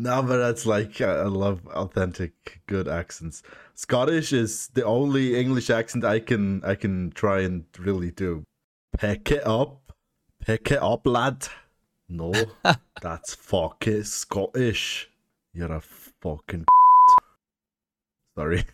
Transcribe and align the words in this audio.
No, 0.00 0.22
but 0.22 0.36
that's 0.36 0.64
like 0.64 1.00
I 1.00 1.24
love 1.24 1.66
authentic, 1.66 2.60
good 2.68 2.86
accents. 2.86 3.42
Scottish 3.74 4.32
is 4.32 4.68
the 4.68 4.84
only 4.84 5.34
English 5.34 5.70
accent 5.70 6.04
I 6.04 6.20
can 6.20 6.62
I 6.64 6.76
can 6.76 7.10
try 7.10 7.40
and 7.40 7.64
really 7.76 8.12
do. 8.12 8.44
Pick 8.96 9.32
it 9.32 9.44
up, 9.44 9.92
pick 10.40 10.70
it 10.70 10.80
up, 10.80 11.04
lad. 11.04 11.48
No, 12.08 12.32
that's 13.02 13.34
fucking 13.34 14.04
Scottish. 14.04 15.10
You're 15.52 15.72
a 15.72 15.80
fucking. 15.80 16.66
Sorry. 18.38 18.64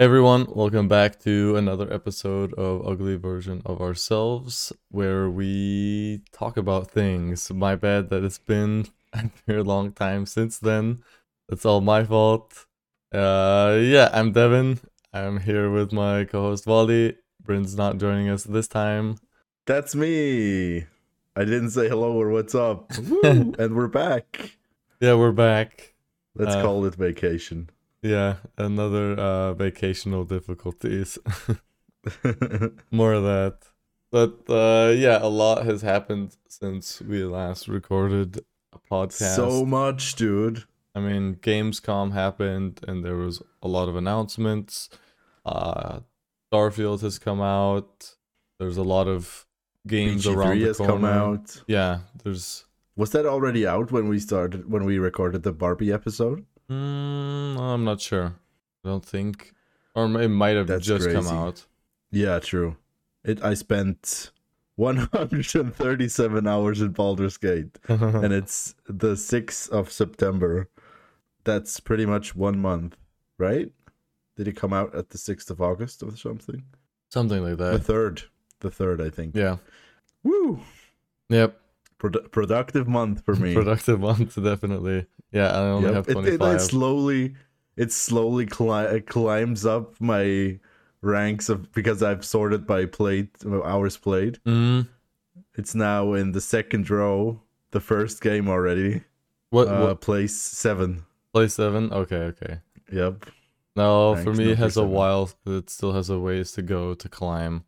Everyone, 0.00 0.46
welcome 0.48 0.88
back 0.88 1.20
to 1.20 1.56
another 1.56 1.92
episode 1.92 2.54
of 2.54 2.86
Ugly 2.86 3.16
Version 3.16 3.60
of 3.66 3.82
Ourselves, 3.82 4.72
where 4.90 5.28
we 5.28 6.22
talk 6.32 6.56
about 6.56 6.90
things. 6.90 7.52
My 7.52 7.76
bad 7.76 8.08
that 8.08 8.24
it's 8.24 8.38
been 8.38 8.86
a 9.12 9.30
very 9.46 9.62
long 9.62 9.92
time 9.92 10.24
since 10.24 10.58
then. 10.58 11.02
That's 11.50 11.66
all 11.66 11.82
my 11.82 12.02
fault. 12.04 12.64
Uh, 13.12 13.78
yeah, 13.82 14.08
I'm 14.14 14.32
Devin. 14.32 14.80
I'm 15.12 15.40
here 15.40 15.70
with 15.70 15.92
my 15.92 16.24
co-host 16.24 16.64
Vali. 16.64 17.18
Bryn's 17.42 17.76
not 17.76 17.98
joining 17.98 18.30
us 18.30 18.44
this 18.44 18.68
time. 18.68 19.16
That's 19.66 19.94
me. 19.94 20.86
I 21.36 21.44
didn't 21.44 21.70
say 21.70 21.90
hello 21.90 22.12
or 22.14 22.30
what's 22.30 22.54
up. 22.54 22.90
Woo, 22.98 23.20
and 23.58 23.74
we're 23.76 23.86
back. 23.88 24.56
Yeah, 24.98 25.14
we're 25.14 25.32
back. 25.32 25.92
Let's 26.34 26.54
Uh, 26.54 26.62
call 26.62 26.86
it 26.86 26.94
vacation. 26.94 27.68
Yeah, 28.02 28.36
another 28.56 29.12
uh, 29.14 29.54
vacational 29.54 30.24
difficulties. 30.24 31.18
More 32.90 33.12
of 33.12 33.24
that. 33.24 33.58
But 34.10 34.40
uh, 34.48 34.92
yeah, 34.92 35.18
a 35.22 35.28
lot 35.28 35.64
has 35.66 35.82
happened 35.82 36.36
since 36.48 37.00
we 37.00 37.22
last 37.24 37.68
recorded 37.68 38.40
a 38.72 38.78
podcast. 38.78 39.36
so 39.36 39.64
much, 39.64 40.14
dude. 40.16 40.64
I 40.94 41.00
mean, 41.00 41.36
Gamescom 41.36 42.12
happened 42.12 42.80
and 42.88 43.04
there 43.04 43.16
was 43.16 43.42
a 43.62 43.68
lot 43.68 43.88
of 43.88 43.96
announcements. 43.96 44.88
Uh, 45.44 46.00
Starfield 46.52 47.02
has 47.02 47.18
come 47.18 47.40
out. 47.40 48.14
There's 48.58 48.76
a 48.76 48.82
lot 48.82 49.06
of 49.06 49.46
games 49.86 50.26
around 50.26 50.56
BG3 50.56 50.60
the 50.60 50.66
has 50.66 50.76
corner. 50.78 50.92
come 50.92 51.04
out. 51.04 51.62
Yeah, 51.66 52.00
there's. 52.24 52.64
Was 52.96 53.10
that 53.12 53.24
already 53.24 53.66
out 53.66 53.92
when 53.92 54.08
we 54.08 54.18
started 54.18 54.70
when 54.70 54.84
we 54.84 54.98
recorded 54.98 55.44
the 55.44 55.52
Barbie 55.52 55.92
episode? 55.92 56.44
Mm, 56.70 57.58
I'm 57.58 57.84
not 57.84 58.00
sure. 58.00 58.34
I 58.84 58.88
don't 58.88 59.04
think, 59.04 59.52
or 59.94 60.04
it 60.20 60.28
might 60.28 60.56
have 60.56 60.68
That's 60.68 60.86
just 60.86 61.10
come 61.10 61.26
out. 61.26 61.66
Yeah, 62.10 62.38
true. 62.38 62.76
It 63.24 63.42
I 63.42 63.54
spent 63.54 64.30
137 64.76 66.46
hours 66.46 66.80
in 66.80 66.92
Baldur's 66.92 67.36
Gate 67.36 67.78
and 67.88 68.32
it's 68.32 68.74
the 68.86 69.12
6th 69.14 69.68
of 69.70 69.92
September. 69.92 70.68
That's 71.44 71.80
pretty 71.80 72.06
much 72.06 72.34
1 72.34 72.58
month, 72.58 72.96
right? 73.36 73.70
Did 74.36 74.48
it 74.48 74.56
come 74.56 74.72
out 74.72 74.94
at 74.94 75.10
the 75.10 75.18
6th 75.18 75.50
of 75.50 75.60
August 75.60 76.02
or 76.02 76.16
something? 76.16 76.62
Something 77.10 77.42
like 77.42 77.58
that. 77.58 77.84
The 77.84 77.92
3rd. 77.92 78.24
The 78.60 78.70
3rd, 78.70 79.06
I 79.06 79.10
think. 79.10 79.34
Yeah. 79.34 79.56
Woo! 80.22 80.60
Yep. 81.28 81.59
Produ- 82.00 82.30
productive 82.32 82.88
month 82.88 83.24
for 83.24 83.34
me. 83.36 83.54
Productive 83.54 84.00
month, 84.00 84.34
definitely. 84.42 85.06
Yeah, 85.32 85.48
I 85.52 85.58
only 85.68 85.88
Yep. 85.88 85.94
have 85.94 86.08
It, 86.08 86.10
it, 86.10 86.14
25. 86.14 86.54
it 86.56 86.60
slowly 86.60 87.34
it 87.76 87.92
slowly 87.92 88.46
cli- 88.46 89.00
climbs 89.02 89.64
up 89.64 89.94
my 90.00 90.58
ranks 91.02 91.48
of 91.48 91.70
because 91.72 92.02
I've 92.02 92.24
sorted 92.24 92.66
by 92.66 92.86
played 92.86 93.28
hours 93.46 93.96
played. 93.96 94.38
Mm, 94.46 94.88
It's 95.56 95.74
now 95.74 96.12
in 96.14 96.32
the 96.32 96.40
second 96.40 96.88
row, 96.90 97.40
the 97.70 97.80
first 97.80 98.20
game 98.22 98.48
already. 98.48 99.02
what, 99.50 99.68
Uh, 99.68 99.80
what 99.86 100.00
place 100.00 100.34
seven. 100.36 101.04
Place 101.34 101.54
seven? 101.54 101.92
Okay, 101.92 102.16
okay. 102.32 102.60
Yep. 102.92 103.26
No, 103.76 104.16
for 104.16 104.32
me 104.34 104.50
it 104.52 104.58
has 104.58 104.76
a 104.76 104.84
while. 104.84 105.30
It 105.46 105.70
still 105.70 105.92
has 105.92 106.08
a 106.10 106.18
ways 106.18 106.52
to 106.52 106.62
go 106.62 106.94
to 106.94 107.08
climb. 107.08 107.64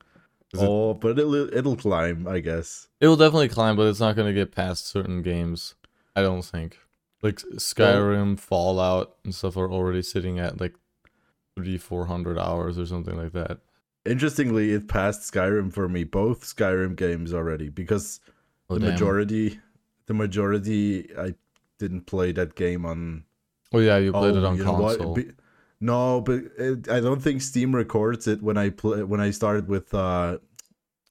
Is 0.54 0.62
it- 0.62 0.68
Oh, 0.68 0.94
but 0.94 1.18
it'll 1.18 1.52
it'll 1.54 1.76
climb, 1.76 2.26
I 2.28 2.40
guess. 2.40 2.88
It 3.00 3.08
will 3.08 3.16
definitely 3.16 3.48
climb, 3.48 3.76
but 3.76 3.86
it's 3.86 4.00
not 4.00 4.16
going 4.16 4.28
to 4.28 4.38
get 4.38 4.54
past 4.54 4.86
certain 4.86 5.22
games. 5.22 5.74
I 6.14 6.22
don't 6.22 6.42
think. 6.44 6.78
Like 7.22 7.36
Skyrim, 7.36 8.38
Fallout, 8.38 9.16
and 9.24 9.34
stuff 9.34 9.56
are 9.56 9.70
already 9.70 10.02
sitting 10.02 10.38
at 10.38 10.60
like 10.60 10.74
three, 11.56 11.78
four 11.78 12.06
hundred 12.06 12.38
hours 12.38 12.78
or 12.78 12.86
something 12.86 13.16
like 13.16 13.32
that. 13.32 13.58
Interestingly, 14.04 14.72
it 14.72 14.88
passed 14.88 15.32
Skyrim 15.32 15.72
for 15.72 15.88
me, 15.88 16.02
both 16.04 16.42
Skyrim 16.44 16.96
games 16.96 17.32
already, 17.32 17.68
because 17.68 18.20
Oh, 18.68 18.74
the 18.74 18.80
damn. 18.80 18.90
majority, 18.90 19.60
the 20.06 20.14
majority, 20.14 21.08
I 21.16 21.34
didn't 21.78 22.06
play 22.06 22.32
that 22.32 22.54
game 22.56 22.84
on 22.84 23.24
Oh 23.72 23.78
yeah, 23.78 23.98
you 23.98 24.12
played 24.12 24.34
oh, 24.34 24.38
it 24.38 24.44
Oh, 24.44 24.48
on 24.48 24.58
know 24.58 24.72
what? 24.72 24.98
console. 24.98 25.14
Be- 25.14 25.30
no, 25.82 26.20
but 26.20 26.44
it, 26.56 26.88
I 26.88 27.00
don't 27.00 27.20
think 27.20 27.42
Steam 27.42 27.74
records 27.74 28.28
it 28.28 28.40
when 28.40 28.56
I 28.56 28.70
play 28.70 29.02
when 29.02 29.20
I 29.20 29.32
started 29.32 29.66
with 29.66 29.92
uh, 29.92 30.38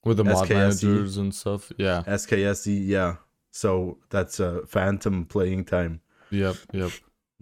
With 0.02 0.16
the 0.16 0.24
mod 0.24 0.48
managers 0.48 1.18
and 1.18 1.34
stuff. 1.34 1.70
Yeah. 1.76 2.02
SKSE. 2.06 2.86
Yeah, 2.86 3.16
so 3.50 3.98
that's 4.08 4.40
a 4.40 4.66
phantom 4.66 5.26
playing 5.26 5.66
time. 5.66 6.00
Yep. 6.30 6.56
Yep. 6.72 6.90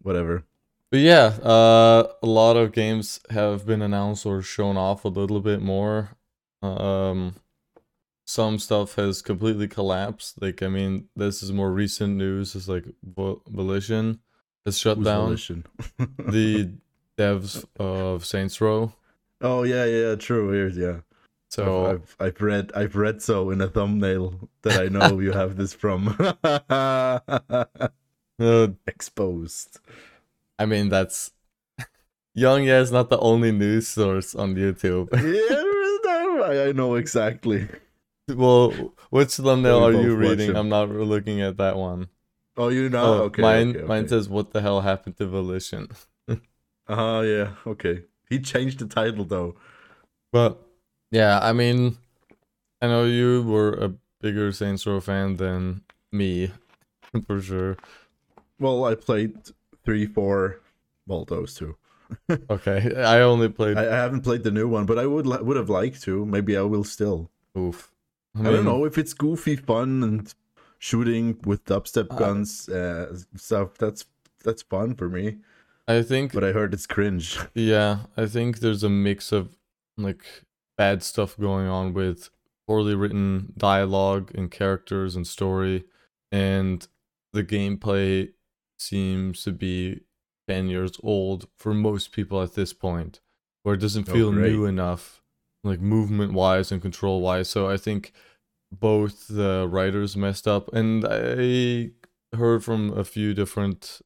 Whatever. 0.02 0.44
But 0.90 1.00
yeah, 1.00 1.26
uh, 1.44 2.08
a 2.20 2.26
lot 2.26 2.56
of 2.56 2.72
games 2.72 3.20
have 3.30 3.64
been 3.64 3.80
announced 3.80 4.26
or 4.26 4.42
shown 4.42 4.76
off 4.76 5.04
a 5.04 5.08
little 5.08 5.40
bit 5.40 5.62
more. 5.62 6.16
Um, 6.62 7.36
some 8.26 8.58
stuff 8.58 8.96
has 8.96 9.22
completely 9.22 9.68
collapsed. 9.68 10.42
Like, 10.42 10.64
I 10.64 10.68
mean, 10.68 11.08
this 11.14 11.44
is 11.44 11.52
more 11.52 11.70
recent 11.70 12.16
news. 12.16 12.56
It's 12.56 12.66
like 12.66 12.86
Volition 13.04 14.18
has 14.66 14.78
shut 14.78 14.96
Who's 14.96 15.06
down. 15.06 15.24
Volition? 15.26 15.66
The 16.18 16.72
devs 17.20 17.64
of 17.78 18.24
Saints 18.24 18.60
Row. 18.60 18.92
oh 19.40 19.62
yeah, 19.62 19.84
yeah, 19.84 20.14
true. 20.14 20.50
Here's 20.50 20.76
yeah. 20.76 21.00
So 21.50 21.86
I've, 21.86 22.16
I've 22.18 22.26
I've 22.26 22.40
read 22.40 22.72
I've 22.74 22.96
read 22.96 23.22
so 23.22 23.50
in 23.50 23.60
a 23.60 23.68
thumbnail 23.68 24.48
that 24.62 24.80
I 24.80 24.86
know 24.86 25.18
you 25.18 25.32
have 25.32 25.56
this 25.56 25.74
from 25.74 26.16
uh, 26.44 27.18
exposed. 28.86 29.78
I 30.58 30.66
mean, 30.66 30.88
that's 30.88 31.32
Young. 32.34 32.64
Yeah, 32.64 32.80
is 32.80 32.92
not 32.92 33.10
the 33.10 33.18
only 33.18 33.52
news 33.52 33.88
source 33.88 34.34
on 34.34 34.54
YouTube. 34.54 35.08
yeah, 35.12 36.44
I, 36.44 36.68
I 36.68 36.72
know 36.72 36.94
exactly. 36.94 37.68
well, 38.28 38.94
which 39.10 39.34
thumbnail 39.34 39.84
are 39.84 39.92
you 39.92 40.14
reading? 40.14 40.56
I'm 40.56 40.68
not 40.68 40.88
looking 40.88 41.42
at 41.42 41.56
that 41.58 41.76
one. 41.76 42.08
Oh, 42.56 42.68
you 42.68 42.88
know? 42.88 43.02
Oh, 43.02 43.22
okay. 43.24 43.42
mine 43.42 43.76
okay, 43.76 43.86
mine 43.86 44.08
says 44.08 44.28
what 44.28 44.52
the 44.52 44.60
hell 44.60 44.82
happened 44.82 45.16
to 45.16 45.26
Volition. 45.26 45.88
Uh 46.90 47.22
yeah, 47.22 47.54
okay. 47.66 48.02
He 48.28 48.40
changed 48.40 48.78
the 48.80 48.86
title 48.86 49.24
though. 49.24 49.54
But 50.32 50.60
yeah, 51.10 51.38
I 51.42 51.52
mean 51.52 51.96
I 52.82 52.86
know 52.88 53.04
you 53.04 53.42
were 53.42 53.72
a 53.74 53.92
bigger 54.20 54.52
Saints 54.52 54.86
Row 54.86 55.00
fan 55.00 55.36
than 55.36 55.82
me, 56.12 56.50
for 57.26 57.40
sure. 57.40 57.76
Well, 58.58 58.84
I 58.84 58.94
played 58.94 59.36
three, 59.84 60.06
four, 60.06 60.60
well, 61.06 61.24
those 61.24 61.54
two. 61.54 61.76
Okay. 62.50 62.92
I 62.96 63.20
only 63.20 63.48
played 63.48 63.78
I, 63.78 63.82
I 63.86 63.96
haven't 63.96 64.22
played 64.22 64.42
the 64.42 64.50
new 64.50 64.66
one, 64.68 64.84
but 64.84 64.98
I 64.98 65.06
would 65.06 65.26
li- 65.26 65.42
would 65.42 65.56
have 65.56 65.70
liked 65.70 66.02
to. 66.02 66.26
Maybe 66.26 66.56
I 66.56 66.62
will 66.62 66.82
still. 66.84 67.30
oof. 67.56 67.92
I, 68.38 68.42
don't 68.42 68.64
know 68.64 68.84
if 68.84 68.98
it's 68.98 69.12
goofy 69.12 69.56
fun 69.56 70.02
and 70.02 70.34
shooting 70.78 71.38
with 71.44 71.64
dubstep 71.64 72.08
Uh, 72.10 72.16
guns 72.16 72.68
uh, 72.68 73.16
stuff. 73.36 73.78
That's 73.78 74.06
that's 74.44 74.62
fun 74.62 74.94
for 74.96 75.08
me. 75.08 75.38
I 75.98 76.02
think 76.02 76.32
But 76.32 76.44
I 76.44 76.52
heard 76.52 76.72
it's 76.74 76.86
cringe. 76.86 77.38
yeah, 77.54 78.00
I 78.16 78.26
think 78.26 78.58
there's 78.60 78.82
a 78.84 78.88
mix 78.88 79.32
of 79.32 79.56
like 79.96 80.24
bad 80.78 81.02
stuff 81.02 81.38
going 81.38 81.66
on 81.68 81.92
with 81.92 82.30
poorly 82.66 82.94
written 82.94 83.52
dialogue 83.56 84.30
and 84.34 84.50
characters 84.50 85.16
and 85.16 85.26
story 85.26 85.84
and 86.32 86.86
the 87.32 87.42
gameplay 87.44 88.32
seems 88.78 89.42
to 89.44 89.52
be 89.52 90.00
10 90.48 90.68
years 90.68 90.92
old 91.02 91.48
for 91.56 91.74
most 91.74 92.12
people 92.12 92.40
at 92.42 92.54
this 92.54 92.72
point 92.72 93.20
where 93.62 93.74
it 93.74 93.80
doesn't 93.80 94.08
Oh, 94.08 94.12
feel 94.12 94.32
great. 94.32 94.52
new 94.52 94.64
enough 94.64 95.22
like 95.64 95.80
movement 95.80 96.32
wise 96.32 96.72
and 96.72 96.80
control 96.80 97.20
wise 97.20 97.48
so 97.50 97.68
i 97.68 97.76
think 97.76 98.12
both 98.72 99.26
the 99.28 99.66
writers 99.68 100.16
messed 100.16 100.46
up 100.48 100.72
and 100.72 101.04
i 101.08 101.90
heard 102.36 102.64
from 102.64 102.96
a 102.96 103.04
few 103.04 103.34
different 103.34 104.00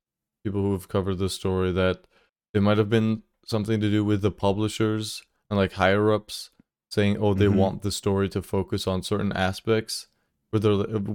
people 0.45 0.61
who 0.63 0.73
have 0.73 0.89
covered 0.89 1.19
the 1.19 1.29
story 1.29 1.73
that 1.73 2.05
it 2.53 2.63
might 2.63 2.79
have 2.79 2.91
been 2.91 3.23
something 3.47 3.81
to 3.81 3.91
do 3.91 4.05
with 4.05 4.23
the 4.23 4.31
publishers 4.31 5.23
and 5.51 5.59
like 5.59 5.73
higher 5.73 6.13
ups 6.13 6.51
saying 6.91 7.17
oh 7.19 7.35
they 7.35 7.47
Mhm. 7.47 7.57
want 7.57 7.83
the 7.83 7.91
story 7.91 8.29
to 8.29 8.41
focus 8.43 8.87
on 8.87 9.03
certain 9.03 9.33
aspects 9.33 10.07
where 10.51 10.61
they 10.61 10.69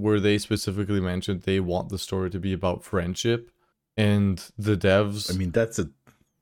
where 0.04 0.20
they 0.20 0.36
specifically 0.36 1.00
mentioned 1.00 1.42
they 1.42 1.60
want 1.60 1.88
the 1.88 1.98
story 1.98 2.28
to 2.30 2.38
be 2.38 2.52
about 2.52 2.84
friendship, 2.84 3.50
and 3.96 4.50
the 4.58 4.76
devs 4.76 5.32
I 5.34 5.38
mean, 5.38 5.50
that's 5.52 5.78
a 5.78 5.88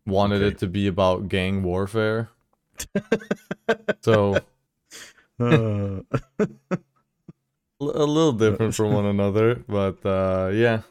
wanted 0.05 0.43
okay. 0.43 0.49
it 0.55 0.59
to 0.59 0.67
be 0.67 0.89
about 0.89 1.29
gang 1.29 1.63
warfare. 1.63 2.31
so 4.01 4.35
uh, 5.39 6.01
a 7.81 8.07
little 8.17 8.33
different 8.33 8.75
from 8.75 8.93
one 8.93 9.05
another, 9.07 9.63
but 9.69 10.05
uh, 10.05 10.51
yeah. 10.53 10.83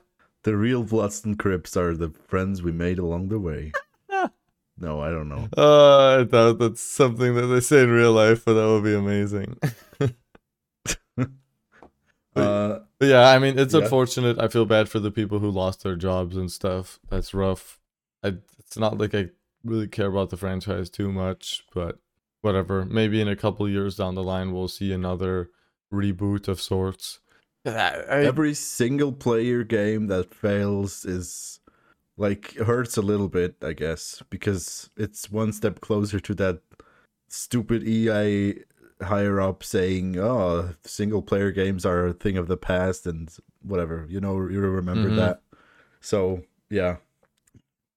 The 0.48 0.56
real 0.56 0.82
Bloods 0.82 1.26
and 1.26 1.38
Crips 1.38 1.76
are 1.76 1.94
the 1.94 2.10
friends 2.30 2.62
we 2.64 2.72
made 2.72 3.00
along 3.00 3.28
the 3.28 3.38
way. 3.38 3.74
no, 4.80 5.02
I 5.02 5.10
don't 5.10 5.28
know. 5.28 5.50
Uh, 5.58 6.22
I 6.22 6.24
thought 6.24 6.58
that's 6.58 6.80
something 6.80 7.36
that 7.36 7.48
they 7.48 7.60
say 7.60 7.84
in 7.84 7.92
real 7.92 8.14
life, 8.14 8.46
but 8.46 8.54
that 8.54 8.66
would 8.66 8.84
be 8.86 8.96
amazing. 8.96 9.58
Uh, 12.36 12.82
yeah, 13.02 13.30
I 13.30 13.40
mean, 13.40 13.58
it's 13.58 13.74
Yeah. 13.74 13.82
unfortunate. 13.82 14.38
I 14.40 14.48
feel 14.48 14.66
bad 14.66 14.90
for 14.90 15.00
the 15.00 15.10
people 15.10 15.40
who 15.40 15.50
lost 15.50 15.82
their 15.82 15.96
jobs 15.96 16.38
and 16.38 16.52
stuff. 16.52 17.00
That's 17.10 17.34
rough. 17.34 17.80
I, 18.24 18.36
it's 18.60 18.78
not 18.78 19.00
like 19.00 19.16
I 19.16 19.30
really 19.64 19.88
care 19.88 20.06
about 20.06 20.30
the 20.30 20.38
franchise 20.38 20.92
too 20.92 21.12
much, 21.12 21.64
but 21.74 21.98
whatever. 22.42 22.86
Maybe 22.86 23.20
in 23.22 23.28
a 23.28 23.36
couple 23.36 23.68
years 23.68 23.96
down 23.96 24.14
the 24.14 24.22
line, 24.24 24.54
we'll 24.54 24.68
see 24.68 24.94
another 24.94 25.50
reboot 25.92 26.48
of 26.48 26.62
sorts. 26.62 27.22
Every 27.66 28.54
single 28.54 29.12
player 29.12 29.64
game 29.64 30.08
that 30.08 30.34
fails 30.34 31.06
is 31.06 31.60
like 32.18 32.56
hurts 32.56 32.98
a 32.98 33.02
little 33.02 33.28
bit, 33.30 33.56
I 33.62 33.74
guess, 33.74 34.24
because 34.30 34.90
it's 34.98 35.32
one 35.32 35.52
step 35.54 35.80
closer 35.82 36.20
to 36.20 36.34
that 36.36 36.60
stupid 37.30 37.84
EA 37.88 38.64
higher 39.02 39.40
up 39.40 39.64
saying, 39.64 40.18
"Oh, 40.18 40.74
single 40.84 41.22
player 41.22 41.52
games 41.52 41.86
are 41.86 42.08
a 42.08 42.14
thing 42.14 42.38
of 42.38 42.48
the 42.48 42.58
past," 42.58 43.06
and 43.06 43.30
whatever. 43.62 44.06
You 44.10 44.20
know, 44.22 44.36
you 44.48 44.60
remember 44.62 45.10
Mhm. 45.10 45.18
that. 45.18 45.42
So 46.00 46.44
yeah, 46.70 46.98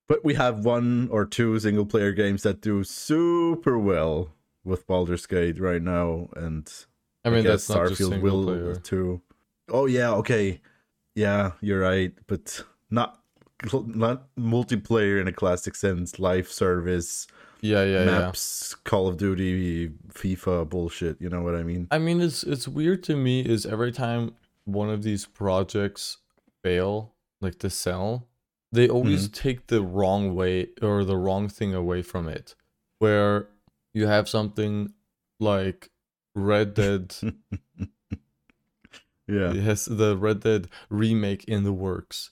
but 0.08 0.24
we 0.24 0.34
have 0.34 0.64
one 0.64 1.08
or 1.10 1.24
two 1.24 1.58
single 1.58 1.86
player 1.86 2.12
games 2.12 2.42
that 2.42 2.60
do 2.60 2.84
super 2.84 3.78
well 3.78 4.34
with 4.64 4.86
Baldur's 4.86 5.26
Gate 5.26 5.58
right 5.58 5.80
now, 5.82 6.28
and 6.36 6.70
I 7.24 7.30
mean, 7.30 7.42
guess 7.44 7.66
that's 7.66 7.68
not 7.70 7.88
just 7.88 7.98
single 7.98 8.20
will 8.20 8.44
player. 8.44 8.74
too. 8.74 9.22
Oh 9.70 9.86
yeah, 9.86 10.12
okay, 10.12 10.60
yeah, 11.14 11.52
you're 11.60 11.80
right, 11.80 12.12
but 12.26 12.64
not 12.90 13.20
not 13.72 14.34
multiplayer 14.36 15.20
in 15.20 15.28
a 15.28 15.32
classic 15.32 15.74
sense. 15.74 16.18
Live 16.18 16.48
service, 16.50 17.26
Yeah, 17.60 17.84
yeah, 17.84 18.04
yeah. 18.04 18.04
maps, 18.04 18.74
Call 18.74 19.08
of 19.08 19.16
Duty, 19.16 19.90
FIFA 20.12 20.68
bullshit. 20.68 21.20
You 21.20 21.28
know 21.28 21.42
what 21.42 21.54
I 21.54 21.62
mean? 21.62 21.88
I 21.90 21.98
mean, 21.98 22.20
it's 22.20 22.42
it's 22.42 22.66
weird 22.66 23.02
to 23.04 23.16
me 23.16 23.40
is 23.40 23.66
every 23.66 23.92
time 23.92 24.34
one 24.64 24.90
of 24.90 25.02
these 25.02 25.26
projects 25.26 26.18
fail, 26.62 27.14
like 27.40 27.58
to 27.58 27.70
sell, 27.70 28.28
they 28.72 28.88
always 28.88 29.28
mm-hmm. 29.28 29.48
take 29.48 29.66
the 29.66 29.82
wrong 29.82 30.34
way 30.34 30.68
or 30.80 31.04
the 31.04 31.16
wrong 31.16 31.48
thing 31.48 31.74
away 31.74 32.02
from 32.02 32.28
it. 32.28 32.54
Where 32.98 33.48
you 33.94 34.06
have 34.06 34.28
something 34.28 34.92
like 35.38 35.90
Red 36.34 36.74
Dead, 36.74 37.14
Yeah, 39.30 39.52
yes, 39.52 39.84
the 39.86 40.16
Red 40.16 40.40
Dead 40.40 40.68
remake 40.88 41.44
in 41.44 41.64
the 41.64 41.72
works. 41.72 42.30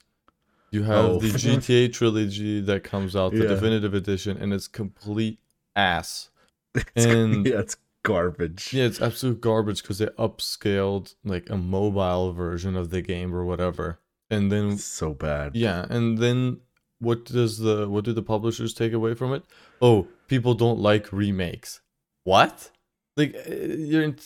You 0.71 0.83
have 0.83 1.05
Oh. 1.05 1.19
the 1.19 1.29
GTA 1.29 1.93
trilogy 1.93 2.61
that 2.61 2.85
comes 2.85 3.17
out, 3.17 3.33
the 3.33 3.39
Yeah. 3.45 3.49
definitive 3.49 3.95
edition, 3.95 4.37
and 4.37 4.53
it's 4.53 4.69
complete 4.69 5.39
ass. 5.75 6.31
It's- 6.75 7.07
And- 7.07 7.47
yeah, 7.47 7.61
it's 7.61 7.77
garbage. 8.03 8.73
Yeah, 8.75 8.85
it's 8.85 9.01
absolute 9.01 9.41
garbage 9.41 9.83
because 9.83 9.99
they 9.99 10.07
upscaled 10.19 11.15
like 11.25 11.49
a 11.51 11.57
mobile 11.57 12.33
version 12.33 12.77
of 12.77 12.91
the 12.91 13.01
game 13.03 13.35
or 13.35 13.45
whatever. 13.45 13.99
And 14.31 14.53
then 14.53 14.73
It's 14.73 14.85
so 14.85 15.15
bad. 15.15 15.57
yeah, 15.57 15.87
and 15.89 16.19
then 16.19 16.61
what 17.01 17.25
does 17.25 17.59
the 17.59 17.89
what 17.89 18.05
do 18.05 18.13
the 18.13 18.23
publishers 18.23 18.75
take 18.75 18.93
away 18.93 19.15
from 19.15 19.33
it? 19.33 19.43
Oh, 19.81 20.07
people 20.27 20.55
don't 20.55 20.79
like 20.79 21.13
remakes. 21.13 21.81
What? 22.25 22.71
Like 23.17 23.35
uh, 23.35 23.51
you're 23.91 24.03
in, 24.03 24.17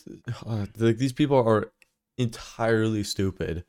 uh, 0.44 0.66
like 0.76 0.98
these 0.98 1.12
people 1.12 1.36
are 1.36 1.70
entirely 2.18 3.02
stupid. 3.04 3.64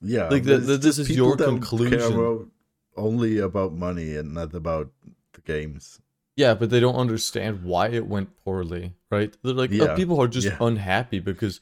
Yeah, 0.00 0.28
Like, 0.28 0.44
the- 0.44 0.58
the- 0.58 0.78
this 0.78 0.98
is 0.98 1.08
your 1.10 1.36
people 1.36 1.36
that 1.36 1.44
care 1.44 1.58
conclusion. 1.78 2.12
about- 2.14 2.48
only 2.96 3.38
about 3.38 3.72
money 3.72 4.16
and 4.16 4.34
not 4.34 4.52
about 4.54 4.90
the 5.32 5.40
games. 5.40 6.00
Yeah, 6.36 6.54
but 6.54 6.70
they 6.70 6.80
don't 6.80 6.96
understand 6.96 7.62
why 7.62 7.88
it 7.88 8.06
went 8.06 8.36
poorly, 8.44 8.94
right? 9.10 9.34
They're 9.42 9.54
like, 9.54 9.72
oh, 9.74 9.94
people 9.96 10.20
are 10.20 10.28
just 10.28 10.46
yeah. 10.46 10.56
unhappy 10.60 11.18
because 11.20 11.60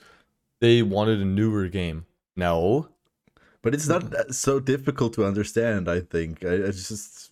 they 0.61 0.83
wanted 0.83 1.21
a 1.21 1.25
newer 1.25 1.69
game. 1.69 2.07
No, 2.37 2.89
But 3.63 3.75
it's 3.75 3.87
not 3.89 4.35
so 4.35 4.59
difficult 4.59 5.13
to 5.15 5.25
understand. 5.27 5.89
I 5.89 6.01
think 6.01 6.45
I, 6.45 6.49
it's 6.69 6.89
just 6.89 7.31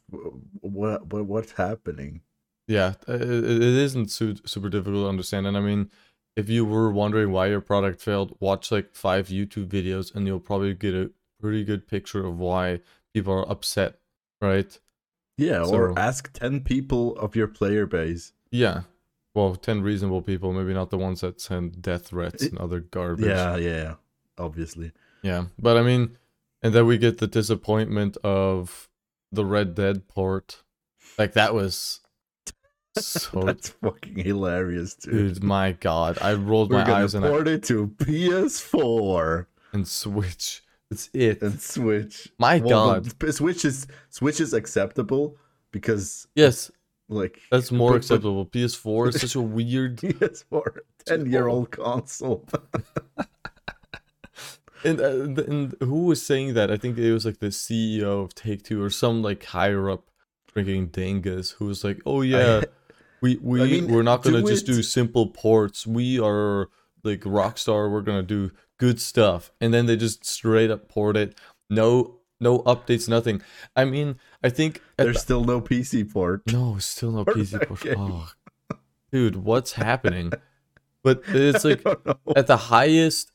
what 0.61 1.06
what 1.12 1.25
what's 1.26 1.52
happening. 1.52 2.20
Yeah, 2.67 2.94
it, 3.08 3.23
it 3.23 3.62
isn't 3.62 4.11
su- 4.11 4.37
super 4.44 4.69
difficult 4.69 5.05
to 5.05 5.08
understand. 5.08 5.46
And 5.46 5.56
I 5.56 5.61
mean, 5.61 5.91
if 6.38 6.49
you 6.49 6.64
were 6.64 6.90
wondering 6.90 7.32
why 7.32 7.46
your 7.49 7.61
product 7.61 8.00
failed, 8.00 8.37
watch 8.40 8.70
like 8.70 8.94
five 8.94 9.29
YouTube 9.29 9.69
videos 9.69 10.14
and 10.14 10.26
you'll 10.26 10.40
probably 10.40 10.73
get 10.75 10.94
a 10.94 11.11
pretty 11.40 11.64
good 11.64 11.87
picture 11.87 12.25
of 12.25 12.38
why 12.38 12.81
people 13.12 13.32
are 13.32 13.50
upset, 13.50 13.99
right? 14.40 14.79
Yeah, 15.37 15.64
So- 15.64 15.75
or 15.75 15.99
ask 15.99 16.32
ten 16.32 16.61
people 16.61 17.17
of 17.19 17.37
your 17.37 17.49
player 17.49 17.87
base. 17.87 18.32
Yeah. 18.50 18.82
Well, 19.35 19.55
10 19.55 19.82
reasonable 19.82 20.23
people, 20.23 20.52
maybe 20.52 20.75
not 20.75 20.90
the 20.90 20.99
ones 20.99 21.20
that 21.20 21.40
send 21.40 21.81
death 21.82 22.06
threats 22.08 22.43
and 22.43 22.58
other 22.58 22.81
garbage. 22.81 23.26
Yeah, 23.26 23.56
yeah, 23.56 23.94
obviously. 24.37 24.91
Yeah. 25.23 25.44
But 25.58 25.76
I 25.76 25.82
mean, 25.82 26.17
and 26.62 26.73
then 26.75 26.87
we 26.87 26.99
get 26.99 27.19
the 27.19 27.29
disappointment 27.29 28.17
of 28.25 28.88
the 29.31 29.44
Red 29.44 29.75
Dead 29.76 30.08
port. 30.08 30.62
Like, 31.19 31.34
that 31.34 31.55
was 31.55 32.00
so. 33.04 33.40
That's 33.46 33.68
fucking 33.70 34.16
hilarious, 34.16 34.94
dude. 34.94 35.34
Dude, 35.34 35.42
my 35.44 35.72
god. 35.72 36.18
I 36.20 36.34
rolled 36.34 36.70
We're 36.70 36.84
my 36.84 37.02
eyes 37.02 37.14
and 37.14 37.24
I 37.24 37.28
port 37.28 37.48
it 37.48 37.62
to 37.64 37.88
PS4 37.98 39.46
and 39.72 39.86
Switch. 39.86 40.62
It's 40.90 41.10
it. 41.12 41.42
and 41.42 41.60
Switch. 41.60 42.28
My 42.38 42.58
Well, 42.58 43.00
God. 43.00 43.32
Switch 43.34 43.64
is 43.64 43.86
Switch 44.10 44.40
is 44.40 44.54
acceptable 44.54 45.36
because 45.70 46.26
Yes, 46.34 46.70
like 47.08 47.40
that's 47.50 47.70
more 47.70 47.90
but- 47.90 47.94
but 47.94 47.98
acceptable. 48.04 48.46
PS4 48.46 49.08
is 49.14 49.20
such 49.20 49.34
a 49.34 49.40
weird. 49.56 49.98
PS4 49.98 50.78
ten 51.04 51.30
year 51.30 51.48
old 51.48 51.70
console. 51.70 52.46
And, 54.84 55.00
uh, 55.00 55.42
and 55.42 55.74
who 55.80 56.04
was 56.04 56.24
saying 56.24 56.54
that? 56.54 56.70
I 56.70 56.76
think 56.76 56.96
it 56.98 57.12
was 57.12 57.26
like 57.26 57.40
the 57.40 57.48
CEO 57.48 58.22
of 58.22 58.34
Take 58.36 58.62
Two 58.62 58.81
or 58.81 58.90
some 58.90 59.22
like 59.22 59.44
higher 59.44 59.90
up 59.90 60.05
drinking 60.55 60.88
dingus 60.90 61.50
who 61.50 61.64
was 61.67 61.82
like, 61.82 62.00
"Oh 62.06 62.22
yeah, 62.22 62.62
we 63.20 63.37
we 63.43 63.63
I 63.63 63.67
mean, 63.67 63.89
we're 63.89 64.03
not 64.03 64.22
gonna 64.22 64.43
do 64.43 64.48
just 64.48 64.69
it- 64.69 64.72
do 64.72 64.82
simple 64.82 65.29
ports. 65.29 65.87
We 65.87 66.19
are 66.20 66.69
like 67.05 67.20
Rockstar. 67.20 67.91
We're 67.91 68.03
gonna 68.03 68.22
do 68.22 68.51
good 68.79 69.01
stuff." 69.01 69.51
And 69.60 69.72
then 69.75 69.87
they 69.87 69.96
just 69.96 70.25
straight 70.25 70.70
up 70.70 70.89
port 70.89 71.17
it. 71.17 71.39
No 71.70 72.17
no 72.41 72.60
updates, 72.60 73.08
nothing. 73.08 73.43
I 73.75 73.84
mean, 73.84 74.17
I 74.44 74.48
think 74.51 74.81
There's 74.96 75.20
still 75.20 75.43
no 75.44 75.60
PC 75.60 76.05
port. 76.13 76.43
No, 76.53 76.79
still 76.79 77.10
no 77.10 77.25
PC 77.25 77.67
port. 77.67 77.81
game. 77.81 77.94
Oh, 77.98 78.29
dude, 79.10 79.37
what's 79.37 79.72
happening? 79.72 80.32
But 81.03 81.22
it's 81.29 81.65
like 81.65 81.84
at 82.37 82.46
the 82.46 82.56
highest, 82.56 83.32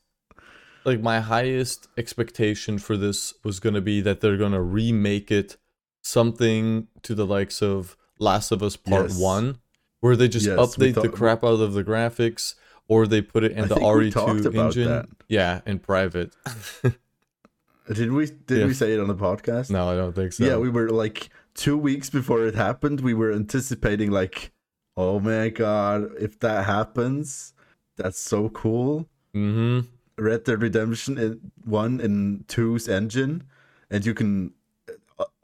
like 0.86 1.00
my 1.02 1.20
highest 1.20 1.88
expectation 1.98 2.78
for 2.78 2.96
this 2.96 3.34
was 3.44 3.60
gonna 3.60 3.80
be 3.82 4.00
that 4.00 4.20
they're 4.22 4.36
gonna 4.38 4.62
remake 4.62 5.30
it 5.30 5.56
something 6.02 6.88
to 7.02 7.14
the 7.14 7.26
likes 7.26 7.62
of 7.62 7.96
Last 8.18 8.52
of 8.52 8.62
Us 8.62 8.76
Part 8.76 9.08
Yes. 9.08 9.18
One, 9.20 9.58
where 10.04 10.16
they 10.16 10.28
just 10.28 10.44
Yes, 10.44 10.58
update 10.58 11.00
the 11.00 11.08
crap 11.08 11.42
out 11.42 11.60
of 11.60 11.72
the 11.72 11.82
graphics, 11.82 12.56
or 12.88 13.06
they 13.06 13.22
put 13.22 13.42
it 13.42 13.52
in 13.52 13.64
I 13.64 13.66
the 13.68 13.76
think 13.76 13.94
we 13.96 14.10
talked 14.10 14.40
RE2 14.40 14.54
engine. 14.66 14.88
that. 14.88 15.06
Yeah, 15.28 15.62
in 15.64 15.78
private. 15.78 16.34
Did 17.92 18.12
we 18.12 18.26
did 18.26 18.58
Yeah. 18.60 18.66
we 18.66 18.74
say 18.74 18.92
it 18.94 19.00
on 19.00 19.08
the 19.08 19.14
podcast? 19.14 19.70
no, 19.70 19.88
I 19.88 19.94
don't 19.96 20.14
think 20.14 20.32
so. 20.34 20.44
Yeah, 20.44 20.56
we 20.58 20.68
were 20.70 20.88
like 20.90 21.28
two 21.54 21.76
weeks 21.78 22.10
before 22.10 22.44
it 22.46 22.54
happened. 22.54 23.00
We 23.00 23.14
were 23.14 23.32
anticipating 23.32 24.10
like, 24.10 24.52
oh 24.96 25.20
my 25.20 25.48
god, 25.50 26.10
if 26.18 26.38
that 26.40 26.64
happens, 26.66 27.52
that's 27.96 28.18
so 28.18 28.48
cool. 28.50 29.08
mm-hmm. 29.34 29.80
Red 30.16 30.44
Dead 30.44 30.62
Redemption 30.62 31.18
in 31.18 31.50
one 31.64 32.00
in 32.00 32.44
two's 32.48 32.88
engine, 32.88 33.44
and 33.90 34.04
you 34.06 34.14
can 34.14 34.52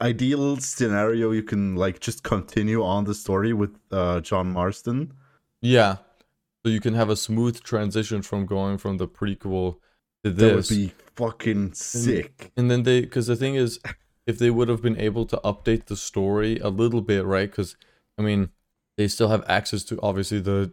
ideal 0.01 0.57
scenario 0.57 1.31
you 1.31 1.43
can 1.43 1.75
like 1.75 1.99
just 1.99 2.23
continue 2.23 2.83
on 2.83 3.05
the 3.05 3.13
story 3.13 3.53
with 3.53 3.75
uh, 3.91 4.21
John 4.21 4.51
Marston. 4.51 5.13
Yeah. 5.61 5.97
So 6.63 6.71
you 6.71 6.79
can 6.79 6.93
have 6.93 7.09
a 7.09 7.15
smooth 7.15 7.61
transition 7.61 8.21
from 8.21 8.45
going 8.45 8.77
from 8.77 8.97
the 8.97 9.07
prequel 9.07 9.77
to 10.23 10.31
this. 10.31 10.69
That 10.69 10.75
would 10.75 10.81
be 10.81 10.93
fucking 11.15 11.73
sick. 11.73 12.51
and 12.55 12.69
then 12.69 12.83
they, 12.83 13.01
because 13.01 13.27
the 13.27 13.35
thing 13.35 13.55
is, 13.55 13.79
if 14.27 14.37
they 14.37 14.51
would 14.51 14.69
have 14.69 14.81
been 14.81 14.99
able 14.99 15.25
to 15.25 15.41
update 15.43 15.85
the 15.85 15.95
story 15.95 16.59
a 16.59 16.69
little 16.69 17.01
bit, 17.01 17.25
right? 17.25 17.49
Because, 17.49 17.75
I 18.17 18.21
mean, 18.21 18.49
they 18.97 19.07
still 19.07 19.29
have 19.29 19.43
access 19.47 19.83
to 19.85 19.99
obviously 20.01 20.39
the 20.39 20.71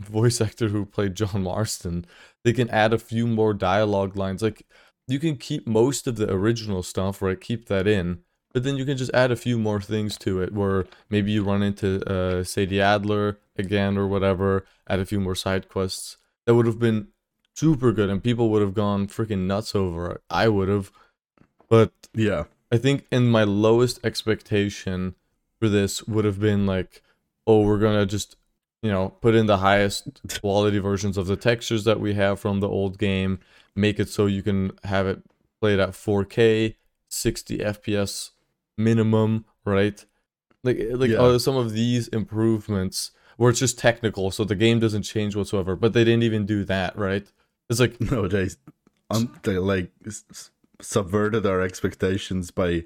voice 0.00 0.40
actor 0.40 0.68
who 0.68 0.84
played 0.84 1.14
John 1.14 1.42
Marston. 1.42 2.06
They 2.44 2.52
can 2.52 2.70
add 2.70 2.92
a 2.92 2.98
few 2.98 3.26
more 3.26 3.54
dialogue 3.54 4.16
lines. 4.16 4.42
Like 4.42 4.64
you 5.08 5.18
can 5.18 5.36
keep 5.36 5.66
most 5.66 6.06
of 6.06 6.16
the 6.16 6.30
original 6.30 6.82
stuff, 6.82 7.22
right? 7.22 7.40
Keep 7.40 7.66
that 7.66 7.86
in, 7.86 8.20
but 8.56 8.62
then 8.62 8.78
you 8.78 8.86
can 8.86 8.96
just 8.96 9.12
add 9.12 9.30
a 9.30 9.36
few 9.36 9.58
more 9.58 9.82
things 9.82 10.16
to 10.16 10.40
it. 10.40 10.50
Where 10.50 10.86
maybe 11.10 11.30
you 11.30 11.44
run 11.44 11.62
into 11.62 12.02
uh, 12.10 12.42
Sadie 12.42 12.80
Adler 12.80 13.38
again 13.58 13.98
or 13.98 14.06
whatever. 14.06 14.64
Add 14.88 14.98
a 14.98 15.04
few 15.04 15.20
more 15.20 15.34
side 15.34 15.68
quests. 15.68 16.16
That 16.46 16.54
would 16.54 16.64
have 16.64 16.78
been 16.78 17.08
super 17.52 17.92
good, 17.92 18.08
and 18.08 18.24
people 18.24 18.48
would 18.48 18.62
have 18.62 18.72
gone 18.72 19.08
freaking 19.08 19.40
nuts 19.40 19.74
over 19.74 20.10
it. 20.10 20.22
I 20.30 20.48
would 20.48 20.70
have, 20.70 20.90
but 21.68 21.92
Yeah. 22.14 22.44
I 22.72 22.78
think 22.78 23.04
in 23.12 23.28
my 23.28 23.44
lowest 23.44 24.02
expectation 24.02 25.16
for 25.60 25.68
this 25.68 26.04
would 26.04 26.24
have 26.24 26.40
been 26.40 26.64
like, 26.64 27.02
oh, 27.46 27.60
we're 27.60 27.78
gonna 27.78 28.06
just 28.06 28.36
you 28.82 28.90
know 28.90 29.10
put 29.20 29.34
in 29.34 29.44
the 29.44 29.58
highest 29.58 30.22
quality 30.40 30.78
versions 30.78 31.18
of 31.18 31.26
the 31.26 31.36
textures 31.36 31.84
that 31.84 32.00
we 32.00 32.14
have 32.14 32.40
from 32.40 32.60
the 32.60 32.70
old 32.70 32.96
game, 32.96 33.38
make 33.74 34.00
it 34.00 34.08
so 34.08 34.24
you 34.24 34.42
can 34.42 34.72
have 34.84 35.06
it 35.06 35.22
played 35.60 35.78
at 35.78 35.90
4K, 35.90 36.76
60 37.10 37.58
FPS 37.58 38.30
minimum, 38.76 39.44
right? 39.64 40.04
Like 40.64 40.78
like 40.92 41.10
Yeah. 41.10 41.18
oh, 41.18 41.38
some 41.38 41.56
of 41.56 41.72
these 41.72 42.08
improvements 42.08 43.12
where 43.36 43.50
it's 43.50 43.60
just 43.60 43.78
technical, 43.78 44.30
so 44.30 44.44
the 44.44 44.54
game 44.56 44.78
doesn't 44.80 45.02
change 45.02 45.36
whatsoever. 45.36 45.76
But 45.76 45.92
they 45.92 46.04
didn't 46.04 46.22
even 46.24 46.46
do 46.46 46.64
that, 46.64 46.96
right? 46.96 47.26
It's 47.68 47.80
like 47.80 48.00
No, 48.00 48.28
they, 48.28 48.48
um, 49.10 49.38
they 49.42 49.58
like 49.58 49.90
subverted 50.80 51.46
our 51.46 51.60
expectations 51.60 52.50
by 52.50 52.84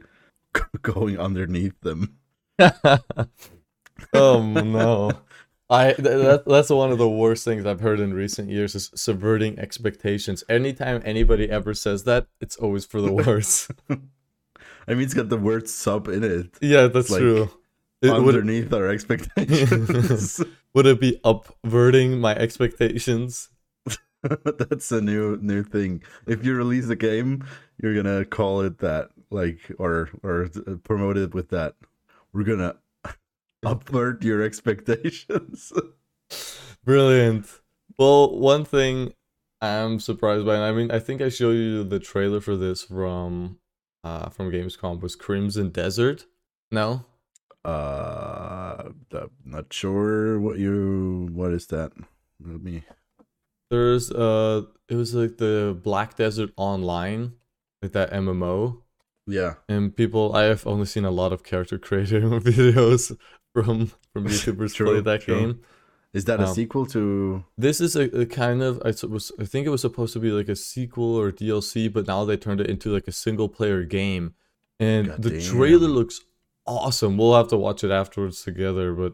going 0.83 1.19
underneath 1.19 1.79
them. 1.81 2.17
oh 4.15 4.43
no 4.43 5.11
i 5.71 5.93
th- 5.93 5.99
that, 5.99 6.43
that's 6.47 6.71
one 6.71 6.91
of 6.91 6.99
the 6.99 7.09
worst 7.09 7.45
things 7.45 7.65
i've 7.67 7.81
heard 7.81 8.01
in 8.01 8.13
recent 8.15 8.49
years 8.51 8.75
is 8.75 8.91
subverting 8.95 9.59
expectations 9.59 10.43
anytime 10.49 11.01
anybody 11.05 11.49
ever 11.51 11.73
says 11.75 12.05
that 12.05 12.27
it's 12.41 12.57
always 12.57 12.85
for 12.85 13.01
the 13.01 13.13
worse 13.13 13.69
I 14.91 14.95
mean, 14.95 15.05
it's 15.05 15.15
got 15.15 15.29
the 15.31 15.39
word 15.39 15.69
sub 15.69 16.09
in 16.09 16.25
it. 16.25 16.51
yeah 16.61 16.89
that's 16.89 17.11
Like, 17.11 17.21
true 17.21 17.51
it, 18.03 18.11
underneath 18.11 18.73
our 18.73 18.89
expectations. 18.89 20.43
would 20.75 20.87
it 20.87 21.01
be 21.01 21.21
upverting 21.25 22.21
my 22.21 22.35
expectations 22.35 23.51
That's 24.69 24.93
a 24.93 25.01
new 25.01 25.39
new 25.41 25.63
thing. 25.63 26.03
If 26.27 26.45
you 26.45 26.55
release 26.55 26.91
a 26.91 26.97
game, 26.97 27.47
you're 27.83 27.95
gonna 27.95 28.27
call 28.27 28.61
it 28.61 28.79
that, 28.81 29.09
like, 29.31 29.61
or 29.79 30.11
or 30.23 30.51
promote 30.85 31.17
it 31.17 31.33
with 31.33 31.49
that. 31.51 31.75
We're 32.33 32.45
gonna 32.45 32.77
upvert 33.65 34.23
your 34.25 34.43
expectations. 34.43 35.73
brilliant 36.85 37.61
well 37.99 38.39
one 38.39 38.65
thing 38.65 39.13
i'm 39.61 40.01
surprised 40.01 40.47
by 40.47 40.55
and 40.55 40.65
i 40.65 40.73
mean 40.73 40.91
i 40.91 40.99
think 40.99 41.21
i 41.21 41.29
showed 41.29 41.53
you 41.53 41.85
the 41.85 41.99
trailer 41.99 42.41
for 42.41 42.57
this 42.57 42.83
from 42.85 43.59
uh 44.05 44.29
from 44.29 44.51
gamescom 44.51 45.01
was 45.01 45.17
crimson 45.17 45.71
desert 45.71 46.27
no 46.71 47.05
uh, 47.65 48.85
I'm 49.13 49.31
not 49.45 49.73
sure 49.73 50.41
what 50.41 50.59
you. 50.59 51.29
What 51.33 51.53
is 51.53 51.67
that? 51.69 51.93
Let 52.43 52.63
me. 52.63 52.85
There's 53.71 54.11
uh 54.11 54.63
it 54.89 54.97
was 54.97 55.15
like 55.15 55.37
the 55.37 55.79
Black 55.83 56.17
Desert 56.17 56.51
Online, 56.57 57.35
like 57.83 57.93
that 57.93 58.11
MMO. 58.13 58.83
Yeah. 59.27 59.55
And 59.69 59.95
people 59.95 60.35
I 60.35 60.45
have 60.45 60.67
only 60.67 60.87
seen 60.87 61.05
a 61.05 61.11
lot 61.11 61.33
of 61.33 61.45
character 61.45 61.79
creating 61.79 62.23
videos 62.41 63.17
from 63.55 63.93
from 64.13 64.25
YouTubers 64.27 64.75
True, 64.75 64.87
play 64.87 65.01
that 65.01 65.23
true. 65.23 65.39
game. 65.39 65.61
Is 66.13 66.25
that 66.25 66.41
a 66.41 66.47
Um, 66.49 66.55
sequel 66.55 66.87
to? 66.87 67.45
This 67.57 67.81
is 67.81 67.95
a, 67.95 68.05
a 68.23 68.27
kind 68.27 68.63
of 68.63 68.81
I 68.85 68.93
was 69.07 69.31
I 69.39 69.45
think 69.45 69.67
it 69.67 69.71
was 69.71 69.81
supposed 69.83 70.13
to 70.15 70.19
be 70.19 70.33
like 70.33 70.49
a 70.49 70.57
sequel 70.57 71.15
or 71.15 71.31
DLC, 71.31 71.93
but 71.93 72.07
now 72.07 72.25
they 72.25 72.37
turned 72.37 72.61
it 72.61 72.69
into 72.69 72.93
like 72.93 73.07
a 73.07 73.13
single 73.13 73.49
player 73.49 73.85
game. 73.85 74.35
And 74.81 75.09
God 75.09 75.23
the 75.23 75.41
trailer 75.41 75.87
looks 75.89 76.21
awesome. 76.67 77.17
We'll 77.17 77.37
have 77.37 77.49
to 77.49 77.57
watch 77.57 77.85
it 77.85 77.91
afterwards 77.91 78.43
together, 78.43 78.93
but 78.93 79.13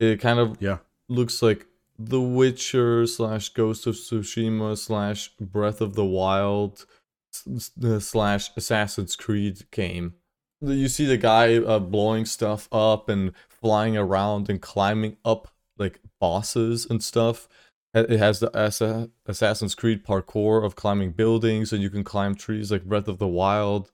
it 0.00 0.20
kind 0.20 0.38
of 0.38 0.56
Yeah. 0.60 0.78
looks 1.08 1.40
like 1.42 1.66
The 1.98 2.20
Witcher 2.20 3.06
slash 3.06 3.48
Ghost 3.50 3.86
of 3.86 3.94
Tsushima 3.94 4.76
slash 4.76 5.30
Breath 5.40 5.80
of 5.80 5.94
the 5.94 6.04
Wild 6.04 6.84
slash 7.30 8.50
Assassin's 8.56 9.16
Creed 9.16 9.62
game. 9.70 10.14
You 10.60 10.88
see 10.88 11.04
the 11.06 11.16
guy 11.16 11.56
uh, 11.58 11.78
blowing 11.78 12.24
stuff 12.24 12.68
up 12.72 13.08
and 13.08 13.32
flying 13.48 13.96
around 13.96 14.48
and 14.48 14.60
climbing 14.60 15.16
up 15.24 15.48
like 15.78 16.00
bosses 16.20 16.86
and 16.88 17.02
stuff. 17.02 17.48
It 17.94 18.10
has 18.18 18.40
the 18.40 19.08
Assassin's 19.26 19.74
Creed 19.76 20.04
parkour 20.04 20.64
of 20.64 20.74
climbing 20.74 21.12
buildings, 21.12 21.72
and 21.72 21.80
you 21.80 21.90
can 21.90 22.02
climb 22.02 22.34
trees 22.34 22.72
like 22.72 22.84
Breath 22.84 23.06
of 23.06 23.18
the 23.18 23.28
Wild. 23.28 23.90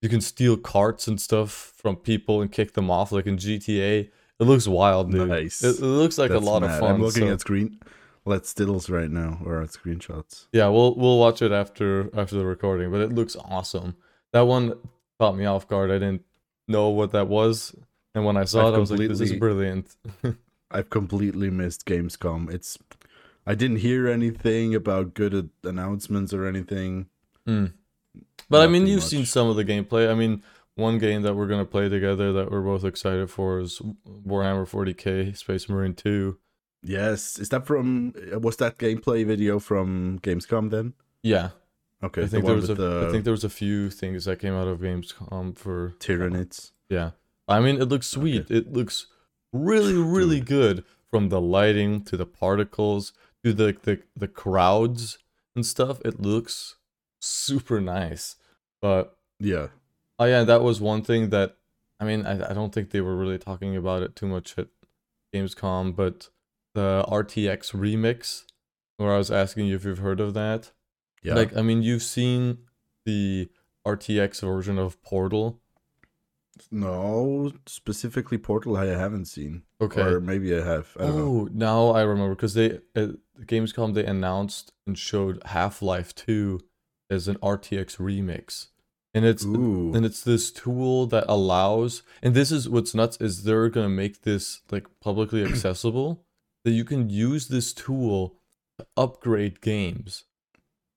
You 0.00 0.08
can 0.08 0.22
steal 0.22 0.56
carts 0.56 1.06
and 1.06 1.20
stuff 1.20 1.74
from 1.76 1.96
people 1.96 2.40
and 2.40 2.50
kick 2.50 2.72
them 2.72 2.90
off 2.90 3.12
like 3.12 3.26
in 3.26 3.36
GTA. 3.36 4.08
It 4.40 4.44
looks 4.44 4.66
wild, 4.66 5.12
dude. 5.12 5.28
Nice. 5.28 5.62
It, 5.62 5.78
it 5.78 5.82
looks 5.82 6.16
like 6.18 6.30
That's 6.30 6.42
a 6.42 6.44
lot 6.44 6.62
mad. 6.62 6.70
of 6.72 6.80
fun. 6.80 6.94
I'm 6.94 7.02
looking 7.02 7.26
so- 7.28 7.32
at 7.34 7.40
screen. 7.40 7.78
Let's 8.24 8.48
stills 8.48 8.88
right 8.88 9.10
now 9.10 9.40
or 9.44 9.60
at 9.62 9.70
screenshots. 9.70 10.46
Yeah, 10.52 10.68
we'll 10.68 10.94
we'll 10.94 11.18
watch 11.18 11.42
it 11.42 11.50
after 11.50 12.08
after 12.16 12.36
the 12.36 12.46
recording, 12.46 12.90
but 12.92 13.00
it 13.00 13.12
looks 13.12 13.34
awesome. 13.36 13.96
That 14.32 14.42
one 14.42 14.74
caught 15.18 15.36
me 15.36 15.44
off 15.44 15.66
guard. 15.66 15.90
I 15.90 15.94
didn't 15.94 16.22
know 16.68 16.88
what 16.90 17.10
that 17.12 17.26
was, 17.26 17.74
and 18.14 18.24
when 18.24 18.36
I 18.36 18.44
saw 18.44 18.68
I've 18.68 18.74
it, 18.74 18.76
I 18.76 18.78
was 18.80 18.90
like, 18.92 19.00
"This 19.08 19.20
is 19.20 19.32
brilliant." 19.32 19.96
I've 20.72 20.90
completely 20.90 21.50
missed 21.50 21.86
Gamescom. 21.86 22.52
It's 22.52 22.78
I 23.46 23.54
didn't 23.54 23.78
hear 23.78 24.08
anything 24.08 24.74
about 24.74 25.14
good 25.14 25.50
announcements 25.64 26.32
or 26.32 26.46
anything. 26.46 27.06
Mm. 27.46 27.72
But 28.48 28.62
I 28.62 28.66
mean, 28.66 28.86
you've 28.86 29.02
seen 29.02 29.24
some 29.26 29.48
of 29.48 29.56
the 29.56 29.64
gameplay. 29.64 30.10
I 30.10 30.14
mean, 30.14 30.42
one 30.74 30.98
game 30.98 31.22
that 31.22 31.34
we're 31.34 31.46
gonna 31.46 31.64
play 31.64 31.88
together 31.88 32.32
that 32.32 32.50
we're 32.50 32.62
both 32.62 32.84
excited 32.84 33.30
for 33.30 33.60
is 33.60 33.80
Warhammer 34.06 34.68
40k 34.68 35.36
Space 35.36 35.68
Marine 35.68 35.94
2. 35.94 36.38
Yes, 36.82 37.38
is 37.38 37.48
that 37.50 37.66
from? 37.66 38.12
Was 38.40 38.56
that 38.56 38.78
gameplay 38.78 39.24
video 39.24 39.58
from 39.58 40.18
Gamescom 40.20 40.70
then? 40.70 40.94
Yeah, 41.22 41.50
Okay, 42.04 42.24
I 42.24 42.26
think 42.26 42.44
the 42.44 42.48
there 42.48 42.56
was 42.56 42.70
a, 42.70 42.74
the 42.74 43.06
I 43.08 43.12
think 43.12 43.24
there 43.24 43.32
was 43.32 43.44
a 43.44 43.50
few 43.50 43.88
things 43.88 44.24
that 44.24 44.40
came 44.40 44.54
out 44.54 44.66
of 44.66 44.80
Gamescom 44.80 45.56
for 45.56 45.94
Tyranids. 46.00 46.72
Yeah. 46.88 47.10
I 47.46 47.60
mean, 47.60 47.80
it 47.80 47.88
looks 47.88 48.08
sweet. 48.08 48.50
It 48.50 48.72
looks 48.72 49.06
really, 49.52 49.94
really 49.96 50.40
good 50.40 50.84
from 51.10 51.28
the 51.28 51.40
lighting 51.40 52.02
to 52.04 52.16
the 52.16 52.26
particles 52.26 53.12
to 53.44 53.52
the, 53.52 53.76
the 53.82 54.00
the 54.16 54.28
crowds 54.28 55.18
and 55.54 55.66
stuff. 55.66 56.00
It 56.04 56.20
looks 56.20 56.76
super 57.20 57.80
nice. 57.80 58.36
But 58.80 59.16
Yeah, 59.38 59.68
oh 60.18 60.24
yeah, 60.24 60.44
that 60.44 60.62
was 60.62 60.80
one 60.80 61.02
thing 61.02 61.30
that 61.30 61.56
I 62.02 62.04
mean, 62.04 62.26
I, 62.26 62.50
I 62.50 62.52
don't 62.52 62.74
think 62.74 62.90
they 62.90 63.00
were 63.00 63.16
really 63.16 63.38
talking 63.38 63.76
about 63.76 64.02
it 64.02 64.16
too 64.16 64.26
much 64.26 64.58
at 64.58 64.66
Gamescom, 65.32 65.94
but 65.94 66.30
the 66.74 67.04
RTX 67.08 67.72
remix, 67.72 68.42
where 68.96 69.12
I 69.14 69.18
was 69.18 69.30
asking 69.30 69.66
you 69.66 69.76
if 69.76 69.84
you've 69.84 69.98
heard 69.98 70.18
of 70.18 70.34
that. 70.34 70.72
yeah. 71.22 71.34
Like, 71.34 71.56
I 71.56 71.62
mean, 71.62 71.82
you've 71.82 72.02
seen 72.02 72.58
the 73.06 73.50
RTX 73.86 74.40
version 74.40 74.78
of 74.78 75.00
Portal. 75.02 75.60
No, 76.70 77.52
specifically 77.66 78.38
Portal. 78.38 78.76
I 78.76 78.86
haven't 78.86 79.26
seen. 79.26 79.62
Okay. 79.80 80.00
or 80.00 80.20
maybe 80.20 80.54
I 80.56 80.64
have. 80.64 80.96
I 80.98 81.06
know. 81.06 81.12
Oh, 81.12 81.48
now 81.52 81.90
I 81.90 82.02
remember 82.02 82.34
because 82.34 82.54
they 82.54 82.80
at 82.94 83.10
Gamescom 83.40 83.94
they 83.94 84.04
announced 84.04 84.72
and 84.86 84.98
showed 84.98 85.42
Half 85.46 85.82
Life 85.82 86.14
Two 86.14 86.60
as 87.10 87.28
an 87.28 87.36
RTX 87.36 87.98
remix, 87.98 88.68
and 89.14 89.24
it's 89.24 89.44
Ooh, 89.44 89.92
and 89.94 90.06
it's 90.06 90.22
this 90.22 90.50
tool 90.50 91.06
that 91.06 91.24
allows 91.28 92.02
and 92.22 92.34
this 92.34 92.50
is 92.50 92.68
what's 92.68 92.94
nuts 92.94 93.16
is 93.20 93.44
they're 93.44 93.68
gonna 93.68 93.88
make 93.88 94.22
this 94.22 94.62
like 94.70 94.86
publicly 95.00 95.44
accessible 95.48 96.24
that 96.64 96.72
you 96.72 96.84
can 96.84 97.10
use 97.10 97.48
this 97.48 97.72
tool 97.72 98.36
to 98.78 98.86
upgrade 98.96 99.60
games. 99.60 100.24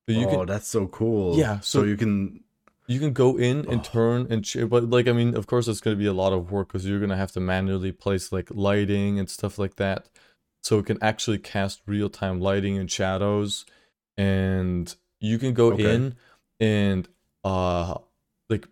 So 0.08 0.16
you 0.16 0.28
oh, 0.28 0.38
can 0.38 0.46
that's 0.46 0.68
so 0.68 0.88
cool. 0.88 1.38
Yeah, 1.38 1.60
so, 1.60 1.80
so- 1.80 1.86
you 1.86 1.98
can. 1.98 2.42
You 2.88 3.00
can 3.00 3.14
go 3.14 3.38
in 3.38 3.68
and 3.70 3.84
turn 3.84 4.28
and 4.30 4.44
ch- 4.46 4.58
but 4.70 4.90
like 4.90 5.08
I 5.08 5.12
mean 5.12 5.36
of 5.36 5.48
course 5.48 5.68
it's 5.68 5.82
gonna 5.82 5.96
be 5.96 6.06
a 6.06 6.14
lot 6.14 6.34
of 6.34 6.52
work 6.52 6.68
because 6.70 6.86
you're 6.86 7.00
gonna 7.00 7.18
have 7.18 7.32
to 7.34 7.40
manually 7.40 7.92
place 7.92 8.32
like 8.32 8.50
lighting 8.52 9.18
and 9.20 9.30
stuff 9.30 9.58
like 9.58 9.76
that, 9.78 10.08
so 10.64 10.80
it 10.80 10.86
can 10.86 10.98
actually 11.02 11.38
cast 11.40 11.82
real 11.88 12.10
time 12.10 12.40
lighting 12.40 12.78
and 12.78 12.90
shadows, 12.92 13.66
and 14.18 14.96
you 15.20 15.38
can 15.38 15.54
go 15.54 15.74
Okay. 15.74 15.94
in 15.96 16.16
and 16.60 17.08
uh 17.44 17.96
like 18.50 18.68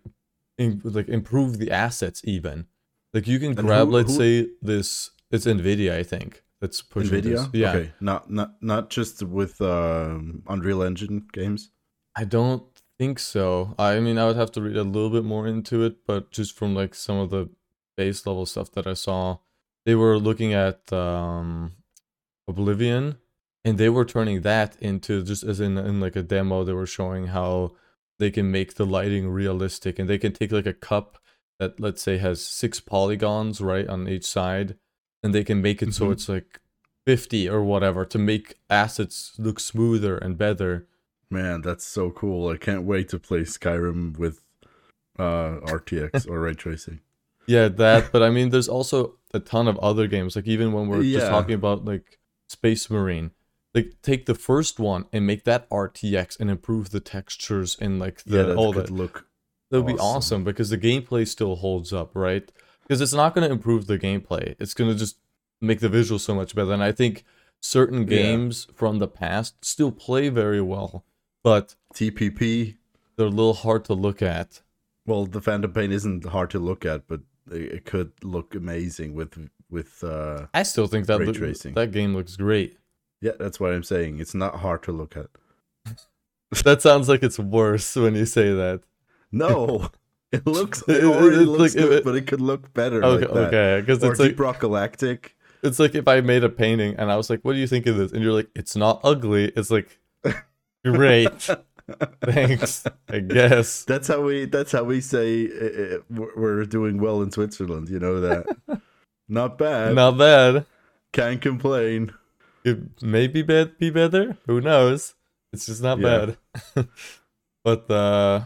in, 0.58 0.82
like 0.84 1.10
improve 1.10 1.58
the 1.58 1.72
assets 1.72 2.22
even. 2.26 2.68
Like 3.14 3.28
you 3.28 3.40
can 3.40 3.50
And 3.58 3.68
grab 3.68 3.88
who- 3.88 3.94
let's 3.94 4.12
who- 4.12 4.18
say 4.18 4.50
this 4.62 5.12
it's 5.32 5.46
Nvidia 5.46 5.94
I 5.94 6.04
think 6.04 6.44
that's 6.62 6.82
pushing 6.82 7.12
Nvidia. 7.22 7.24
this. 7.24 7.48
Yeah, 7.54 7.70
Okay. 7.74 7.92
Not 8.00 8.30
not 8.32 8.62
not 8.62 8.90
just 8.90 9.24
with 9.24 9.60
um, 9.62 10.44
Unreal 10.48 10.84
Engine 10.84 11.26
games. 11.32 11.72
I 12.16 12.26
don't 12.26 12.64
think 13.00 13.20
so. 13.20 13.76
I 13.78 14.00
mean, 14.00 14.18
I 14.18 14.26
would 14.26 14.36
have 14.36 14.52
to 14.54 14.62
read 14.62 14.78
a 14.78 14.84
little 14.84 15.10
bit 15.10 15.24
more 15.24 15.48
into 15.48 15.84
it, 15.84 16.06
but 16.06 16.32
just 16.32 16.56
from 16.56 16.76
like 16.76 16.94
some 16.96 17.18
of 17.18 17.30
the 17.30 17.50
base 17.98 18.26
level 18.26 18.46
stuff 18.46 18.72
that 18.72 18.88
I 18.88 18.94
saw, 18.94 19.38
they 19.86 19.96
were 19.96 20.18
looking 20.18 20.54
at 20.54 20.92
um, 20.94 21.74
Oblivion 22.48 23.18
and 23.66 23.78
they 23.78 23.90
were 23.90 24.06
turning 24.06 24.42
that 24.42 24.76
into 24.80 25.24
just 25.24 25.44
as 25.44 25.60
in 25.60 25.78
in 25.78 26.00
like 26.00 26.16
a 26.16 26.24
demo 26.24 26.64
they 26.64 26.74
were 26.74 26.86
showing 26.86 27.28
how 27.28 27.72
they 28.20 28.30
can 28.30 28.52
make 28.52 28.76
the 28.76 28.86
lighting 28.86 29.30
realistic 29.30 29.98
and 30.00 30.10
they 30.10 30.18
can 30.18 30.34
take 30.34 30.52
like 30.52 30.66
a 30.66 30.74
cup 30.74 31.18
that 31.60 31.80
let's 31.80 32.02
say 32.02 32.18
has 32.18 32.46
six 32.46 32.80
polygons 32.80 33.62
right 33.62 33.88
on 33.88 34.08
each 34.08 34.26
side 34.26 34.76
and 35.22 35.34
they 35.34 35.44
can 35.44 35.62
make 35.62 35.82
it 35.82 35.94
so 35.94 36.08
Mhm. 36.08 36.12
it's 36.14 36.28
like 36.30 36.60
50 37.06 37.48
or 37.50 37.64
whatever 37.64 38.06
to 38.06 38.18
make 38.18 38.56
assets 38.70 39.34
look 39.38 39.60
smoother 39.60 40.18
and 40.18 40.38
better 40.38 40.88
Man, 41.34 41.62
that's 41.62 41.86
so 41.86 42.12
cool. 42.12 42.50
I 42.50 42.58
can't 42.58 42.84
wait 42.84 43.10
to 43.10 43.20
play 43.20 43.42
Skyrim 43.42 44.18
with 44.18 44.42
uh 45.18 45.60
RTX 45.78 46.28
or 46.30 46.40
ray 46.40 46.54
tracing. 46.54 47.00
yeah 47.48 47.68
that 47.68 48.10
but 48.14 48.24
i 48.24 48.30
mean 48.30 48.50
there's 48.52 48.70
also 48.70 49.16
a 49.34 49.40
ton 49.40 49.68
of 49.68 49.78
other 49.80 50.08
games 50.08 50.34
like 50.38 50.48
even 50.48 50.72
when 50.72 50.88
we're 50.88 51.04
just 51.04 51.28
talking 51.28 51.54
about 51.56 51.84
like 51.84 52.18
space 52.48 52.90
marine 52.90 53.32
like 53.76 53.90
take 54.02 54.26
the 54.28 54.34
first 54.50 54.80
one 54.80 55.04
and 55.12 55.28
make 55.28 55.44
that 55.44 55.70
rtx 55.70 56.40
and 56.40 56.50
improve 56.50 56.92
the 56.92 57.02
textures 57.02 57.76
and 57.82 58.00
like 58.00 58.24
the 58.24 58.38
yeah, 58.38 58.44
that 58.44 58.56
all 58.58 58.72
that 58.72 58.90
look 58.90 59.26
That 59.70 59.82
would 59.82 59.88
be 59.88 60.00
Awesome. 60.00 60.16
awesome 60.18 60.44
because 60.46 60.70
the 60.70 60.78
gameplay 60.78 61.28
still 61.28 61.56
holds 61.58 61.92
up, 61.92 62.12
right? 62.16 62.50
Because 62.84 63.02
it's 63.02 63.14
not 63.22 63.34
going 63.36 63.46
to 63.48 63.54
improve 63.58 63.88
the 63.88 63.98
gameplay. 63.98 64.56
It's 64.60 64.74
going 64.74 64.92
to 64.92 64.98
just 64.98 65.18
make 65.60 65.80
the 65.82 65.90
visuals 65.90 66.22
so 66.22 66.36
much 66.36 66.54
better. 66.56 66.74
And 66.74 66.84
I 66.84 66.92
think 66.92 67.24
certain 67.60 68.02
Yeah. 68.02 68.18
games 68.18 68.68
from 68.74 69.00
the 69.00 69.08
past 69.08 69.66
still 69.66 69.92
play 69.92 70.30
very 70.30 70.62
well, 70.62 71.04
but 71.44 71.76
TPP. 71.94 72.76
they're 73.16 73.28
a 73.28 73.30
little 73.30 73.54
hard 73.54 73.86
to 73.86 73.94
look 73.94 74.22
at. 74.22 74.62
Well, 75.06 75.26
the 75.26 75.42
Phantom 75.42 75.72
Pain 75.72 75.92
isn't 75.92 76.26
hard 76.26 76.50
to 76.52 76.60
look 76.60 76.86
at, 76.86 77.08
but 77.08 77.22
it 77.52 77.86
could 77.86 78.12
look 78.24 78.56
amazing 78.56 79.14
with 79.16 79.50
with 79.70 80.04
uh 80.04 80.48
I 80.54 80.64
still 80.64 80.88
think 80.88 81.08
that 81.08 81.20
look- 81.20 81.36
that 81.76 81.92
game 81.92 82.16
looks 82.16 82.36
great. 82.38 82.78
yeah, 83.22 83.34
that's 83.40 83.60
what 83.60 83.74
I'm 83.74 83.84
saying. 83.84 84.20
It's 84.20 84.34
not 84.34 84.56
hard 84.58 84.82
to 84.84 84.92
look 84.92 85.16
at. 85.18 85.28
That 86.64 86.82
sounds 86.84 87.10
like 87.10 87.24
it's 87.24 87.40
worse 87.40 87.96
when 87.96 88.14
you 88.16 88.26
say 88.28 88.54
that. 88.54 88.82
No. 89.32 89.90
It 90.32 90.48
looks 90.48 90.82
It- 90.88 91.04
already 91.04 91.46
looks 91.46 91.76
like- 91.76 91.84
good, 91.84 91.92
it- 92.00 92.04
but 92.04 92.16
it 92.16 92.26
could 92.26 92.42
look 92.42 92.74
better 92.74 93.04
Okay, 93.04 93.28
like 93.28 93.48
okay, 93.54 93.82
because 93.82 94.04
it's 94.04 94.20
like 94.20 94.40
Rock 94.40 94.60
Galactic. 94.62 95.36
it's 95.62 95.78
like 95.80 95.94
if 95.94 96.08
I 96.08 96.22
made 96.22 96.44
a 96.44 96.50
painting 96.50 96.96
and 96.98 97.12
I 97.12 97.18
was 97.18 97.30
like, 97.30 97.42
"What 97.44 97.54
do 97.54 97.60
you 97.60 97.68
think 97.68 97.86
of 97.86 97.98
this?" 97.98 98.12
and 98.14 98.24
you're 98.24 98.34
like, 98.34 98.50
"It's 98.56 98.76
not 98.76 99.00
ugly." 99.04 99.52
It's 99.56 99.70
like, 99.70 100.00
great, 100.86 101.30
thanks, 102.24 102.84
I 103.10 103.20
guess. 103.20 103.84
That's 103.84 104.08
how 104.08 104.22
we. 104.22 104.46
That's 104.46 104.72
how 104.72 104.84
we 104.84 105.02
say 105.02 105.48
uh, 105.48 105.96
uh, 105.98 106.26
we're 106.36 106.66
doing 106.66 107.00
well 107.02 107.22
in 107.22 107.32
Switzerland. 107.32 107.90
You 107.90 108.00
know 108.00 108.20
that. 108.22 108.82
Not 109.30 109.58
bad. 109.58 109.96
Not 109.96 110.18
bad. 110.18 110.66
Can't 111.12 111.42
complain. 111.42 112.14
It 112.66 113.02
may 113.02 113.28
be 113.28 113.42
bad, 113.42 113.78
be 113.78 113.90
better. 113.90 114.38
Who 114.48 114.62
knows? 114.62 115.16
It's 115.52 115.66
just 115.66 115.84
not 115.84 116.00
Yeah. 116.00 116.32
bad. 116.76 116.88
but 117.64 117.90
uh, 117.92 118.46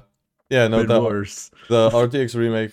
yeah, 0.50 0.68
no, 0.68 0.84
the, 0.84 1.02
worse. 1.02 1.52
the 1.70 1.90
RTX 1.90 2.36
remake 2.36 2.72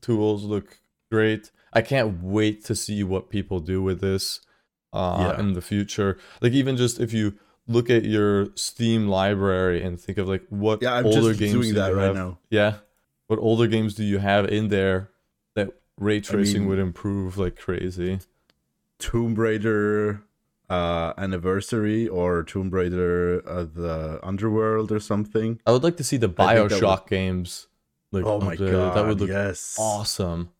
tools 0.00 0.44
look 0.44 0.78
great. 1.10 1.50
I 1.72 1.82
can't 1.82 2.22
wait 2.22 2.64
to 2.64 2.74
see 2.74 3.04
what 3.04 3.30
people 3.30 3.60
do 3.60 3.82
with 3.82 4.00
this 4.00 4.40
uh, 4.92 5.16
Yeah. 5.36 5.40
in 5.40 5.52
the 5.54 5.60
future. 5.62 6.18
Like 6.40 6.52
even 6.52 6.76
just 6.76 6.98
if 6.98 7.12
you 7.12 7.34
look 7.70 7.88
at 7.90 8.04
your 8.04 8.48
Steam 8.56 9.06
library 9.08 9.82
and 9.82 9.98
think 9.98 10.18
of 10.18 10.26
like 10.28 10.42
what 10.50 10.82
Yeah, 10.82 10.94
I'm 10.94 11.06
older 11.06 11.28
just 11.30 11.38
games 11.40 11.52
doing 11.52 11.68
do 11.70 11.74
that 11.80 11.90
you 11.92 11.96
right 11.96 12.04
have? 12.06 12.14
now. 12.16 12.38
Yeah, 12.50 12.72
what 13.28 13.38
older 13.38 13.66
games 13.66 13.94
do 13.94 14.04
you 14.04 14.18
have 14.18 14.44
in 14.48 14.68
there 14.68 15.10
that 15.54 15.68
ray 15.98 16.20
tracing 16.20 16.62
mean- 16.62 16.68
would 16.70 16.78
improve 16.78 17.38
like 17.38 17.56
crazy? 17.56 18.18
Tomb 18.98 19.34
Raider 19.34 20.22
uh 20.68 21.12
anniversary 21.18 22.06
or 22.06 22.42
Tomb 22.44 22.70
Raider 22.70 23.42
uh, 23.48 23.64
the 23.64 24.20
Underworld 24.22 24.92
or 24.92 25.00
something. 25.00 25.58
I 25.66 25.72
would 25.72 25.82
like 25.82 25.96
to 25.96 26.04
see 26.04 26.16
the 26.16 26.32
I 26.38 26.54
that 26.54 26.62
would- 26.62 26.72
Bioshock 26.72 27.08
games. 27.08 27.66
Like 28.12 28.24
oh 28.26 28.40
my 28.40 28.56
updated. 28.56 28.72
god, 28.72 28.96
that 28.96 29.06
would 29.06 29.20
look 29.20 29.30
yes. 29.30 29.76
awesome. 29.78 30.50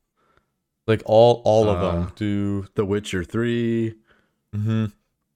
Like 0.87 1.03
all 1.05 1.42
all 1.44 1.68
of 1.68 1.79
Uh, 1.79 1.90
them 1.92 2.12
do. 2.16 2.66
The 2.77 2.85
Witcher 2.85 3.25
3. 3.25 3.94
hmm 4.55 4.87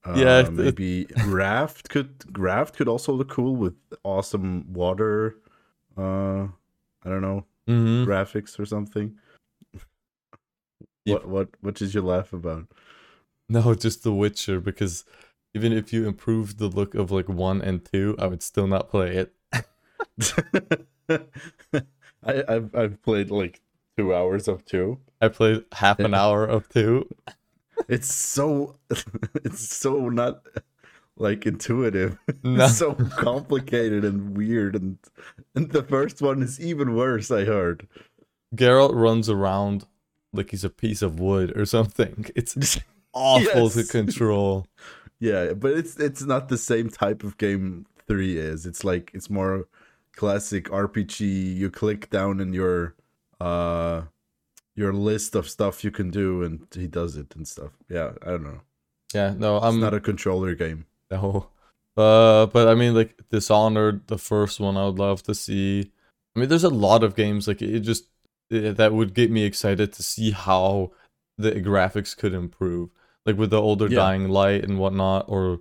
Uh, 0.05 0.19
Yeah, 0.19 0.49
maybe 0.51 1.07
Raft 1.25 1.88
could 1.88 2.38
Raft 2.38 2.77
could 2.77 2.88
also 2.88 3.12
look 3.12 3.31
cool 3.31 3.57
with 3.57 3.75
awesome 4.03 4.73
water 4.73 5.37
uh 5.97 6.49
I 7.07 7.11
don't 7.11 7.23
know, 7.23 7.45
hmm 7.67 8.05
graphics 8.05 8.59
or 8.59 8.67
something. 8.67 9.17
What 11.05 11.29
what 11.29 11.49
what 11.61 11.75
did 11.75 11.95
you 11.95 12.03
laugh 12.03 12.33
about? 12.33 12.67
No, 13.49 13.75
just 13.75 14.03
The 14.03 14.12
Witcher 14.12 14.61
because 14.61 15.05
even 15.55 15.73
if 15.73 15.93
you 15.93 16.07
improve 16.07 16.59
the 16.59 16.69
look 16.69 16.95
of 16.95 17.11
like 17.11 17.29
one 17.29 17.61
and 17.62 17.85
two, 17.85 18.17
I 18.19 18.27
would 18.27 18.43
still 18.43 18.67
not 18.67 18.90
play 18.90 19.17
it. 19.17 19.35
I, 21.09 22.45
I've 22.49 22.75
I've 22.75 23.03
played 23.03 23.31
like 23.31 23.61
two 23.97 24.14
hours 24.14 24.49
of 24.49 24.64
two. 24.64 24.99
I 25.21 25.29
played 25.29 25.64
half 25.73 25.99
an 26.01 26.14
hour 26.14 26.45
of 26.47 26.69
two. 26.69 27.09
It's 27.88 28.12
so 28.12 28.77
it's 29.44 29.77
so 29.77 30.09
not 30.09 30.42
like 31.16 31.47
intuitive. 31.47 32.18
No. 32.42 32.64
It's 32.64 32.79
so 32.79 32.94
complicated 32.94 34.05
and 34.05 34.37
weird 34.37 34.75
and 34.75 34.99
and 35.55 35.70
the 35.70 35.83
first 35.83 36.20
one 36.23 36.42
is 36.42 36.61
even 36.61 36.94
worse, 36.94 37.31
I 37.31 37.44
heard. 37.44 37.88
Geralt 38.55 38.94
runs 38.94 39.29
around 39.29 39.87
like 40.33 40.51
he's 40.51 40.64
a 40.64 40.70
piece 40.70 41.03
of 41.03 41.20
wood 41.20 41.57
or 41.57 41.64
something. 41.64 42.27
It's 42.37 42.79
awful 43.12 43.70
to 43.70 43.85
control. 43.85 44.66
Yeah, 45.20 45.53
but 45.53 45.73
it's 45.73 45.97
it's 45.99 46.23
not 46.23 46.49
the 46.49 46.59
same 46.59 46.90
type 46.90 47.23
of 47.23 47.38
game 47.38 47.87
3 48.07 48.37
is. 48.37 48.66
It's 48.66 48.85
like 48.85 49.11
it's 49.14 49.31
more 49.31 49.68
classic 50.16 50.68
RPG. 50.68 51.57
You 51.57 51.70
click 51.70 52.11
down 52.11 52.40
in 52.40 52.53
your 52.53 52.94
uh 53.40 54.03
your 54.77 54.93
list 54.93 55.35
of 55.35 55.49
stuff 55.49 55.85
you 55.85 55.91
can 55.91 56.11
do 56.11 56.43
and 56.43 56.67
he 56.75 56.87
does 56.87 57.17
it 57.17 57.35
and 57.37 57.47
stuff. 57.47 57.73
Yeah, 57.89 58.13
I 58.23 58.31
don't 58.31 58.45
know. 58.45 58.61
Yeah, 59.15 59.35
no, 59.37 59.61
It's 59.63 59.65
I'm 59.67 59.81
not 59.81 59.95
a 59.95 60.01
controller 60.01 60.55
game. 60.55 60.87
No. 61.11 61.49
Uh, 61.97 62.47
but 62.47 62.67
I 62.67 62.75
mean, 62.75 62.93
like 62.93 63.17
Dishonored, 63.31 64.09
the 64.09 64.19
first 64.19 64.59
one, 64.59 64.77
I 64.77 64.85
would 64.87 64.99
love 64.99 65.23
to 65.25 65.35
see. 65.35 65.93
I 66.35 66.41
mean, 66.41 66.49
there's 66.49 66.65
a 66.65 66.69
lot 66.69 67.05
of 67.05 67.15
games 67.15 67.47
like 67.47 67.63
it 67.63 67.81
just 67.81 68.07
it, 68.51 68.77
that 68.79 68.93
would 68.93 69.15
get 69.15 69.31
me 69.31 69.45
excited 69.45 69.93
to 69.93 70.03
see 70.03 70.33
how 70.33 70.91
the 71.39 71.53
graphics 71.53 72.17
could 72.17 72.35
improve, 72.35 72.91
like 73.27 73.37
with 73.39 73.51
the 73.51 73.63
older 73.63 73.87
Yeah. 73.87 73.97
Dying 73.97 74.29
Light 74.29 74.65
and 74.65 74.77
whatnot, 74.81 75.27
or 75.29 75.61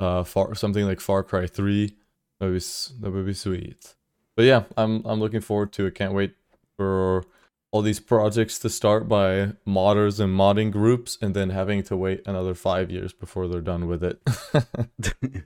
uh, 0.00 0.24
far 0.24 0.52
something 0.56 0.84
like 0.84 0.98
Far 1.00 1.22
Cry 1.22 1.46
Three. 1.46 1.94
That 2.40 2.46
would 2.46 2.54
be 2.54 2.64
that 3.00 3.10
would 3.12 3.26
be 3.26 3.34
sweet. 3.34 3.94
But 4.36 4.46
yeah, 4.46 4.64
I'm 4.76 5.04
I'm 5.04 5.20
looking 5.20 5.40
forward 5.40 5.72
to 5.74 5.86
it. 5.86 5.94
Can't 5.94 6.12
wait 6.12 6.34
for 6.76 7.24
all 7.70 7.82
these 7.82 8.00
projects 8.00 8.58
to 8.60 8.70
start 8.70 9.08
by 9.08 9.52
modders 9.66 10.20
and 10.20 10.36
modding 10.36 10.70
groups, 10.70 11.18
and 11.20 11.34
then 11.34 11.50
having 11.50 11.82
to 11.84 11.96
wait 11.96 12.22
another 12.26 12.54
five 12.54 12.90
years 12.90 13.12
before 13.12 13.46
they're 13.48 13.60
done 13.60 13.86
with 13.86 14.02
it. 14.02 14.20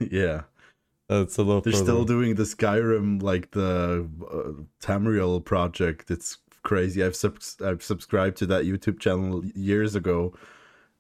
yeah. 0.11 0.43
That's 1.09 1.37
a 1.37 1.43
little. 1.43 1.61
They're 1.61 1.73
further. 1.73 1.85
still 1.85 2.05
doing 2.05 2.37
the 2.37 2.45
Skyrim 2.45 3.23
like 3.23 3.51
the 3.51 4.09
uh, 4.23 4.63
Tamriel 4.81 5.45
project. 5.45 6.11
It's 6.11 6.39
crazy. 6.63 7.03
I've 7.05 7.17
subs- 7.17 7.61
I've 7.61 7.83
subscribed 7.83 8.37
to 8.39 8.47
that 8.47 8.65
YouTube 8.65 8.99
channel 8.99 9.45
years 9.55 9.95
ago, 9.95 10.33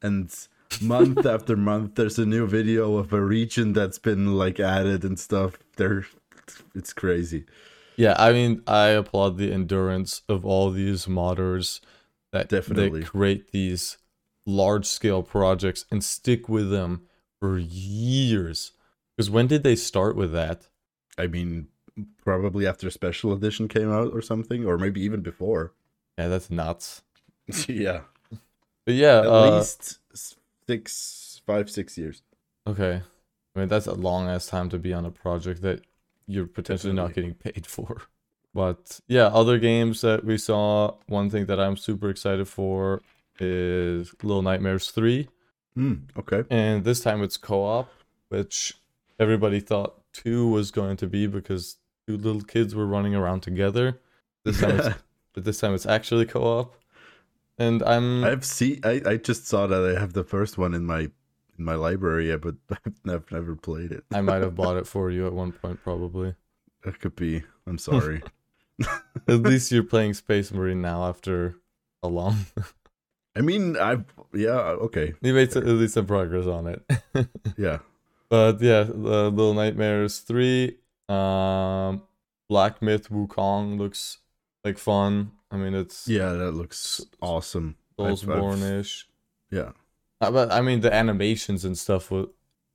and 0.02 0.34
month 0.80 1.24
after 1.34 1.56
month, 1.56 1.94
there's 1.94 2.18
a 2.18 2.26
new 2.26 2.46
video 2.46 2.96
of 2.96 3.12
a 3.12 3.20
region 3.22 3.72
that's 3.72 3.98
been 3.98 4.36
like 4.36 4.60
added 4.60 5.04
and 5.04 5.18
stuff. 5.18 5.58
They're 5.76 6.04
it's 6.74 6.92
crazy. 6.92 7.44
Yeah, 7.96 8.14
I 8.18 8.32
mean, 8.32 8.62
I 8.66 8.88
applaud 8.88 9.36
the 9.38 9.52
endurance 9.52 10.22
of 10.28 10.44
all 10.44 10.70
these 10.70 11.06
modders 11.06 11.80
that 12.32 12.48
Definitely. 12.48 13.00
they 13.00 13.06
create 13.06 13.52
these 13.52 13.98
large 14.46 14.86
scale 14.86 15.22
projects 15.22 15.84
and 15.90 16.02
stick 16.02 16.48
with 16.48 16.70
them 16.70 17.02
for 17.40 17.58
years. 17.58 18.72
Because 19.16 19.30
when 19.30 19.46
did 19.46 19.62
they 19.62 19.76
start 19.76 20.16
with 20.16 20.32
that? 20.32 20.68
I 21.18 21.26
mean, 21.26 21.68
probably 22.24 22.66
after 22.66 22.90
Special 22.90 23.32
Edition 23.32 23.68
came 23.68 23.90
out 23.92 24.12
or 24.12 24.22
something, 24.22 24.64
or 24.64 24.78
maybe 24.78 25.00
even 25.02 25.20
before. 25.20 25.74
Yeah, 26.18 26.28
that's 26.28 26.50
nuts. 26.50 27.02
yeah, 27.68 28.02
But 28.84 28.94
yeah, 28.94 29.20
at 29.20 29.26
uh, 29.26 29.54
least 29.56 29.98
six, 30.66 31.40
five, 31.46 31.70
six 31.70 31.96
years. 31.98 32.22
okay. 32.66 33.02
I 33.54 33.58
mean, 33.58 33.68
that's 33.68 33.86
a 33.86 33.94
long 33.94 34.28
ass 34.28 34.46
time 34.46 34.68
to 34.70 34.78
be 34.78 34.92
on 34.94 35.04
a 35.04 35.10
project 35.10 35.62
that 35.62 35.82
you're 36.26 36.46
potentially 36.46 36.92
not 36.92 37.14
getting 37.14 37.34
paid 37.34 37.66
for. 37.66 38.02
But 38.54 39.00
yeah, 39.08 39.28
other 39.28 39.58
games 39.58 40.02
that 40.02 40.26
we 40.26 40.36
saw, 40.36 40.96
one 41.06 41.30
thing 41.30 41.46
that 41.46 41.58
I'm 41.58 41.78
super 41.78 42.10
excited 42.10 42.46
for 42.48 43.00
is 43.40 44.14
Little 44.22 44.42
Nightmares 44.42 44.90
3. 44.90 45.26
Hmm. 45.74 45.94
Okay. 46.18 46.44
and 46.50 46.84
this 46.84 47.00
time 47.00 47.22
it's 47.22 47.38
co-op 47.38 47.88
which 48.28 48.74
everybody 49.18 49.58
thought 49.58 50.02
two 50.12 50.46
was 50.48 50.70
going 50.70 50.98
to 50.98 51.06
be 51.06 51.26
because 51.26 51.78
two 52.06 52.18
little 52.18 52.42
kids 52.42 52.74
were 52.74 52.84
running 52.84 53.14
around 53.14 53.40
together 53.40 53.98
this 54.44 54.60
time 54.60 54.78
it's, 54.78 54.88
but 55.32 55.44
this 55.44 55.60
time 55.60 55.72
it's 55.74 55.86
actually 55.86 56.26
co-op 56.26 56.74
and 57.56 57.82
i'm 57.84 58.22
I've 58.22 58.44
seen. 58.44 58.80
I, 58.84 59.00
I 59.06 59.16
just 59.16 59.46
saw 59.46 59.66
that 59.66 59.96
I 59.96 59.98
have 59.98 60.12
the 60.12 60.24
first 60.24 60.58
one 60.58 60.74
in 60.74 60.84
my 60.84 61.10
in 61.58 61.64
my 61.64 61.74
library 61.74 62.28
yet, 62.28 62.40
but 62.40 62.54
I've 63.08 63.30
never 63.30 63.54
played 63.56 63.92
it. 63.92 64.04
I 64.12 64.20
might 64.20 64.42
have 64.42 64.54
bought 64.62 64.76
it 64.76 64.86
for 64.86 65.10
you 65.10 65.26
at 65.26 65.32
one 65.32 65.52
point, 65.52 65.82
probably. 65.82 66.34
That 66.84 67.00
could 67.00 67.14
be. 67.16 67.42
I'm 67.66 67.78
sorry. 67.78 68.22
At 69.28 69.42
least 69.42 69.70
you're 69.70 69.84
playing 69.84 70.14
Space 70.14 70.50
Marine 70.50 70.80
now 70.82 71.06
after 71.06 71.54
a 72.02 72.08
long. 72.08 72.36
I 73.36 73.40
mean, 73.40 73.76
I've 73.76 74.04
yeah, 74.34 74.58
okay, 74.58 75.14
you 75.22 75.32
made 75.32 75.56
at 75.56 75.64
least 75.64 75.94
some 75.94 76.06
progress 76.06 76.46
on 76.46 76.66
it. 76.66 76.82
yeah. 77.56 77.78
but 78.28 78.60
yeah, 78.60 78.82
the 78.82 79.30
Little 79.30 79.54
Nightmares 79.54 80.18
three, 80.20 80.78
um, 81.08 82.02
Black 82.48 82.82
Myth 82.82 83.08
Wukong 83.10 83.78
looks 83.78 84.18
like 84.64 84.78
fun. 84.78 85.32
I 85.50 85.56
mean, 85.58 85.74
it's 85.74 86.08
Yeah, 86.08 86.32
that 86.32 86.52
looks 86.52 87.00
awesome. 87.20 87.76
I've- 87.98 88.14
Soulsborne-ish. 88.16 89.06
Yeah. 89.50 89.72
But 90.30 90.52
I 90.52 90.60
mean, 90.60 90.80
the 90.80 90.92
animations 90.94 91.64
and 91.64 91.76
stuff 91.78 92.10
would 92.10 92.30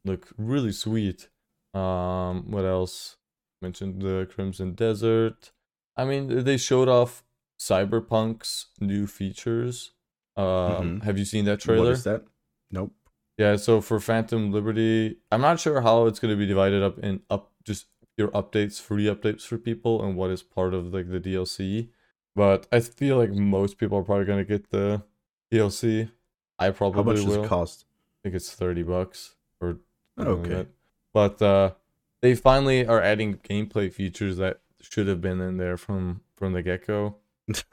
look 0.06 0.28
really 0.38 0.72
sweet. 0.72 1.30
Um, 1.74 2.50
what 2.52 2.66
else? 2.66 3.18
Mentioned 3.62 4.02
the 4.02 4.28
Crimson 4.32 4.74
Desert. 4.74 5.52
I 5.96 6.06
mean, 6.06 6.44
they 6.44 6.58
showed 6.58 6.88
off 6.88 7.24
Cyberpunk's 7.60 8.68
new 8.80 9.08
features. 9.08 9.92
Um, 10.36 11.00
Mhm. 11.00 11.04
have 11.04 11.18
you 11.18 11.26
seen 11.26 11.46
that 11.46 11.60
trailer? 11.60 11.92
is 11.92 12.04
that? 12.04 12.26
Nope. 12.72 12.94
Yeah, 13.38 13.56
so 13.56 13.82
for 13.82 14.00
Phantom 14.00 14.52
Liberty, 14.52 15.18
I'm 15.32 15.42
not 15.42 15.60
sure 15.60 15.82
how 15.82 16.06
it's 16.08 16.20
going 16.20 16.34
to 16.34 16.38
be 16.38 16.46
divided 16.48 16.82
up 16.84 16.98
in 17.00 17.22
up 17.30 17.52
just 17.64 17.88
your 18.18 18.30
updates, 18.30 18.82
free 18.82 19.06
updates 19.06 19.42
for 19.46 19.58
people, 19.58 20.04
and 20.04 20.16
what 20.16 20.32
is 20.32 20.42
part 20.44 20.74
of 20.74 20.94
like 20.94 21.10
the 21.10 21.20
DLC. 21.20 21.90
But 22.36 22.68
I 22.72 22.80
feel 22.80 23.18
like 23.18 23.32
most 23.32 23.78
people 23.78 23.98
are 23.98 24.04
probably 24.04 24.26
going 24.26 24.40
to 24.46 24.46
get 24.58 24.70
the 24.70 25.04
DLC. 25.52 26.10
I 26.60 26.70
probably 26.72 26.98
How 26.98 27.04
much 27.04 27.16
does 27.26 27.36
it 27.36 27.44
cost? 27.44 27.86
I 27.88 28.18
think 28.24 28.36
it's 28.36 28.52
30 28.54 28.84
bucks 28.84 29.36
or 29.62 29.78
something 30.18 30.52
like 30.52 30.52
Okay. 30.52 30.70
But 31.14 31.42
uh 31.42 31.72
they 32.22 32.36
finally 32.36 32.86
are 32.86 33.02
adding 33.02 33.36
gameplay 33.38 33.92
features 33.94 34.38
that 34.38 34.60
should 34.82 35.08
have 35.08 35.22
been 35.22 35.40
in 35.42 35.58
there 35.58 35.78
from 35.78 36.22
from 36.36 36.54
the 36.54 36.62
get-go. 36.64 37.16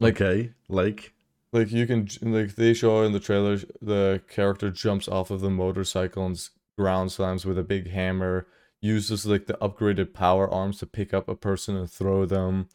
Like- 0.00 0.20
okay, 0.20 0.52
like 0.68 1.12
Like 1.52 1.70
you 1.70 1.86
can 1.86 2.08
like 2.22 2.56
they 2.56 2.74
show 2.74 3.02
in 3.02 3.12
the 3.12 3.20
trailer 3.20 3.58
the 3.80 4.22
character 4.28 4.70
jumps 4.70 5.06
off 5.08 5.30
of 5.30 5.40
the 5.40 5.50
motorcycle 5.50 6.26
and 6.26 6.48
ground 6.78 7.12
slams 7.12 7.44
with 7.44 7.58
a 7.58 7.62
big 7.62 7.90
hammer, 7.90 8.46
uses 8.80 9.26
like 9.26 9.46
the 9.46 9.58
upgraded 9.60 10.12
power 10.14 10.48
arms 10.50 10.78
to 10.78 10.86
pick 10.86 11.12
up 11.14 11.28
a 11.28 11.36
person 11.36 11.76
and 11.76 11.90
throw 11.90 12.24
them. 12.26 12.68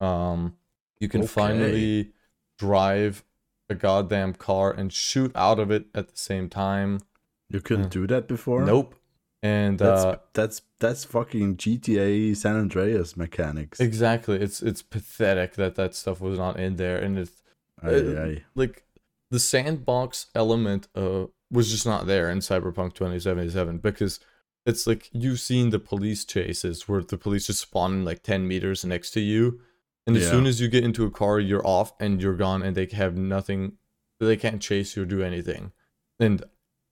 Um 0.00 0.56
you 1.00 1.08
can 1.08 1.22
Okay. 1.22 1.28
finally 1.28 2.12
drive 2.58 3.24
a 3.72 3.74
goddamn 3.86 4.32
car 4.34 4.70
and 4.70 4.92
shoot 4.92 5.32
out 5.34 5.58
of 5.58 5.70
it 5.70 5.86
at 5.94 6.06
the 6.08 6.16
same 6.30 6.48
time. 6.48 7.00
you 7.48 7.60
couldn't 7.60 7.90
do 7.90 8.06
that 8.06 8.28
before. 8.28 8.64
Nope. 8.64 8.94
And 9.44 9.78
That's 9.80 10.04
uh 10.04 10.16
that's 10.34 10.62
that's 10.78 11.04
fucking 11.04 11.56
GTA 11.56 12.36
San 12.36 12.54
Andreas 12.56 13.16
mechanics. 13.16 13.80
exactly, 13.80 14.36
it's 14.36 14.62
it's 14.62 14.82
pathetic 14.82 15.54
that 15.56 15.74
that 15.74 15.96
stuff 15.96 16.20
was 16.20 16.38
not 16.38 16.60
in 16.60 16.76
there, 16.76 16.96
and 17.04 17.18
it's 17.18 17.42
Aye, 17.82 17.88
uh, 17.88 18.24
aye. 18.26 18.44
like 18.54 18.84
the 19.32 19.40
sandbox 19.40 20.26
element 20.42 20.86
uh 20.94 21.24
was 21.50 21.72
just 21.72 21.86
not 21.86 22.06
there 22.06 22.30
in 22.30 22.38
Cyberpunk 22.38 22.94
2077 22.94 23.78
because 23.78 24.20
it's 24.64 24.86
like 24.86 25.10
you've 25.12 25.40
seen 25.40 25.70
the 25.70 25.80
police 25.80 26.24
chases 26.24 26.88
where 26.88 27.02
the 27.02 27.18
police 27.18 27.48
just 27.48 27.62
spawn 27.62 27.92
in 27.94 28.04
like 28.04 28.22
10 28.22 28.46
meters 28.46 28.84
next 28.84 29.10
to 29.10 29.20
you 29.20 29.60
and 30.06 30.16
as 30.16 30.24
Yeah. 30.24 30.30
soon 30.30 30.46
as 30.46 30.60
you 30.60 30.68
get 30.68 30.84
into 30.84 31.04
a 31.04 31.10
car 31.10 31.38
you're 31.40 31.66
off 31.66 31.92
and 32.00 32.20
you're 32.22 32.36
gone 32.36 32.62
and 32.62 32.76
they 32.76 32.86
have 32.92 33.16
nothing 33.16 33.72
they 34.20 34.36
can't 34.36 34.62
chase 34.62 34.96
you 34.96 35.02
or 35.02 35.06
do 35.06 35.22
anything 35.22 35.72
and 36.20 36.44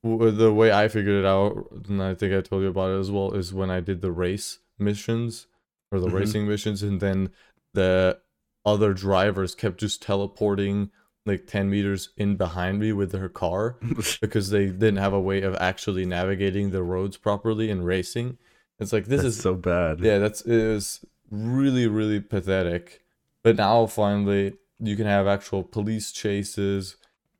w- 0.02 0.30
the 0.32 0.52
way 0.52 0.72
I 0.72 0.88
figured 0.88 1.22
it 1.22 1.26
out 1.26 1.68
and 1.88 2.02
I 2.02 2.14
think 2.14 2.34
I 2.34 2.40
told 2.40 2.62
you 2.62 2.68
about 2.68 2.90
it 2.90 2.98
as 3.00 3.10
well 3.10 3.32
is 3.32 3.54
when 3.54 3.70
I 3.70 3.80
did 3.80 4.00
the 4.00 4.10
race 4.12 4.58
missions 4.78 5.46
or 5.92 6.00
the 6.00 6.08
Mhm. 6.08 6.12
racing 6.12 6.48
missions 6.48 6.82
and 6.82 7.00
then 7.00 7.30
the 7.74 8.18
other 8.64 8.92
drivers 8.92 9.54
kept 9.54 9.78
just 9.78 10.02
teleporting 10.02 10.90
like 11.26 11.46
10 11.46 11.70
meters 11.70 12.10
in 12.16 12.36
behind 12.36 12.80
me 12.80 12.92
with 12.92 13.12
their 13.12 13.28
car 13.28 13.76
because 14.20 14.50
they 14.50 14.66
didn't 14.66 14.96
have 14.96 15.12
a 15.12 15.20
way 15.20 15.42
of 15.42 15.54
actually 15.60 16.04
navigating 16.04 16.70
the 16.70 16.82
roads 16.82 17.16
properly 17.16 17.70
and 17.70 17.84
racing. 17.86 18.38
It's 18.78 18.92
like 18.92 19.04
this 19.06 19.22
That's 19.22 19.36
is 19.36 19.40
so 19.42 19.54
bad. 19.54 20.00
yeah, 20.00 20.18
that's 20.18 20.40
it 20.42 20.66
was 20.72 21.04
really 21.30 21.86
really 21.86 22.20
pathetic. 22.20 23.02
But 23.42 23.56
now 23.56 23.86
finally 23.86 24.54
you 24.78 24.96
can 24.96 25.06
have 25.06 25.26
actual 25.26 25.62
police 25.62 26.12
chases 26.12 26.96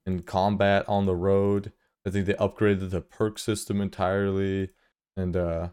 and 0.07 0.27
combat 0.27 0.85
on 0.89 1.07
the 1.07 1.17
road. 1.17 1.73
I 2.07 2.11
think 2.11 2.27
they 2.27 2.35
upgraded 2.35 2.91
the 2.91 3.01
perk 3.01 3.39
system 3.39 3.81
entirely 3.81 4.71
and 5.17 5.37
uh 5.37 5.69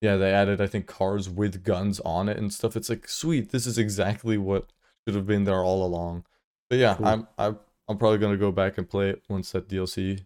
yeah, 0.00 0.16
they 0.16 0.32
added 0.32 0.60
I 0.60 0.66
think 0.66 0.86
cars 0.86 1.28
with 1.30 1.62
guns 1.64 2.00
on 2.00 2.28
it 2.28 2.36
and 2.36 2.52
stuff. 2.52 2.76
It's 2.76 2.88
like 2.90 3.08
sweet. 3.08 3.50
This 3.50 3.66
is 3.66 3.78
exactly 3.78 4.36
what 4.38 4.72
should 5.06 5.14
have 5.14 5.26
been 5.26 5.44
there 5.44 5.62
all 5.62 5.84
along. 5.84 6.24
But 6.68 6.78
yeah, 6.78 6.94
Cool. 6.94 7.06
I'm 7.06 7.28
I'm 7.38 7.58
I'm 7.88 7.98
probably 7.98 8.18
gonna 8.18 8.36
go 8.36 8.52
back 8.52 8.78
and 8.78 8.88
play 8.88 9.10
it 9.10 9.22
once 9.28 9.52
that 9.52 9.68
DLC 9.68 10.24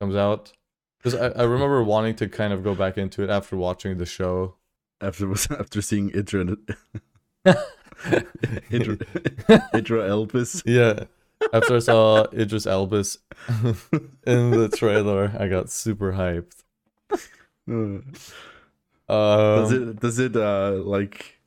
comes 0.00 0.14
out. 0.16 0.52
Because 0.98 1.14
I, 1.18 1.28
I 1.40 1.42
remember 1.44 1.82
wanting 1.82 2.14
to 2.16 2.28
kind 2.28 2.52
of 2.52 2.62
go 2.62 2.74
back 2.74 2.96
into 2.96 3.22
it 3.24 3.30
after 3.30 3.56
watching 3.56 3.98
the 3.98 4.06
show. 4.06 4.56
After 5.02 5.30
after 5.58 5.82
seeing 5.82 6.10
Idra 6.10 6.56
Idra, 8.70 8.96
Idra 9.74 10.08
Elvis. 10.08 10.62
Yeah. 10.64 11.04
After 11.52 11.76
I 11.76 11.78
saw 11.80 12.24
Idris 12.32 12.66
Elbus 12.66 13.18
in 14.26 14.50
the 14.52 14.68
trailer, 14.68 15.32
I 15.38 15.48
got 15.48 15.70
super 15.70 16.12
hyped. 16.12 16.62
Uh, 17.70 18.00
Um, 19.08 19.56
does 19.62 19.72
it 19.72 20.00
does 20.00 20.18
it 20.18 20.36
uh 20.36 20.80
like 20.84 21.40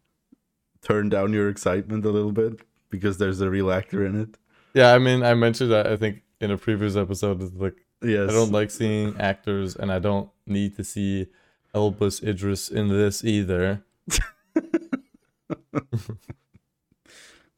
turn 0.82 1.10
down 1.10 1.34
your 1.34 1.50
excitement 1.50 2.06
a 2.06 2.10
little 2.12 2.34
bit 2.34 2.60
because 2.90 3.18
there's 3.18 3.42
a 3.42 3.50
real 3.50 3.72
actor 3.72 4.06
in 4.06 4.20
it? 4.20 4.38
Yeah, 4.74 4.94
I 4.94 5.00
mean, 5.00 5.24
I 5.24 5.34
mentioned 5.34 5.72
that 5.72 5.88
I 5.88 5.96
think 5.96 6.22
in 6.42 6.52
a 6.52 6.58
previous 6.58 6.96
episode. 6.96 7.42
It's 7.42 7.54
like 7.56 7.78
Yes. 8.04 8.30
I 8.30 8.34
don't 8.34 8.52
like 8.52 8.70
seeing 8.70 9.16
actors, 9.20 9.76
and 9.78 9.92
I 9.92 10.00
don't 10.00 10.30
need 10.46 10.76
to 10.76 10.84
see 10.84 11.28
Elbus 11.76 12.24
Idris 12.24 12.70
in 12.70 12.88
this 12.88 13.24
either. 13.24 13.84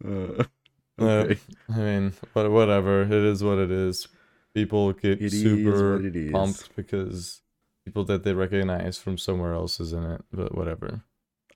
Uh, 0.04 0.44
Uh. 1.00 1.36
I 1.70 1.78
mean, 1.78 2.14
but 2.34 2.50
whatever. 2.52 3.04
It 3.04 3.12
is 3.12 3.44
what 3.44 3.60
it 3.60 3.70
is. 3.72 4.08
People 4.56 4.94
get 4.94 5.22
It 5.22 5.32
super 5.32 5.98
what 5.98 6.06
it 6.06 6.16
is. 6.16 6.32
pumped 6.32 6.76
because 6.76 7.42
people 7.86 8.04
that 8.06 8.24
they 8.24 8.34
recognize 8.34 8.98
from 8.98 9.18
somewhere 9.18 9.54
else 9.54 9.80
is 9.80 9.94
in 9.94 10.04
it. 10.04 10.22
But 10.32 10.56
whatever. 10.56 11.02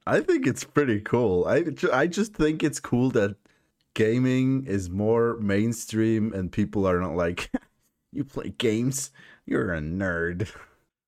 I 0.05 0.19
think 0.19 0.45
it's 0.45 0.63
pretty 0.63 0.99
cool. 1.01 1.45
I 1.47 1.63
I 1.91 2.05
just 2.07 2.33
think 2.35 2.61
it's 2.63 2.79
cool 2.79 3.09
that 3.11 3.35
gaming 3.95 4.65
is 4.67 4.89
more 4.89 5.37
mainstream 5.39 6.33
and 6.33 6.51
people 6.51 6.85
are 6.87 6.99
not 6.99 7.15
like 7.15 7.49
you 8.11 8.23
play 8.23 8.49
games, 8.57 9.09
you're 9.47 9.73
a 9.73 9.79
nerd. 9.81 10.49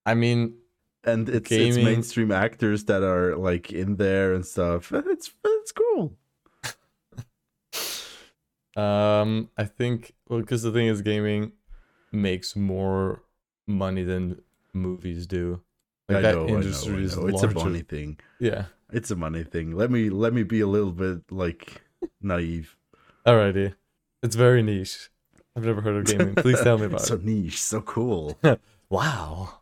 I 0.08 0.16
mean, 0.16 0.56
And 1.06 1.28
it's 1.28 1.52
it's 1.52 1.78
mainstream 1.78 2.32
actors 2.32 2.86
that 2.86 3.04
are 3.04 3.36
like 3.36 3.72
in 3.72 3.98
there 3.98 4.34
and 4.34 4.46
stuff. 4.46 4.92
It's 4.94 5.34
it's 5.44 5.72
cool. 5.72 6.14
Um, 8.76 9.50
I 9.56 9.66
think 9.66 10.16
well, 10.28 10.40
because 10.40 10.64
the 10.64 10.72
thing 10.72 10.88
is, 10.88 11.04
gaming 11.04 11.52
makes 12.12 12.56
more 12.56 13.22
money 13.68 14.04
than 14.04 14.42
movies 14.74 15.28
do. 15.28 15.62
Like 16.10 16.18
I 16.18 16.22
that 16.22 16.36
know, 16.36 16.44
I 16.46 16.48
know, 16.48 16.56
industry 16.56 16.96
I 16.96 17.00
is 17.02 17.16
know. 17.16 17.28
It's 17.28 17.44
a 17.44 17.52
money 17.52 17.82
thing. 17.82 18.20
Yeah. 18.40 18.66
It's 18.92 19.12
a 19.12 19.16
money 19.16 19.44
thing. 19.44 19.76
Let 19.76 19.92
me 19.92 20.10
let 20.10 20.34
me 20.34 20.44
be 20.44 20.62
a 20.62 20.68
little 20.68 20.92
bit 20.92 21.32
like 21.32 21.82
naive. 22.22 22.76
Alrighty. 23.26 23.76
It's 24.22 24.36
very 24.36 24.62
niche. 24.62 25.10
I've 25.56 25.66
never 25.66 25.82
heard 25.82 25.96
of 25.96 26.06
gaming. 26.06 26.36
Please 26.36 26.62
tell 26.62 26.78
me 26.78 26.86
about 26.88 27.02
so 27.02 27.16
it. 27.16 27.20
So 27.20 27.26
niche, 27.26 27.62
so 27.62 27.82
cool. 27.82 28.40
Wow. 28.90 29.62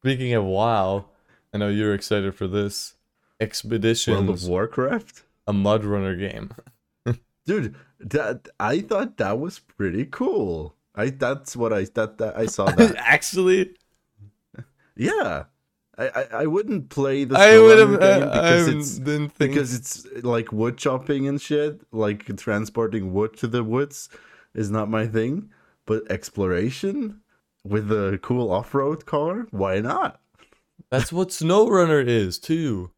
Speaking 0.00 0.32
of 0.34 0.44
WoW, 0.44 1.06
I 1.52 1.58
know 1.58 1.68
you're 1.68 1.94
excited 1.94 2.34
for 2.34 2.46
this. 2.46 2.94
Expedition 3.40 4.14
World 4.26 4.30
of 4.30 4.48
Warcraft? 4.48 5.22
a 5.46 5.52
MudRunner 5.52 6.18
game. 6.18 6.50
Dude, 7.46 7.74
that 8.00 8.48
I 8.60 8.80
thought 8.80 9.16
that 9.16 9.38
was 9.38 9.58
pretty 9.58 10.04
cool. 10.04 10.74
I 10.94 11.10
that's 11.10 11.56
what 11.56 11.72
I 11.72 11.84
that, 11.94 12.18
that 12.18 12.36
I 12.36 12.46
saw 12.46 12.66
that. 12.66 12.94
Actually, 12.98 13.74
yeah. 14.96 15.44
I, 15.96 16.08
I, 16.08 16.22
I 16.42 16.46
wouldn't 16.46 16.90
play 16.90 17.24
the 17.24 17.36
I 17.36 17.58
would 17.58 17.78
have. 17.78 18.00
game 18.00 18.22
Uh, 18.22 18.30
I 18.30 18.34
because 18.34 18.68
it's 18.68 18.98
think. 18.98 19.36
because 19.38 19.74
it's 19.74 20.06
like 20.22 20.52
wood 20.52 20.76
chopping 20.76 21.26
and 21.26 21.40
shit, 21.40 21.80
like 21.92 22.24
transporting 22.36 23.12
wood 23.12 23.36
to 23.38 23.48
the 23.48 23.64
woods 23.64 24.08
is 24.54 24.70
not 24.70 24.88
my 24.90 25.06
thing. 25.06 25.50
But 25.86 26.08
exploration 26.10 27.20
with 27.68 27.90
a 27.92 28.18
cool 28.22 28.50
off-road 28.50 29.06
car, 29.06 29.46
why 29.50 29.80
not? 29.80 30.20
That's 30.90 31.12
what 31.12 31.28
SnowRunner 31.28 32.04
is 32.06 32.38
too. 32.38 32.90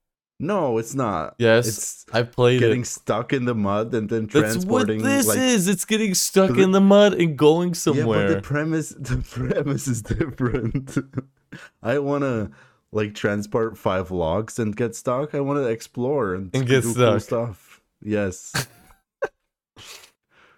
No, 0.42 0.78
it's 0.78 0.94
not. 0.94 1.35
Yes, 1.38 1.66
It's 1.68 2.06
I 2.14 2.22
played 2.22 2.61
getting 2.61 2.80
it. 2.80 2.87
stuck 2.87 3.33
in 3.35 3.44
the 3.44 3.54
mud 3.54 3.92
and 3.94 4.09
then 4.09 4.22
That's 4.26 4.35
what 4.64 4.85
transporting 4.87 5.02
this 5.02 5.26
like 5.26 5.38
is. 5.38 5.68
It's 5.68 5.85
getting 5.85 6.14
stuck 6.14 6.52
the- 6.54 6.62
in 6.62 6.70
the 6.70 6.80
mud 6.80 7.12
and 7.14 7.37
going 7.37 7.74
somewhere. 7.74 8.20
Yeah, 8.22 8.26
but 8.28 8.35
the 8.37 8.40
premise 8.40 8.88
the 8.98 9.18
premise 9.18 9.87
is 9.87 10.00
different. 10.00 10.96
I 11.83 11.98
want 11.98 12.22
to 12.24 12.50
like 12.90 13.14
transport 13.14 13.76
five 13.76 14.11
logs 14.11 14.59
and 14.59 14.74
get 14.74 14.94
stuck. 14.96 15.35
I 15.35 15.40
want 15.40 15.59
to 15.59 15.66
explore 15.66 16.35
and, 16.35 16.50
And 16.54 16.66
get 16.66 16.83
do 16.85 16.94
cool 16.94 17.20
stuck. 17.20 17.20
stuff. 17.20 17.80
Yes. 18.02 18.66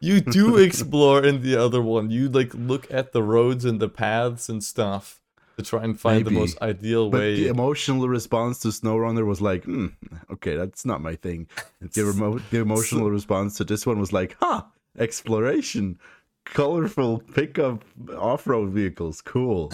You 0.02 0.20
do 0.40 0.56
explore 0.56 1.24
in 1.24 1.42
the 1.42 1.56
other 1.56 1.80
one. 1.80 2.10
You 2.10 2.28
like 2.28 2.52
look 2.54 2.92
at 2.92 3.12
the 3.12 3.22
roads 3.22 3.64
and 3.64 3.80
the 3.80 3.88
paths 3.88 4.48
and 4.48 4.62
stuff 4.62 5.20
to 5.56 5.62
try 5.62 5.84
and 5.84 5.98
find 5.98 6.24
the 6.24 6.30
most 6.30 6.60
ideal 6.60 7.08
But 7.10 7.20
way. 7.20 7.34
the 7.36 7.48
emotional 7.48 8.08
response 8.08 8.58
to 8.60 8.68
SnowRunner 8.68 9.24
was 9.24 9.40
like, 9.40 9.64
hmm, 9.64 9.88
okay, 10.30 10.56
that's 10.56 10.84
not 10.84 11.00
my 11.00 11.14
thing. 11.14 11.46
The, 11.80 12.04
remo- 12.12 12.40
the 12.50 12.58
emotional 12.58 13.10
response 13.10 13.56
to 13.58 13.64
this 13.64 13.86
one 13.86 13.98
was 14.00 14.12
like, 14.12 14.36
huh, 14.40 14.62
exploration, 14.98 15.98
colorful 16.44 17.20
pickup 17.20 17.84
off-road 18.16 18.70
vehicles, 18.70 19.20
cool. 19.20 19.72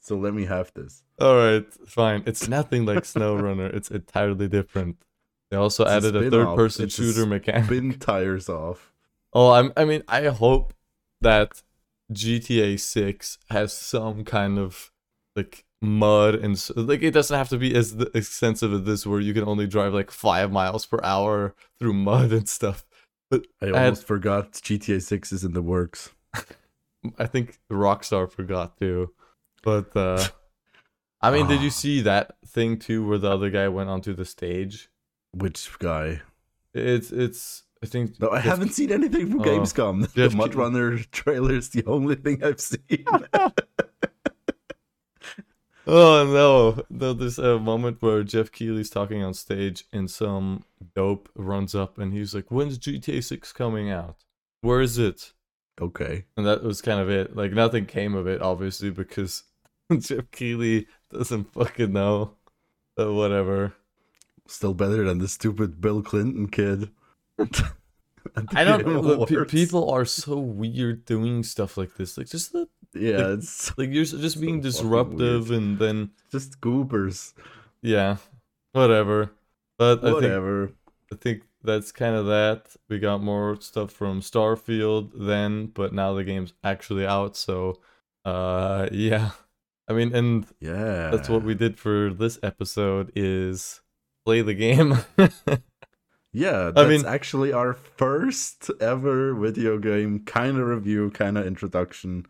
so 0.00 0.16
let 0.16 0.32
me 0.32 0.44
have 0.44 0.72
this. 0.74 1.02
All 1.20 1.36
right, 1.36 1.66
fine. 1.86 2.22
It's 2.24 2.48
nothing 2.48 2.86
like 2.86 3.02
SnowRunner. 3.04 3.74
It's 3.74 3.90
entirely 3.90 4.48
different. 4.48 4.96
They 5.50 5.56
also 5.56 5.84
It's 5.84 5.92
added 5.92 6.16
a 6.16 6.20
spin-off. 6.20 6.48
third-person 6.56 6.84
It's 6.86 6.98
a 6.98 7.02
shooter 7.02 7.26
mechanic. 7.26 7.68
Bin 7.68 7.98
tires 7.98 8.48
off. 8.48 8.92
Oh, 9.32 9.52
I'm, 9.52 9.72
I 9.76 9.84
mean, 9.84 10.02
I 10.08 10.26
hope 10.26 10.74
that 11.20 11.62
GTA 12.12 12.78
6 12.78 13.38
has 13.50 13.72
some 13.72 14.24
kind 14.24 14.58
of 14.58 14.90
like 15.34 15.64
mud 15.82 16.34
and 16.34 16.70
like 16.74 17.02
it 17.02 17.10
doesn't 17.12 17.36
have 17.36 17.50
to 17.50 17.58
be 17.58 17.74
as 17.74 17.92
extensive 18.14 18.72
as 18.72 18.82
this, 18.84 19.06
where 19.06 19.20
you 19.20 19.34
can 19.34 19.44
only 19.44 19.66
drive 19.66 19.92
like 19.92 20.10
five 20.10 20.50
miles 20.50 20.86
per 20.86 20.98
hour 21.02 21.54
through 21.78 21.92
mud 21.92 22.32
and 22.32 22.48
stuff. 22.48 22.84
But 23.30 23.46
I 23.60 23.70
almost 23.70 24.06
forgot 24.06 24.52
GTA 24.52 25.02
6 25.02 25.32
is 25.32 25.44
in 25.44 25.52
the 25.52 25.62
works. 25.62 26.10
I 27.18 27.26
think 27.26 27.58
Rockstar 27.70 28.30
forgot 28.30 28.78
to. 28.80 29.12
But 29.62 29.96
uh 29.96 30.24
I 31.20 31.30
mean, 31.30 31.46
did 31.48 31.60
you 31.60 31.68
Ah. 31.68 31.70
see 31.72 32.00
that 32.02 32.36
thing 32.46 32.78
too, 32.78 33.06
where 33.06 33.18
the 33.18 33.30
other 33.30 33.50
guy 33.50 33.68
went 33.68 33.90
onto 33.90 34.14
the 34.14 34.24
stage? 34.24 34.88
Which 35.38 35.78
guy? 35.78 36.22
It's 36.74 37.10
it's. 37.12 37.62
I 37.82 37.86
think. 37.86 38.18
No, 38.20 38.30
I 38.30 38.40
haven't 38.40 38.70
seen 38.70 38.90
anything 38.90 39.30
from 39.30 39.40
Oh, 39.40 39.44
Gamescom. 39.44 40.12
The 40.14 40.30
Mud 40.36 40.52
Ke- 40.52 40.56
Runner 40.56 40.98
trailer 41.12 41.54
is 41.54 41.68
the 41.70 41.84
only 41.86 42.14
thing 42.16 42.42
I've 42.42 42.60
seen. 42.60 43.04
Oh 45.88 46.24
no! 46.24 46.82
No, 46.90 47.12
there's 47.12 47.38
a 47.38 47.60
moment 47.60 48.02
where 48.02 48.24
Jeff 48.24 48.50
Keighley's 48.50 48.90
talking 48.90 49.22
on 49.22 49.34
stage, 49.34 49.84
and 49.92 50.10
some 50.10 50.64
dope 50.96 51.28
runs 51.36 51.76
up, 51.76 51.96
and 51.98 52.12
he's 52.12 52.34
like, 52.34 52.50
"When's 52.50 52.76
GTA 52.76 53.22
6 53.22 53.52
coming 53.52 53.88
out? 53.90 54.16
Where 54.62 54.80
is 54.80 54.98
it?" 54.98 55.32
okay. 55.80 56.24
And 56.36 56.44
that 56.46 56.64
was 56.64 56.82
kind 56.82 56.98
of 56.98 57.08
it. 57.08 57.36
Like 57.36 57.52
nothing 57.52 57.86
came 57.86 58.16
of 58.16 58.26
it, 58.26 58.42
obviously, 58.42 58.90
because 58.90 59.44
Jeff 59.98 60.28
Keighley 60.32 60.88
doesn't 61.12 61.52
fucking 61.52 61.92
know. 61.92 62.32
But 62.96 63.12
whatever. 63.12 63.74
Still 64.48 64.74
better 64.74 65.04
than 65.04 65.18
the 65.18 65.28
stupid 65.28 65.80
Bill 65.80 66.02
Clinton 66.02 66.48
kid. 66.48 66.90
I 68.54 68.64
don't 68.64 68.86
know. 68.86 69.24
pe- 69.24 69.34
Awards. 69.34 69.50
People 69.52 69.90
are 69.90 70.04
so 70.04 70.38
weird 70.38 71.04
doing 71.04 71.42
stuff 71.42 71.76
like 71.76 71.94
this. 71.96 72.18
Like 72.18 72.28
just 72.28 72.52
the, 72.52 72.68
Yeah, 72.94 73.32
it's 73.34 73.76
like 73.78 73.90
you're 73.90 74.04
just 74.04 74.40
being 74.40 74.62
So 74.62 74.68
disruptive, 74.68 75.50
and 75.50 75.78
then 75.78 76.10
just 76.32 76.60
goobers. 76.60 77.34
yeah, 77.82 78.16
whatever. 78.72 79.30
But 79.78 79.98
I 79.98 80.02
think 80.02 80.14
Whatever. 80.14 80.72
I 81.12 81.16
think 81.16 81.42
that's 81.62 81.92
kind 81.92 82.16
of 82.16 82.26
that. 82.26 82.74
We 82.88 82.98
got 82.98 83.22
more 83.22 83.60
stuff 83.60 83.92
from 83.92 84.20
Starfield 84.20 85.10
then, 85.14 85.66
but 85.66 85.92
now 85.92 86.14
the 86.14 86.24
game's 86.24 86.52
actually 86.64 87.06
out. 87.06 87.36
So, 87.36 87.80
uh, 88.24 88.88
yeah. 88.92 89.30
I 89.88 89.92
mean, 89.92 90.12
and 90.14 90.46
Yeah. 90.60 91.10
that's 91.10 91.28
what 91.28 91.44
we 91.44 91.54
did 91.54 91.78
for 91.78 92.12
this 92.12 92.40
episode 92.42 93.12
is 93.14 93.82
play 94.26 94.42
the 94.42 94.54
game. 94.54 94.98
Yeah, 96.32 96.66
I 96.66 96.70
that's 96.72 96.88
mean- 96.90 97.06
actually 97.06 97.50
our 97.54 97.72
first 97.72 98.70
ever 98.78 99.34
video 99.34 99.78
game 99.78 100.18
kind 100.26 100.58
of 100.58 100.66
review, 100.66 101.10
kind 101.10 101.38
of 101.38 101.46
introduction. 101.46 102.26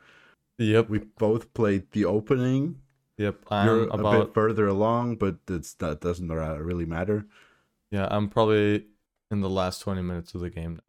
yep. 0.58 0.88
We 0.88 0.98
both 1.00 1.52
played 1.54 1.90
the 1.90 2.04
opening. 2.04 2.76
Yep. 3.18 3.36
You're 3.50 3.92
I'm 3.92 4.04
a 4.06 4.18
bit 4.20 4.32
further 4.32 4.68
along, 4.68 5.16
but 5.16 5.38
it's 5.48 5.74
that 5.82 6.00
doesn't 6.02 6.28
really 6.30 6.84
matter. 6.84 7.26
yeah. 7.90 8.06
I'm 8.08 8.28
probably 8.28 8.84
in 9.32 9.40
the 9.40 9.50
last 9.50 9.80
20 9.80 10.02
minutes 10.02 10.36
of 10.36 10.40
the 10.40 10.50
game. 10.50 10.80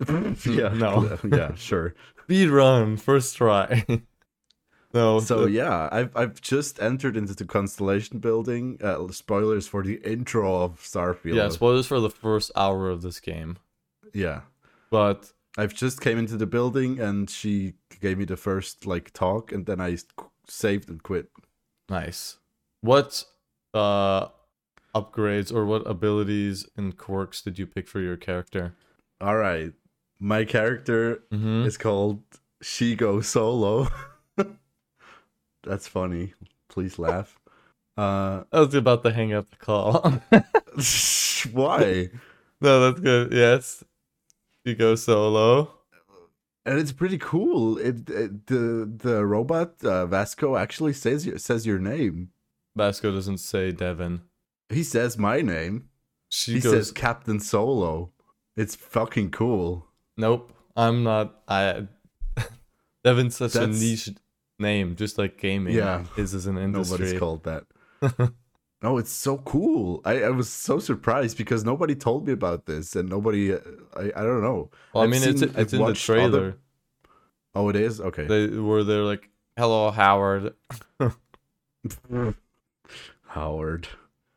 yeah, 0.44 0.68
No. 0.74 1.16
yeah, 1.24 1.54
sure. 1.54 1.94
Speed 2.24 2.50
run 2.50 2.98
first 2.98 3.34
try. 3.34 3.86
No. 4.94 5.20
So 5.20 5.42
the- 5.44 5.50
yeah, 5.50 5.88
I've 5.92 6.16
I've 6.16 6.40
just 6.40 6.80
entered 6.80 7.16
into 7.16 7.34
the 7.34 7.44
constellation 7.44 8.18
building. 8.18 8.78
Uh, 8.82 9.08
spoilers 9.08 9.66
for 9.68 9.82
the 9.82 9.96
intro 10.04 10.62
of 10.62 10.80
Starfield. 10.80 11.34
yeah. 11.34 11.48
Spoilers 11.50 11.86
for 11.86 12.00
the 12.00 12.10
first 12.10 12.50
hour 12.56 12.88
of 12.88 13.02
this 13.02 13.20
game, 13.20 13.58
yeah. 14.14 14.40
but 14.90 15.32
I've 15.56 15.74
just 15.74 16.00
came 16.00 16.18
into 16.18 16.36
the 16.36 16.46
building 16.46 17.00
and 17.00 17.28
she 17.28 17.74
gave 18.00 18.16
me 18.18 18.24
the 18.24 18.36
first 18.36 18.86
like 18.86 19.12
talk, 19.12 19.52
and 19.52 19.66
then 19.66 19.80
I 19.80 19.98
saved 20.46 20.88
and 20.88 21.02
quit. 21.02 21.28
Nice. 21.88 22.36
What 22.80 23.24
uh 23.74 24.28
upgrades 24.94 25.52
or 25.52 25.66
what 25.66 25.82
abilities 25.86 26.66
and 26.76 26.96
quirks 26.96 27.42
did 27.42 27.58
you 27.58 27.66
pick 27.66 27.86
for 27.88 28.00
your 28.00 28.16
character? 28.16 28.74
All 29.20 29.36
right, 29.36 29.72
my 30.18 30.44
character 30.44 31.22
Mm-hmm. 31.32 31.64
is 31.66 31.76
called 31.76 32.22
She 32.62 32.94
Go 32.94 33.20
Solo. 33.20 33.88
That's 35.62 35.88
funny. 35.88 36.34
Please 36.68 36.98
laugh. 36.98 37.38
Uh, 37.96 38.44
I 38.52 38.60
was 38.60 38.74
about 38.74 39.02
to 39.04 39.12
hang 39.12 39.32
up 39.32 39.50
the 39.50 39.56
call. 39.56 40.02
why? 41.52 42.10
no, 42.60 42.80
that's 42.80 43.00
good. 43.00 43.32
Yes. 43.32 43.84
You 44.64 44.74
go 44.74 44.94
solo. 44.94 45.74
and 46.66 46.78
it's 46.78 46.92
pretty 46.92 47.18
cool. 47.18 47.78
It, 47.78 48.08
it 48.10 48.46
the 48.46 48.90
the 49.02 49.24
robot 49.24 49.82
uh, 49.82 50.06
Vasco 50.06 50.56
actually 50.56 50.92
says 50.92 51.26
your, 51.26 51.38
says 51.38 51.66
your 51.66 51.78
name. 51.78 52.30
Vasco 52.76 53.10
doesn't 53.10 53.38
say 53.38 53.72
Devin. 53.72 54.22
He 54.68 54.82
says 54.82 55.16
my 55.16 55.40
name. 55.40 55.88
She 56.28 56.54
he 56.54 56.60
goes 56.60 56.72
says 56.72 56.92
Captain 56.92 57.40
Solo. 57.40 58.12
It's 58.56 58.74
fucking 58.74 59.30
cool. 59.30 59.86
Nope. 60.16 60.52
I'm 60.76 61.02
not 61.02 61.40
I 61.48 61.88
Devin's 63.04 63.36
such 63.36 63.54
a 63.54 63.66
niche 63.66 64.10
name, 64.58 64.96
just 64.96 65.18
like 65.18 65.38
gaming 65.38 65.74
Yeah. 65.74 66.04
is 66.16 66.34
as 66.34 66.46
an 66.46 66.58
industry. 66.58 66.98
Nobody's 66.98 67.18
called 67.18 67.44
that. 67.44 67.64
oh, 68.82 68.98
it's 68.98 69.12
so 69.12 69.38
cool. 69.38 70.00
I, 70.04 70.22
I 70.24 70.28
was 70.30 70.48
so 70.48 70.78
surprised 70.78 71.36
because 71.36 71.64
nobody 71.64 71.94
told 71.94 72.26
me 72.26 72.32
about 72.32 72.66
this, 72.66 72.94
and 72.96 73.08
nobody. 73.08 73.52
uh, 73.54 73.58
I 73.96 74.04
I 74.16 74.22
don't 74.22 74.42
know. 74.42 74.70
well, 74.92 75.04
I 75.04 75.06
mean 75.06 75.22
it's 75.22 75.40
seen- 75.40 75.48
it's 75.50 75.58
I've 75.58 75.72
in 75.72 75.78
the 75.78 75.84
watched 75.84 76.08
other- 76.10 76.18
trailer. 76.20 76.56
Oh, 77.54 77.68
it 77.70 77.76
is 77.76 78.00
okay. 78.00 78.26
They 78.26 78.46
were 78.48 78.84
they're 78.84 79.02
like, 79.02 79.28
Hello 79.56 79.90
Howard. 79.90 80.54
Howard. 83.28 83.88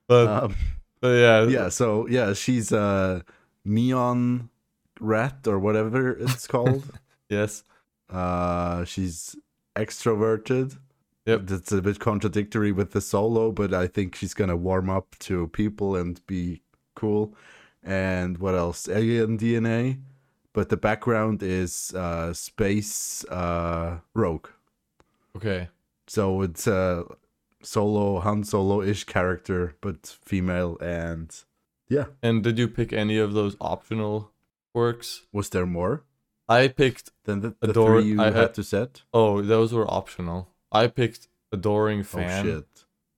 But, 0.07 0.27
Um, 0.27 0.55
but 0.99 1.09
yeah, 1.09 1.43
yeah. 1.47 1.69
So 1.69 2.07
yeah, 2.07 2.33
she's 2.33 2.71
a 2.71 3.23
neon 3.63 4.49
rat 4.99 5.47
or 5.47 5.59
whatever 5.59 6.11
it's 6.11 6.47
called. 6.47 6.83
yes. 7.29 7.63
uh, 8.09 8.83
she's 8.85 9.35
extroverted. 9.75 10.77
Yep. 11.25 11.41
That's 11.45 11.71
a 11.71 11.81
bit 11.81 11.99
contradictory 11.99 12.71
with 12.71 12.91
the 12.91 13.01
solo, 13.01 13.51
but 13.51 13.73
I 13.73 13.87
think 13.87 14.15
she's 14.15 14.33
gonna 14.33 14.57
warm 14.57 14.89
up 14.89 15.15
to 15.19 15.47
people 15.49 15.95
and 15.95 16.25
be 16.27 16.61
cool. 16.95 17.35
And 17.83 18.37
what 18.37 18.55
else? 18.55 18.87
Alien 18.89 19.37
DNA, 19.37 19.99
but 20.53 20.69
the 20.69 20.77
background 20.77 21.41
is 21.43 21.93
uh, 21.95 22.33
space 22.33 23.23
uh, 23.25 23.99
rogue. 24.13 24.47
Okay. 25.35 25.69
So 26.07 26.41
it's 26.41 26.67
a 26.67 27.05
solo 27.63 28.19
Han 28.19 28.43
Solo 28.43 28.81
ish 28.81 29.03
character, 29.05 29.75
but 29.81 30.05
female. 30.07 30.77
And 30.81 31.33
yeah, 31.87 32.05
And 32.21 32.43
did 32.43 32.57
you 32.57 32.67
pick 32.67 32.91
any 32.93 33.17
of 33.17 33.33
those 33.33 33.55
optional 33.61 34.31
quirks? 34.73 35.23
was 35.31 35.49
there 35.49 35.65
more 35.65 36.03
I 36.59 36.67
picked 36.67 37.07
than 37.25 37.37
the, 37.41 37.49
the 37.61 37.69
Adore- 37.71 38.01
you 38.01 38.21
I 38.21 38.31
had 38.31 38.53
to 38.55 38.63
set? 38.63 38.91
oh, 39.13 39.41
those 39.41 39.69
were 39.73 39.87
optional. 39.99 40.39
I 40.71 40.87
picked 40.87 41.27
adoring 41.51 42.03
fan. 42.03 42.45
Oh 42.45 42.49
shit! 42.49 42.67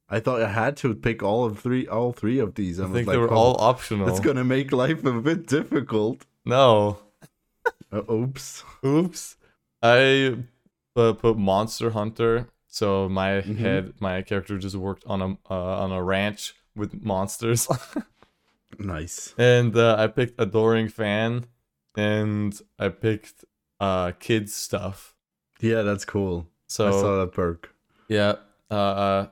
I 0.10 0.20
thought 0.20 0.42
I 0.42 0.50
had 0.50 0.78
to 0.78 0.94
pick 0.96 1.24
all 1.24 1.42
of 1.46 1.60
three, 1.60 1.88
all 1.88 2.12
three 2.22 2.40
of 2.40 2.56
these. 2.56 2.80
I 2.80 2.84
was 2.84 2.94
think 2.94 3.08
like, 3.08 3.14
they 3.16 3.20
were 3.20 3.32
oh, 3.32 3.38
all 3.38 3.56
optional. 3.72 4.08
It's 4.10 4.20
gonna 4.20 4.44
make 4.44 4.72
life 4.72 5.04
a 5.06 5.22
bit 5.30 5.48
difficult. 5.48 6.26
No. 6.46 7.00
Uh, 7.92 8.02
oops. 8.12 8.64
Oops. 8.84 9.38
I 9.82 10.38
uh, 10.96 11.14
put 11.14 11.38
Monster 11.38 11.92
Hunter. 11.92 12.48
So 12.68 13.08
my 13.08 13.42
Mhm. 13.42 13.58
head, 13.58 13.94
my 14.00 14.22
character 14.24 14.58
just 14.58 14.76
worked 14.76 15.04
on 15.06 15.22
a 15.22 15.30
uh, 15.50 15.84
on 15.84 15.92
a 15.92 16.02
ranch 16.04 16.56
with 16.76 16.92
monsters. 17.04 17.68
Nice. 18.80 19.36
and 19.38 19.76
uh, 19.78 19.96
I 20.00 20.08
picked 20.08 20.42
Adoring 20.42 20.90
Fan, 20.90 21.46
and 21.96 22.60
I 22.80 22.90
picked 22.90 23.46
uh 23.80 24.12
kids 24.20 24.54
stuff. 24.54 25.16
Yeah, 25.60 25.82
that's 25.84 26.06
cool. 26.06 26.50
So 26.68 26.88
I 26.88 26.92
saw 26.92 27.20
that 27.22 27.32
perk. 27.34 27.74
yeah, 28.10 28.36
uh, 28.72 29.28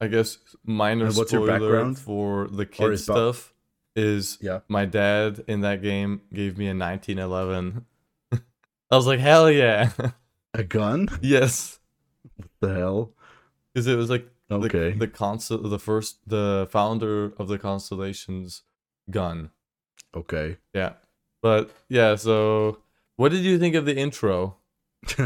I 0.00 0.06
guess 0.08 0.38
minor 0.64 1.06
And 1.06 1.16
what's 1.16 1.32
your 1.32 1.46
spoiler 1.46 1.60
background? 1.60 1.98
for 1.98 2.48
the 2.48 2.64
kids 2.66 3.06
ba- 3.06 3.12
stuff 3.12 3.54
is 3.94 4.38
Yeah. 4.40 4.60
my 4.68 4.84
dad 4.86 5.44
in 5.46 5.60
that 5.60 5.82
game 5.82 6.22
gave 6.32 6.56
me 6.56 6.66
a 6.66 6.74
1911. 6.74 7.84
I 8.90 8.96
was 8.96 9.06
like, 9.06 9.20
hell 9.20 9.50
yeah, 9.50 9.90
A 10.54 10.64
gun? 10.64 11.08
yes, 11.20 11.78
What 12.36 12.48
The 12.60 12.74
hell? 12.74 13.12
because 13.74 13.86
it 13.86 13.96
was 13.96 14.08
like 14.10 14.28
the, 14.48 14.56
Okay. 14.56 14.90
the 14.92 15.06
constel 15.06 15.68
the 15.68 15.78
first 15.78 16.18
the 16.26 16.66
founder 16.70 17.32
of 17.38 17.46
the 17.48 17.58
constellations 17.58 18.62
gun. 19.10 19.50
Okay. 20.14 20.56
Yeah, 20.74 20.94
but 21.42 21.70
yeah. 21.88 22.16
So, 22.16 22.78
what 23.16 23.30
did 23.32 23.44
you 23.44 23.58
think 23.58 23.74
of 23.74 23.84
the 23.86 23.96
intro? 23.96 24.56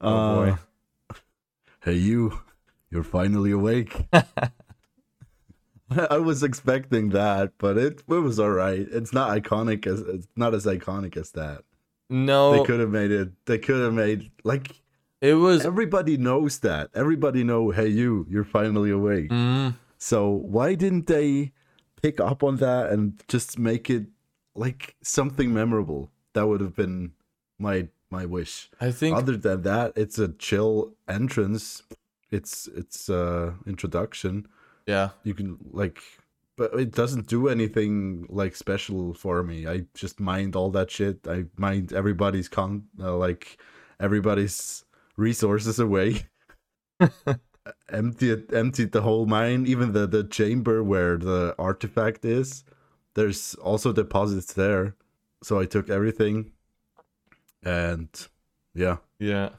Oh 0.00 0.34
boy. 0.36 0.50
Uh, 0.52 0.56
Hey 1.80 1.94
you, 1.94 2.40
you're 2.90 3.02
finally 3.04 3.50
awake. 3.50 4.06
I 6.10 6.18
was 6.18 6.42
expecting 6.42 7.10
that, 7.10 7.52
but 7.58 7.78
it 7.78 8.02
it 8.08 8.20
was 8.20 8.38
all 8.38 8.50
right. 8.50 8.86
It's 8.90 9.12
not 9.12 9.30
iconic 9.30 9.86
as 9.86 10.00
it's 10.02 10.28
not 10.36 10.54
as 10.54 10.66
iconic 10.66 11.16
as 11.16 11.30
that. 11.32 11.62
No, 12.10 12.52
They 12.52 12.64
could 12.64 12.80
have 12.80 12.90
made 12.90 13.10
it. 13.10 13.30
They 13.46 13.58
could 13.58 13.82
have 13.82 13.92
made 13.94 14.30
like 14.44 14.82
it 15.20 15.34
was. 15.34 15.64
everybody 15.64 16.16
knows 16.16 16.58
that. 16.60 16.90
Everybody 16.94 17.42
know. 17.42 17.70
Hey 17.70 17.88
you, 17.88 18.26
you're 18.28 18.44
finally 18.44 18.90
awake. 18.90 19.30
Mm, 19.30 19.74
So 19.98 20.28
why 20.28 20.74
didn't 20.74 21.06
they 21.06 21.52
pick 22.02 22.20
up 22.20 22.42
on 22.42 22.56
that 22.56 22.90
and 22.90 23.22
just 23.28 23.58
make 23.58 23.90
it 23.90 24.06
like 24.54 24.96
something 25.02 25.52
memorable? 25.52 26.10
That 26.34 26.46
would 26.46 26.60
have 26.60 26.74
been 26.74 27.12
my 27.58 27.88
my 28.10 28.24
wish. 28.26 28.70
I 28.80 28.90
think 28.90 29.16
Other 29.16 29.36
than 29.36 29.62
that, 29.62 29.92
it's 29.96 30.18
a 30.18 30.28
chill 30.28 30.94
entrance. 31.08 31.82
It's 32.30 32.68
it's 32.68 33.08
uh 33.10 33.54
introduction. 33.66 34.46
yeah. 34.86 35.10
You 35.24 35.34
can 35.34 35.58
like 35.70 36.00
but 36.56 36.74
it 36.74 36.90
doesn't 36.90 37.28
do 37.28 37.48
anything 37.48 38.26
like 38.28 38.56
special 38.56 39.14
for 39.14 39.42
me. 39.44 39.66
I 39.66 39.84
just 39.94 40.18
mind 40.18 40.56
all 40.56 40.70
that 40.72 40.90
shit. 40.90 41.26
I 41.28 41.44
mind 41.56 41.92
everybody's 41.92 42.48
con 42.48 42.88
uh, 43.00 43.16
like 43.16 43.58
everybody's 44.00 44.84
resources 45.16 45.78
away. 45.78 46.26
emptied 47.92 48.52
emptied 48.52 48.92
the 48.92 49.02
whole 49.02 49.26
mine, 49.26 49.66
even 49.66 49.92
the 49.92 50.06
the 50.06 50.24
chamber 50.24 50.82
where 50.82 51.16
the 51.16 51.54
artifact 51.58 52.24
is. 52.24 52.64
There's 53.14 53.54
also 53.56 53.92
deposits 53.92 54.52
there. 54.52 54.94
So 55.42 55.58
I 55.58 55.66
took 55.66 55.88
everything. 55.90 56.52
And 57.62 58.08
yeah. 58.74 58.98
Yeah. 59.18 59.50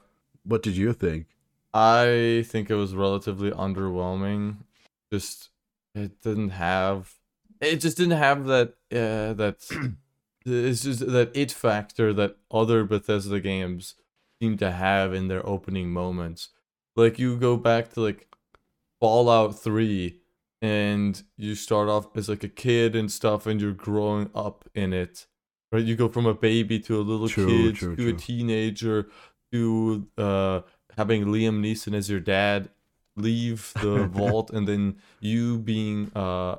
What 0.43 0.63
did 0.63 0.77
you 0.77 0.93
think? 0.93 1.27
I 1.73 2.43
think 2.47 2.69
it 2.69 2.75
was 2.75 2.95
relatively 2.95 3.51
underwhelming. 3.51 4.57
Just 5.11 5.49
it 5.93 6.21
didn't 6.21 6.51
have 6.51 7.15
it 7.61 7.77
just 7.77 7.97
didn't 7.97 8.17
have 8.17 8.45
that 8.45 8.69
uh 8.91 9.33
that 9.33 9.57
it's 10.45 10.83
just 10.83 11.11
that 11.11 11.31
it 11.35 11.51
factor 11.51 12.13
that 12.13 12.37
other 12.51 12.83
Bethesda 12.83 13.39
games 13.39 13.95
seem 14.41 14.57
to 14.57 14.71
have 14.71 15.13
in 15.13 15.27
their 15.27 15.45
opening 15.45 15.91
moments. 15.91 16.49
Like 16.95 17.19
you 17.19 17.37
go 17.37 17.57
back 17.57 17.93
to 17.93 18.01
like 18.01 18.27
Fallout 18.99 19.59
3 19.59 20.19
and 20.61 21.21
you 21.37 21.55
start 21.55 21.87
off 21.87 22.15
as 22.17 22.29
like 22.29 22.43
a 22.43 22.49
kid 22.49 22.95
and 22.95 23.11
stuff 23.11 23.45
and 23.45 23.61
you're 23.61 23.71
growing 23.71 24.29
up 24.35 24.69
in 24.75 24.93
it. 24.93 25.27
Right? 25.71 25.83
You 25.83 25.95
go 25.95 26.09
from 26.09 26.25
a 26.25 26.33
baby 26.33 26.79
to 26.79 26.99
a 26.99 27.03
little 27.03 27.29
True, 27.29 27.47
kid 27.47 27.75
true, 27.75 27.95
to 27.95 28.09
a 28.09 28.13
teenager 28.13 29.09
to 29.51 30.07
uh 30.17 30.61
having 30.97 31.25
Liam 31.25 31.61
Neeson 31.61 31.93
as 31.93 32.09
your 32.09 32.19
dad 32.19 32.69
leave 33.15 33.73
the 33.81 34.05
vault 34.07 34.49
and 34.51 34.67
then 34.67 34.97
you 35.19 35.59
being 35.59 36.11
uh 36.15 36.57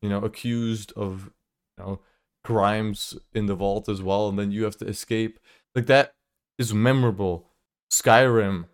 you 0.00 0.08
know 0.08 0.18
accused 0.18 0.92
of 0.96 1.30
you 1.78 1.84
know 1.84 2.00
crimes 2.44 3.16
in 3.32 3.46
the 3.46 3.54
vault 3.54 3.88
as 3.88 4.02
well 4.02 4.28
and 4.28 4.38
then 4.38 4.50
you 4.50 4.64
have 4.64 4.76
to 4.76 4.86
escape 4.86 5.38
like 5.74 5.86
that 5.86 6.12
is 6.58 6.74
memorable 6.74 7.48
skyrim 7.90 8.64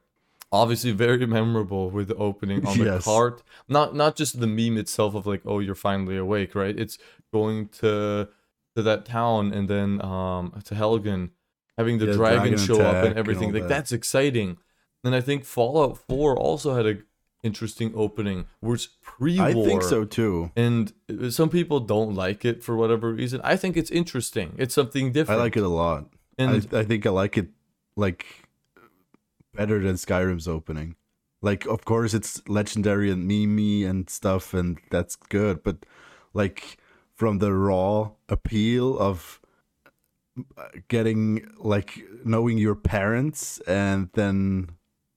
obviously 0.50 0.90
very 0.92 1.26
memorable 1.26 1.90
with 1.90 2.08
the 2.08 2.14
opening 2.16 2.66
on 2.66 2.78
the 2.78 2.84
Yes. 2.84 3.04
cart 3.04 3.42
not 3.68 3.94
not 3.94 4.16
just 4.16 4.40
the 4.40 4.46
meme 4.46 4.78
itself 4.78 5.14
of 5.14 5.26
like 5.26 5.42
oh 5.44 5.58
you're 5.58 5.74
finally 5.74 6.16
awake 6.16 6.54
right 6.54 6.78
it's 6.78 6.96
going 7.32 7.68
to 7.68 8.28
to 8.74 8.82
that 8.82 9.04
town 9.04 9.52
and 9.52 9.68
then 9.68 10.00
um 10.02 10.52
to 10.64 10.74
helgen 10.74 11.30
having 11.76 11.98
the 11.98 12.06
Yeah, 12.06 12.14
dragon, 12.14 12.52
dragon 12.52 12.58
show 12.66 12.80
up 12.80 12.96
and 12.96 13.06
and 13.10 13.18
everything 13.18 13.48
all 13.48 13.52
like 13.54 13.62
that. 13.64 13.74
that's 13.74 13.92
exciting 13.92 14.56
and 15.04 15.14
i 15.14 15.20
think 15.20 15.44
fallout 15.44 15.98
4 16.08 16.36
also 16.38 16.74
had 16.74 16.86
a 16.86 16.96
interesting 17.44 17.92
opening 17.94 18.46
it's 18.62 18.88
pre-war 19.02 19.46
I 19.48 19.52
think 19.68 19.82
so 19.82 20.04
too. 20.04 20.50
and 20.56 20.92
uh, 21.08 21.30
some 21.30 21.48
people 21.50 21.78
don't 21.78 22.14
like 22.14 22.44
it 22.44 22.64
for 22.64 22.74
whatever 22.76 23.12
reason 23.12 23.40
i 23.44 23.54
think 23.54 23.76
it's 23.76 23.90
interesting 23.90 24.54
it's 24.58 24.74
something 24.74 25.12
different. 25.12 25.38
I 25.40 25.42
like 25.44 25.56
it 25.56 25.62
a 25.62 25.68
lot. 25.68 26.06
and 26.36 26.66
I, 26.72 26.78
I 26.80 26.84
think 26.84 27.06
I 27.06 27.10
like 27.10 27.36
it 27.38 27.48
like 27.96 28.26
better 29.58 29.80
than 29.80 29.96
Skyrim's 29.96 30.46
opening. 30.46 30.94
Like, 31.42 31.66
of 31.66 31.84
course, 31.84 32.14
it's 32.14 32.40
legendary 32.48 33.10
and 33.10 33.26
meme 33.26 33.90
and 33.90 34.08
stuff, 34.08 34.54
and 34.54 34.78
that's 34.90 35.16
good. 35.16 35.64
But 35.64 35.84
like 36.32 36.78
from 37.14 37.38
the 37.38 37.52
raw 37.52 38.10
appeal 38.28 38.96
of 38.98 39.40
uh, 40.56 40.68
getting 40.86 41.50
like 41.58 42.04
knowing 42.24 42.58
your 42.58 42.76
parents 42.76 43.58
and 43.66 44.08
then 44.14 44.70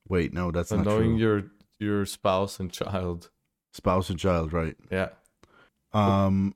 wait, 0.08 0.34
no, 0.34 0.50
that's 0.52 0.72
and 0.72 0.84
not 0.84 0.92
knowing 0.92 1.12
true. 1.12 1.20
your 1.20 1.44
your 1.80 2.06
spouse 2.06 2.60
and 2.60 2.72
child 2.72 3.30
Spouse 3.74 4.10
and 4.10 4.20
child, 4.20 4.52
right? 4.52 4.76
yeah 4.90 5.10
Um, 5.94 6.56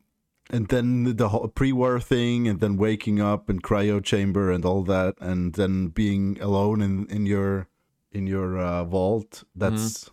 and 0.49 0.67
then 0.67 1.15
the 1.15 1.29
whole 1.29 1.47
pre-war 1.47 1.99
thing, 1.99 2.47
and 2.47 2.59
then 2.59 2.77
waking 2.77 3.21
up 3.21 3.49
in 3.49 3.59
cryo 3.61 4.03
chamber 4.03 4.51
and 4.51 4.65
all 4.65 4.83
that, 4.83 5.15
and 5.19 5.53
then 5.53 5.87
being 5.89 6.37
alone 6.41 6.81
in 6.81 7.05
in 7.07 7.25
your 7.25 7.67
in 8.15 8.25
your 8.27 8.57
uh, 8.57 8.83
vault. 8.85 9.43
That's 9.55 10.09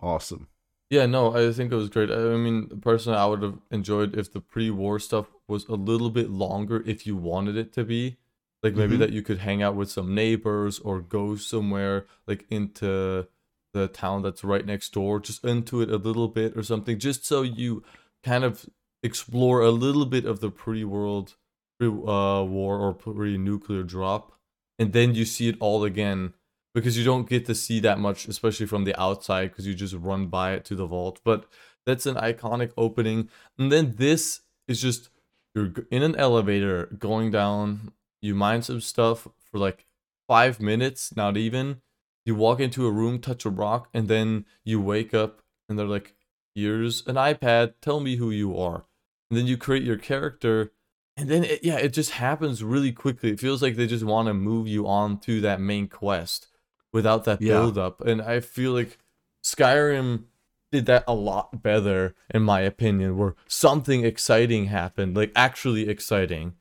awesome. 0.00 0.48
Yeah, 0.90 1.06
no, 1.06 1.34
I 1.34 1.52
think 1.52 1.72
it 1.72 1.76
was 1.76 1.88
great. 1.88 2.10
I 2.12 2.36
mean, 2.36 2.80
personally, 2.80 3.18
I 3.18 3.26
would 3.26 3.42
have 3.42 3.58
enjoyed 3.72 4.16
if 4.16 4.32
the 4.32 4.40
pre-war 4.40 5.00
stuff 5.00 5.26
was 5.48 5.66
a 5.66 5.74
little 5.74 6.10
bit 6.10 6.30
longer 6.30 6.82
if 6.86 7.06
you 7.06 7.16
wanted 7.16 7.56
it 7.56 7.72
to 7.72 7.84
be. 7.84 8.18
Like 8.62 8.74
maybe 8.74 8.96
Mhm. 8.96 9.00
that 9.00 9.12
you 9.12 9.22
could 9.22 9.38
hang 9.38 9.62
out 9.62 9.74
with 9.76 9.90
some 9.90 10.14
neighbors 10.14 10.78
or 10.80 11.00
go 11.00 11.36
somewhere 11.36 12.06
like 12.26 12.46
into 12.50 13.26
the 13.72 13.88
town 13.88 14.22
that's 14.22 14.42
right 14.44 14.64
next 14.64 14.92
door, 14.92 15.20
just 15.20 15.44
into 15.44 15.80
it 15.82 15.90
a 15.90 15.96
little 15.98 16.28
bit 16.28 16.56
or 16.56 16.62
something, 16.62 16.98
just 16.98 17.24
so 17.26 17.42
you 17.42 17.82
kind 18.22 18.44
of 18.44 18.66
explore 19.02 19.60
a 19.60 19.70
little 19.70 20.06
bit 20.06 20.24
of 20.24 20.40
the 20.40 20.50
pre-world, 20.50 21.36
pre-war 21.78 22.78
or 22.78 22.94
pre-nuclear 22.94 23.82
drop, 23.82 24.32
and 24.78 24.92
then 24.92 25.14
you 25.14 25.24
see 25.24 25.48
it 25.48 25.56
all 25.60 25.84
again 25.84 26.32
because 26.76 26.98
you 26.98 27.04
don't 27.04 27.26
get 27.26 27.46
to 27.46 27.54
see 27.54 27.80
that 27.80 27.98
much, 27.98 28.28
especially 28.28 28.66
from 28.66 28.84
the 28.84 28.94
outside, 29.00 29.48
because 29.48 29.66
you 29.66 29.72
just 29.72 29.94
run 29.94 30.26
by 30.26 30.52
it 30.52 30.62
to 30.66 30.74
the 30.74 30.84
vault. 30.84 31.22
But 31.24 31.46
that's 31.86 32.04
an 32.04 32.16
iconic 32.16 32.72
opening. 32.76 33.30
And 33.58 33.72
then 33.72 33.94
this 33.96 34.42
is 34.68 34.82
just 34.82 35.08
you're 35.54 35.72
in 35.90 36.02
an 36.02 36.14
elevator 36.16 36.84
going 36.98 37.30
down, 37.30 37.92
you 38.20 38.34
mine 38.34 38.60
some 38.60 38.82
stuff 38.82 39.26
for 39.50 39.58
like 39.58 39.86
five 40.28 40.60
minutes, 40.60 41.16
not 41.16 41.38
even. 41.38 41.80
You 42.26 42.34
walk 42.34 42.60
into 42.60 42.86
a 42.86 42.92
room, 42.92 43.20
touch 43.20 43.46
a 43.46 43.50
rock, 43.50 43.88
and 43.94 44.06
then 44.06 44.44
you 44.62 44.78
wake 44.78 45.14
up 45.14 45.40
and 45.70 45.78
they're 45.78 45.86
like, 45.86 46.14
here's 46.54 47.06
an 47.06 47.14
iPad, 47.14 47.72
tell 47.80 48.00
me 48.00 48.16
who 48.16 48.30
you 48.30 48.54
are. 48.54 48.84
And 49.30 49.38
then 49.38 49.46
you 49.46 49.56
create 49.56 49.82
your 49.82 49.96
character. 49.96 50.72
And 51.16 51.30
then, 51.30 51.42
it, 51.42 51.64
yeah, 51.64 51.78
it 51.78 51.94
just 51.94 52.10
happens 52.10 52.62
really 52.62 52.92
quickly. 52.92 53.30
It 53.30 53.40
feels 53.40 53.62
like 53.62 53.76
they 53.76 53.86
just 53.86 54.04
want 54.04 54.28
to 54.28 54.34
move 54.34 54.68
you 54.68 54.86
on 54.86 55.18
to 55.20 55.40
that 55.40 55.58
main 55.58 55.88
quest 55.88 56.48
without 56.96 57.24
that 57.24 57.40
Yeah. 57.40 57.54
build 57.60 57.76
up. 57.78 58.00
And 58.00 58.20
I 58.22 58.40
feel 58.40 58.72
like 58.72 58.98
Skyrim 59.44 60.24
did 60.72 60.86
that 60.86 61.04
a 61.06 61.14
lot 61.14 61.62
better, 61.62 62.14
in 62.34 62.42
my 62.42 62.60
opinion, 62.62 63.16
where 63.18 63.34
something 63.46 64.04
exciting 64.04 64.66
happened, 64.66 65.16
like 65.16 65.30
actually 65.36 65.88
exciting. 65.88 66.54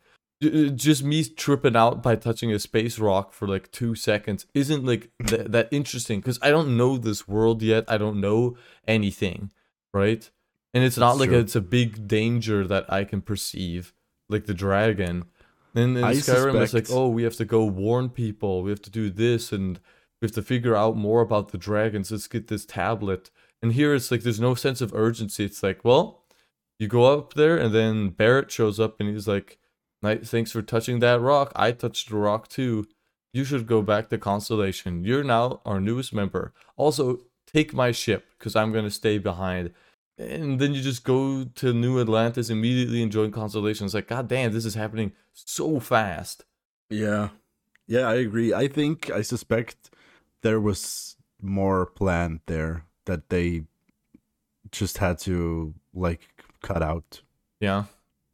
Uh, 0.44 0.68
just 0.88 1.02
me 1.04 1.24
tripping 1.24 1.76
out 1.78 2.04
by 2.04 2.16
touching 2.16 2.52
a 2.52 2.60
space 2.60 3.00
rock 3.00 3.34
for 3.34 3.48
like 3.48 3.72
two 3.72 3.96
seconds 3.96 4.46
isn't 4.54 4.86
like 4.86 5.10
th- 5.26 5.48
that 5.48 5.70
interesting 5.72 6.20
because 6.20 6.38
I 6.42 6.50
don't 6.52 6.76
know 6.78 6.98
this 6.98 7.28
world 7.28 7.62
yet. 7.64 7.86
I 7.88 7.98
don't 7.98 8.20
know 8.20 8.56
anything, 8.88 9.52
right? 9.94 10.30
And 10.74 10.84
it's 10.84 10.98
not 10.98 11.12
That's 11.14 11.20
like 11.22 11.30
true. 11.30 11.40
it's 11.40 11.56
a 11.56 11.62
big 11.62 12.06
danger 12.08 12.68
that 12.68 12.92
I 12.92 13.06
can 13.06 13.22
perceive, 13.22 13.94
like 14.28 14.46
the 14.46 14.54
dragon. 14.54 15.24
And 15.74 15.98
in 15.98 16.04
Skyrim, 16.04 16.62
it's 16.62 16.74
like, 16.74 16.92
oh, 16.92 17.08
we 17.10 17.24
have 17.24 17.38
to 17.38 17.46
go 17.46 17.64
warn 17.66 18.10
people. 18.10 18.62
We 18.62 18.70
have 18.72 18.82
to 18.84 18.90
do 19.02 19.10
this, 19.10 19.52
and 19.52 19.80
we 20.26 20.30
have 20.30 20.36
to 20.36 20.42
figure 20.42 20.76
out 20.76 20.98
more 20.98 21.22
about 21.22 21.50
the 21.52 21.58
dragons. 21.58 22.10
Let's 22.10 22.28
get 22.28 22.48
this 22.48 22.66
tablet. 22.66 23.30
And 23.62 23.74
here 23.74 23.94
it's 23.94 24.10
like 24.10 24.22
there's 24.22 24.40
no 24.40 24.56
sense 24.56 24.82
of 24.82 24.94
urgency. 24.94 25.46
It's 25.46 25.62
like, 25.62 25.86
well, 25.86 26.24
you 26.80 26.88
go 26.88 27.06
up 27.06 27.36
there, 27.36 27.58
and 27.58 27.74
then 27.74 28.10
barrett 28.10 28.52
shows 28.52 28.80
up, 28.80 29.00
and 29.00 29.10
he's 29.10 29.28
like, 29.28 29.60
"Nice, 30.02 30.30
thanks 30.30 30.52
for 30.52 30.64
touching 30.64 31.00
that 31.00 31.22
rock. 31.22 31.52
I 31.56 31.72
touched 31.72 32.10
the 32.10 32.18
rock 32.18 32.48
too. 32.48 32.88
You 33.34 33.44
should 33.44 33.68
go 33.68 33.82
back 33.84 34.10
to 34.10 34.18
Constellation. 34.18 35.04
You're 35.04 35.24
now 35.24 35.62
our 35.64 35.80
newest 35.80 36.12
member. 36.14 36.54
Also, 36.76 37.22
take 37.46 37.74
my 37.74 37.92
ship 37.92 38.26
because 38.38 38.56
I'm 38.56 38.74
gonna 38.74 38.90
stay 38.90 39.20
behind." 39.20 39.72
And 40.18 40.60
then 40.60 40.74
you 40.74 40.82
just 40.82 41.04
go 41.04 41.44
to 41.44 41.74
New 41.74 42.00
Atlantis 42.00 42.50
immediately 42.50 43.04
and 43.04 43.12
join 43.12 43.32
Constellation. 43.32 43.86
It's 43.86 43.94
like, 43.94 44.08
God 44.08 44.28
damn, 44.30 44.54
this 44.54 44.66
is 44.66 44.76
happening 44.76 45.12
so 45.34 45.80
fast. 45.80 46.46
Yeah. 46.90 47.30
Yeah, 47.88 48.08
I 48.08 48.16
agree. 48.16 48.54
I 48.54 48.68
think 48.68 49.12
I 49.12 49.22
suspect 49.22 49.90
there 50.46 50.62
was 50.70 51.16
more 51.42 51.86
planned 52.00 52.40
there 52.46 52.86
that 53.06 53.30
they 53.30 53.64
just 54.72 54.98
had 55.00 55.18
to 55.28 55.74
like 55.94 56.22
cut 56.62 56.82
out 56.92 57.22
Yeah. 57.60 57.86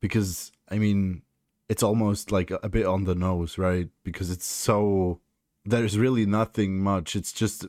because 0.02 0.52
I 0.70 0.78
mean 0.78 1.22
it's 1.70 1.84
almost 1.84 2.32
like 2.32 2.52
a 2.52 2.70
bit 2.70 2.86
on 2.86 3.06
the 3.06 3.16
nose, 3.16 3.58
right? 3.58 3.88
Because 4.04 4.30
it's 4.36 4.46
so 4.46 5.20
there's 5.64 5.98
really 6.06 6.26
nothing 6.26 6.72
much. 6.84 7.16
It's 7.16 7.32
just 7.32 7.66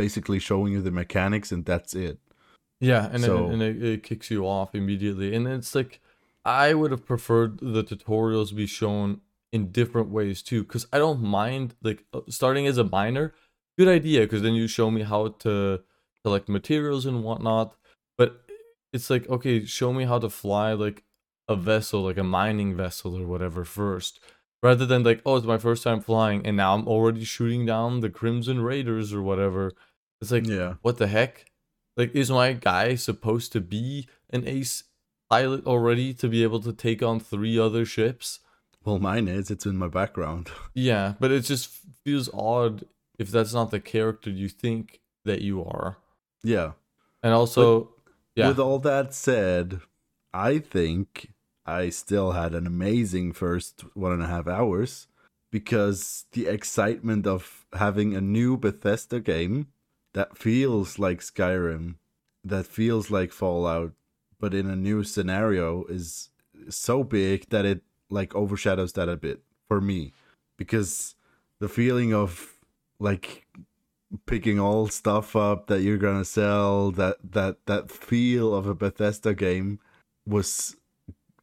basically 0.00 0.40
showing 0.40 0.72
you 0.72 0.82
the 0.82 0.90
mechanics 1.02 1.52
and 1.52 1.64
that's 1.64 1.94
it. 1.94 2.18
Yeah, 2.80 3.08
and 3.12 3.22
So- 3.22 3.46
it, 3.46 3.52
and 3.52 3.62
it, 3.62 3.82
it 3.92 4.02
kicks 4.02 4.30
you 4.30 4.40
off 4.46 4.74
immediately. 4.74 5.28
And 5.34 5.46
it's 5.46 5.74
like 5.74 6.00
I 6.44 6.74
would 6.74 6.90
have 6.90 7.04
preferred 7.06 7.52
the 7.74 7.84
tutorials 7.84 8.50
be 8.54 8.66
shown 8.66 9.20
in 9.52 9.70
different 9.70 10.08
ways 10.10 10.42
too, 10.42 10.62
because 10.64 10.86
I 10.92 10.98
don't 10.98 11.22
mind 11.22 11.74
like 11.88 12.00
uh, 12.12 12.20
starting 12.28 12.66
as 12.66 12.78
a 12.78 12.84
miner. 12.98 13.32
Good 13.78 13.88
idea, 13.88 14.20
because 14.22 14.42
then 14.42 14.54
you 14.54 14.66
show 14.66 14.90
me 14.90 15.02
how 15.02 15.28
to 15.40 15.82
collect 16.24 16.48
materials 16.48 17.06
and 17.06 17.22
whatnot. 17.22 17.76
But 18.18 18.42
it's 18.92 19.10
like 19.10 19.28
okay, 19.28 19.64
show 19.64 19.92
me 19.92 20.04
how 20.04 20.18
to 20.18 20.30
fly 20.30 20.72
like 20.72 21.04
a 21.48 21.56
vessel, 21.56 22.02
like 22.02 22.18
a 22.18 22.24
mining 22.24 22.74
vessel 22.76 23.16
or 23.20 23.26
whatever 23.26 23.64
first, 23.64 24.18
rather 24.62 24.86
than 24.86 25.02
like 25.02 25.20
oh 25.26 25.36
it's 25.36 25.46
my 25.46 25.58
first 25.58 25.82
time 25.84 26.00
flying 26.00 26.44
and 26.46 26.56
now 26.56 26.74
I'm 26.74 26.88
already 26.88 27.24
shooting 27.24 27.66
down 27.66 28.00
the 28.00 28.10
Crimson 28.10 28.60
Raiders 28.60 29.12
or 29.12 29.22
whatever. 29.22 29.72
It's 30.20 30.30
like 30.32 30.46
Yeah. 30.46 30.74
what 30.82 30.96
the 30.98 31.06
heck? 31.08 31.46
Like, 31.96 32.14
is 32.14 32.30
my 32.30 32.52
guy 32.52 32.94
supposed 32.94 33.52
to 33.52 33.60
be 33.60 34.06
an 34.30 34.46
ace 34.46 34.84
pilot 35.30 35.66
already 35.66 36.12
to 36.14 36.28
be 36.28 36.42
able 36.42 36.60
to 36.60 36.72
take 36.72 37.02
on 37.02 37.20
three 37.20 37.58
other 37.58 37.84
ships? 37.86 38.40
Well, 38.84 38.98
mine 38.98 39.28
is. 39.28 39.50
It's 39.50 39.64
in 39.66 39.76
my 39.76 39.88
background. 39.88 40.50
Yeah, 40.74 41.14
but 41.18 41.30
it 41.32 41.40
just 41.40 41.70
feels 42.04 42.28
odd 42.34 42.84
if 43.18 43.30
that's 43.30 43.54
not 43.54 43.70
the 43.70 43.80
character 43.80 44.30
you 44.30 44.48
think 44.48 45.00
that 45.24 45.42
you 45.42 45.64
are. 45.64 45.98
Yeah. 46.42 46.72
And 47.22 47.32
also, 47.32 47.90
yeah, 48.34 48.48
With 48.48 48.58
all 48.58 48.78
that 48.80 49.14
said, 49.14 49.80
I 50.32 50.58
think 50.58 51.32
I 51.64 51.88
still 51.88 52.32
had 52.32 52.54
an 52.54 52.66
amazing 52.66 53.32
first 53.32 53.84
one 53.94 54.12
and 54.12 54.22
a 54.22 54.28
half 54.28 54.46
hours 54.46 55.08
because 55.50 56.26
the 56.32 56.46
excitement 56.46 57.26
of 57.26 57.66
having 57.72 58.14
a 58.14 58.20
new 58.20 58.56
Bethesda 58.56 59.20
game 59.20 59.68
that 60.12 60.36
feels 60.36 60.98
like 60.98 61.20
Skyrim, 61.20 61.94
that 62.44 62.66
feels 62.66 63.10
like 63.10 63.32
Fallout, 63.32 63.92
but 64.38 64.54
in 64.54 64.68
a 64.68 64.76
new 64.76 65.02
scenario 65.02 65.84
is 65.84 66.28
so 66.68 67.02
big 67.02 67.48
that 67.48 67.64
it 67.64 67.82
like 68.10 68.34
overshadows 68.34 68.92
that 68.92 69.08
a 69.08 69.16
bit 69.16 69.40
for 69.66 69.80
me 69.80 70.12
because 70.56 71.14
the 71.58 71.68
feeling 71.68 72.12
of 72.14 72.55
like 72.98 73.46
picking 74.26 74.58
all 74.60 74.86
stuff 74.88 75.34
up 75.34 75.66
that 75.66 75.82
you're 75.82 75.98
gonna 75.98 76.24
sell 76.24 76.90
that 76.92 77.16
that 77.22 77.56
that 77.66 77.90
feel 77.90 78.54
of 78.54 78.66
a 78.66 78.74
bethesda 78.74 79.34
game 79.34 79.80
was 80.26 80.76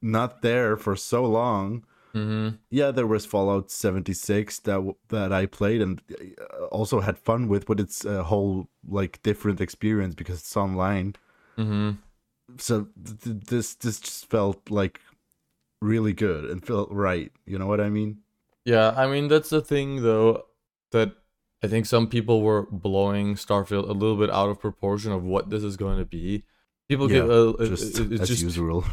not 0.01 0.41
there 0.41 0.75
for 0.77 0.95
so 0.95 1.25
long. 1.25 1.85
Hmm 2.13 2.49
yeah 2.69 2.91
there 2.91 3.07
was 3.07 3.25
fallout 3.25 3.71
76 3.71 4.59
that 4.59 4.95
that 5.09 5.33
i 5.33 5.47
played 5.47 5.81
and 5.81 5.99
uh, 6.11 6.65
also 6.65 6.99
had 6.99 7.17
fun 7.17 7.47
with 7.47 7.65
but 7.65 7.79
it's 7.79 8.05
a 8.05 8.23
whole 8.23 8.67
like 8.87 9.21
different 9.23 9.59
experience 9.59 10.13
because 10.15 10.39
it's 10.39 10.57
online. 10.57 11.15
Hmm 11.55 11.91
so 12.57 12.87
th- 13.03 13.37
this 13.47 13.75
this 13.75 13.99
just 13.99 14.29
felt 14.29 14.69
like 14.69 15.01
really 15.81 16.13
good 16.13 16.45
and 16.45 16.65
felt 16.65 16.91
right. 16.91 17.31
You 17.45 17.57
know 17.57 17.67
what 17.67 17.81
i 17.81 17.89
mean? 17.89 18.19
Yeah. 18.65 18.93
I 18.95 19.07
mean, 19.07 19.27
that's 19.27 19.49
the 19.49 19.61
thing 19.61 20.03
though 20.03 20.45
that 20.91 21.13
I 21.63 21.67
think 21.67 21.85
some 21.85 22.07
people 22.07 22.41
were 22.41 22.67
blowing 22.71 23.35
Starfield 23.35 23.87
a 23.89 23.93
little 23.93 24.17
bit 24.17 24.29
out 24.29 24.49
of 24.49 24.59
proportion 24.59 25.11
of 25.11 25.23
what 25.23 25.49
this 25.49 25.63
is 25.63 25.77
going 25.77 25.97
to 25.97 26.05
be. 26.05 26.43
People 26.89 27.09
yeah 27.09 27.21
get 27.21 27.29
uh, 27.31 27.53
just 27.65 27.99
it- 27.99 28.11
it's 28.11 28.21
as 28.23 28.27
just 28.27 28.41
usual 28.43 28.83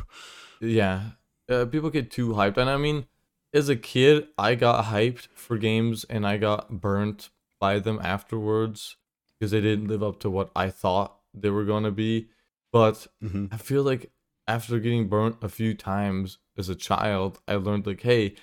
Yeah. 0.60 1.10
Uh, 1.48 1.64
people 1.66 1.90
get 1.90 2.10
too 2.12 2.28
hyped. 2.30 2.56
And 2.58 2.70
I 2.70 2.76
mean, 2.76 3.06
as 3.52 3.68
a 3.68 3.74
kid, 3.76 4.28
I 4.38 4.54
got 4.54 4.84
hyped 4.84 5.26
for 5.34 5.58
games 5.58 6.04
and 6.04 6.24
I 6.26 6.36
got 6.36 6.80
burnt 6.80 7.30
by 7.58 7.80
them 7.80 7.98
afterwards 8.02 8.96
because 9.38 9.50
they 9.50 9.60
didn't 9.60 9.88
live 9.88 10.02
up 10.02 10.20
to 10.20 10.30
what 10.30 10.50
I 10.54 10.70
thought 10.70 11.16
they 11.34 11.50
were 11.50 11.64
going 11.64 11.84
to 11.84 11.90
be. 11.90 12.28
But 12.72 13.06
hmm 13.20 13.46
I 13.50 13.56
feel 13.56 13.82
like 13.82 14.12
after 14.46 14.78
getting 14.78 15.08
burnt 15.08 15.36
a 15.42 15.48
few 15.48 15.74
times 15.74 16.38
as 16.56 16.68
a 16.68 16.74
child, 16.76 17.40
I 17.48 17.54
learned, 17.56 17.86
like, 17.86 18.02
hey, 18.02 18.34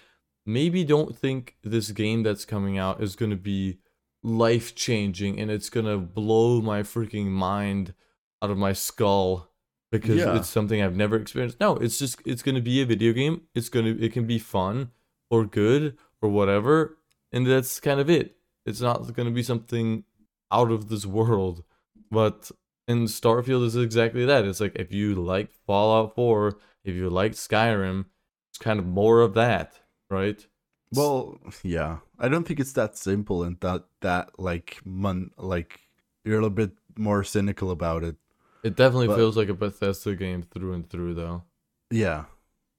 maybe 0.46 0.84
don't 0.84 1.18
think 1.18 1.56
this 1.64 1.92
game 1.92 2.24
that's 2.24 2.46
coming 2.46 2.78
out 2.78 3.02
is 3.02 3.16
going 3.16 3.32
to 3.32 3.38
be 3.38 3.80
life 4.28 4.76
changing 4.76 5.40
and 5.40 5.50
it's 5.50 5.70
to 5.86 5.98
blow 5.98 6.62
my 6.62 6.82
freaking 6.84 7.28
mind 7.28 7.94
out 8.42 8.50
of 8.52 8.58
my 8.58 8.74
skull 8.74 9.52
because 9.92 10.18
Yeah. 10.18 10.36
it's 10.38 10.50
something 10.50 10.82
I've 10.82 10.96
never 10.96 11.16
experienced. 11.16 11.60
No, 11.60 11.76
it's 11.78 11.98
just 11.98 12.22
it's 12.26 12.44
to 12.56 12.62
be 12.62 12.82
a 12.82 12.86
video 12.86 13.14
game. 13.14 13.44
It's 13.56 13.70
to 13.86 14.04
it 14.04 14.12
can 14.14 14.28
be 14.28 14.40
fun 14.40 14.92
or 15.30 15.46
good 15.46 15.98
or 16.22 16.30
whatever 16.30 16.98
and 17.32 17.46
that's 17.48 17.80
kind 17.80 18.00
of 18.00 18.10
it. 18.10 18.36
It's 18.66 18.82
not 18.82 19.08
to 19.28 19.34
be 19.34 19.44
something 19.44 20.04
out 20.52 20.72
of 20.72 20.90
this 20.90 21.06
world. 21.06 21.64
But 22.12 22.52
in 22.88 23.06
Starfield 23.06 23.66
is 23.66 23.76
exactly 23.76 24.26
that. 24.26 24.46
It's 24.46 24.60
like 24.62 24.76
if 24.76 24.94
you 24.94 25.16
like 25.16 25.52
Fallout 25.66 26.16
4, 26.16 26.58
if 26.86 26.96
you 26.96 27.10
like 27.10 27.34
Skyrim, 27.34 28.06
it's 28.50 28.58
kind 28.58 28.80
of 28.80 28.86
more 28.86 29.22
of 29.22 29.34
that, 29.34 29.80
right? 30.10 30.46
Well, 30.94 31.40
yeah. 31.64 31.98
I 32.20 32.30
don't 32.30 32.48
think 32.48 32.60
it's 32.60 32.74
that 32.74 32.98
simple 32.98 33.44
and 33.44 33.60
that 33.62 33.84
that 34.02 34.40
like 34.40 34.80
mon 34.86 35.32
like 35.38 35.80
you're 36.24 36.36
a 36.36 36.42
little 36.42 36.50
bit 36.50 36.72
more 36.98 37.24
cynical 37.24 37.72
about 37.72 38.04
it. 38.04 38.16
It 38.64 38.76
definitely 38.76 39.08
But- 39.08 39.18
feels 39.18 39.38
like 39.38 39.50
a 39.50 39.54
Bethesda 39.54 40.16
game 40.16 40.44
through 40.44 40.74
and 40.74 40.90
through 40.90 41.14
though. 41.14 41.44
Yeah. 41.92 42.26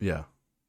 Yeah. 0.00 0.24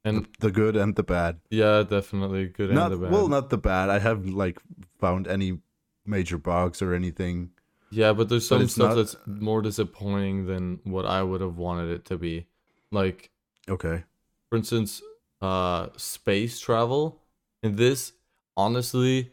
And 0.06 0.24
the, 0.40 0.48
the 0.48 0.52
good 0.52 0.76
and 0.78 0.96
the 0.96 1.04
bad. 1.04 1.40
yeah, 1.50 1.84
definitely 1.84 2.48
good 2.48 2.72
Not 2.72 2.92
and 2.92 2.94
the 3.02 3.06
bad. 3.06 3.12
well, 3.12 3.28
not 3.28 3.50
the 3.50 3.58
bad. 3.58 3.90
I 3.90 4.00
haven't 4.00 4.34
like 4.34 4.60
found 4.98 5.28
any 5.28 5.60
major 6.06 6.38
bugs 6.38 6.82
or 6.82 6.94
anything. 6.94 7.52
yeah, 7.92 8.14
but 8.14 8.30
there's 8.30 8.48
some 8.48 8.62
it's 8.62 8.74
stuff 8.76 8.90
not- 8.90 8.96
that's 8.96 9.18
more 9.26 9.62
disappointing 9.62 10.46
than 10.46 10.80
what 10.84 11.06
I 11.06 11.22
would 11.22 11.42
have 11.42 11.58
wanted 11.58 11.90
it 11.92 12.06
to 12.06 12.18
be. 12.18 12.48
Like 12.92 13.30
Okay. 13.68 14.04
for 14.50 14.56
instance, 14.58 15.02
uh 15.42 15.88
space 15.98 16.60
travel. 16.60 17.22
And 17.64 17.78
this 17.78 18.14
honestly 18.56 19.32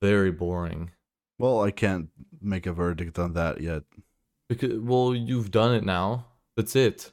very 0.00 0.30
boring. 0.30 0.90
Well, 1.38 1.62
I 1.62 1.70
can't 1.70 2.08
make 2.40 2.66
a 2.66 2.72
verdict 2.72 3.18
on 3.18 3.32
that 3.34 3.60
yet. 3.60 3.82
Because 4.48 4.78
well, 4.78 5.14
you've 5.14 5.50
done 5.50 5.74
it 5.74 5.84
now. 5.84 6.26
That's 6.56 6.76
it. 6.76 7.10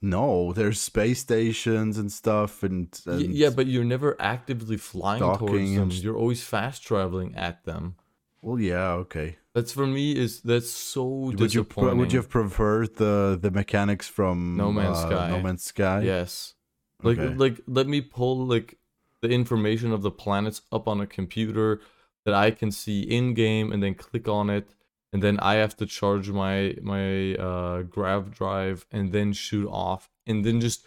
No, 0.00 0.52
there's 0.52 0.80
space 0.80 1.18
stations 1.20 1.98
and 1.98 2.10
stuff 2.12 2.62
and, 2.62 2.88
Y- 3.04 3.12
and 3.14 3.34
yeah, 3.34 3.50
but 3.50 3.66
you're 3.66 3.84
never 3.84 4.16
actively 4.20 4.76
flying 4.76 5.20
towards 5.20 5.74
them. 5.74 5.82
and 5.82 5.92
You're 5.94 6.16
always 6.16 6.42
fast 6.44 6.84
traveling 6.84 7.34
at 7.34 7.64
them. 7.64 7.96
well, 8.40 8.60
yeah, 8.60 8.92
okay. 8.92 9.36
That's 9.54 9.72
for 9.72 9.88
me 9.88 10.12
is 10.16 10.40
that's 10.42 10.70
so 10.70 11.04
Would 11.04 11.40
you 11.40 11.46
disappointing. 11.64 11.98
would 11.98 12.12
you 12.12 12.20
have 12.20 12.28
preferred 12.30 12.94
the 12.94 13.36
the 13.42 13.50
mechanics 13.50 14.06
from 14.06 14.56
No 14.56 14.70
Man's 14.70 14.98
uh, 14.98 15.08
Sky. 15.10 15.30
No 15.30 15.40
Man's 15.42 15.64
Sky? 15.64 16.02
Yes. 16.02 16.54
Like 17.02 17.18
Okay. 17.18 17.34
like 17.34 17.60
let 17.66 17.88
me 17.88 18.00
pull 18.00 18.46
like 18.46 18.78
the 19.22 19.28
information 19.28 19.92
of 19.92 20.02
the 20.02 20.10
planets 20.10 20.62
up 20.72 20.86
on 20.86 21.00
a 21.00 21.06
computer 21.06 21.80
that 22.24 22.34
I 22.34 22.50
can 22.50 22.70
see 22.70 23.02
in 23.02 23.34
game 23.34 23.72
and 23.72 23.82
then 23.82 23.94
click 23.94 24.28
on 24.28 24.50
it 24.50 24.74
and 25.12 25.22
then 25.22 25.38
I 25.40 25.54
have 25.54 25.76
to 25.78 25.86
charge 25.86 26.30
my 26.30 26.74
my 26.82 27.34
uh 27.34 27.82
grav 27.82 28.30
drive 28.30 28.86
and 28.90 29.12
then 29.12 29.32
shoot 29.32 29.68
off 29.68 30.10
and 30.26 30.44
then 30.44 30.60
just 30.60 30.84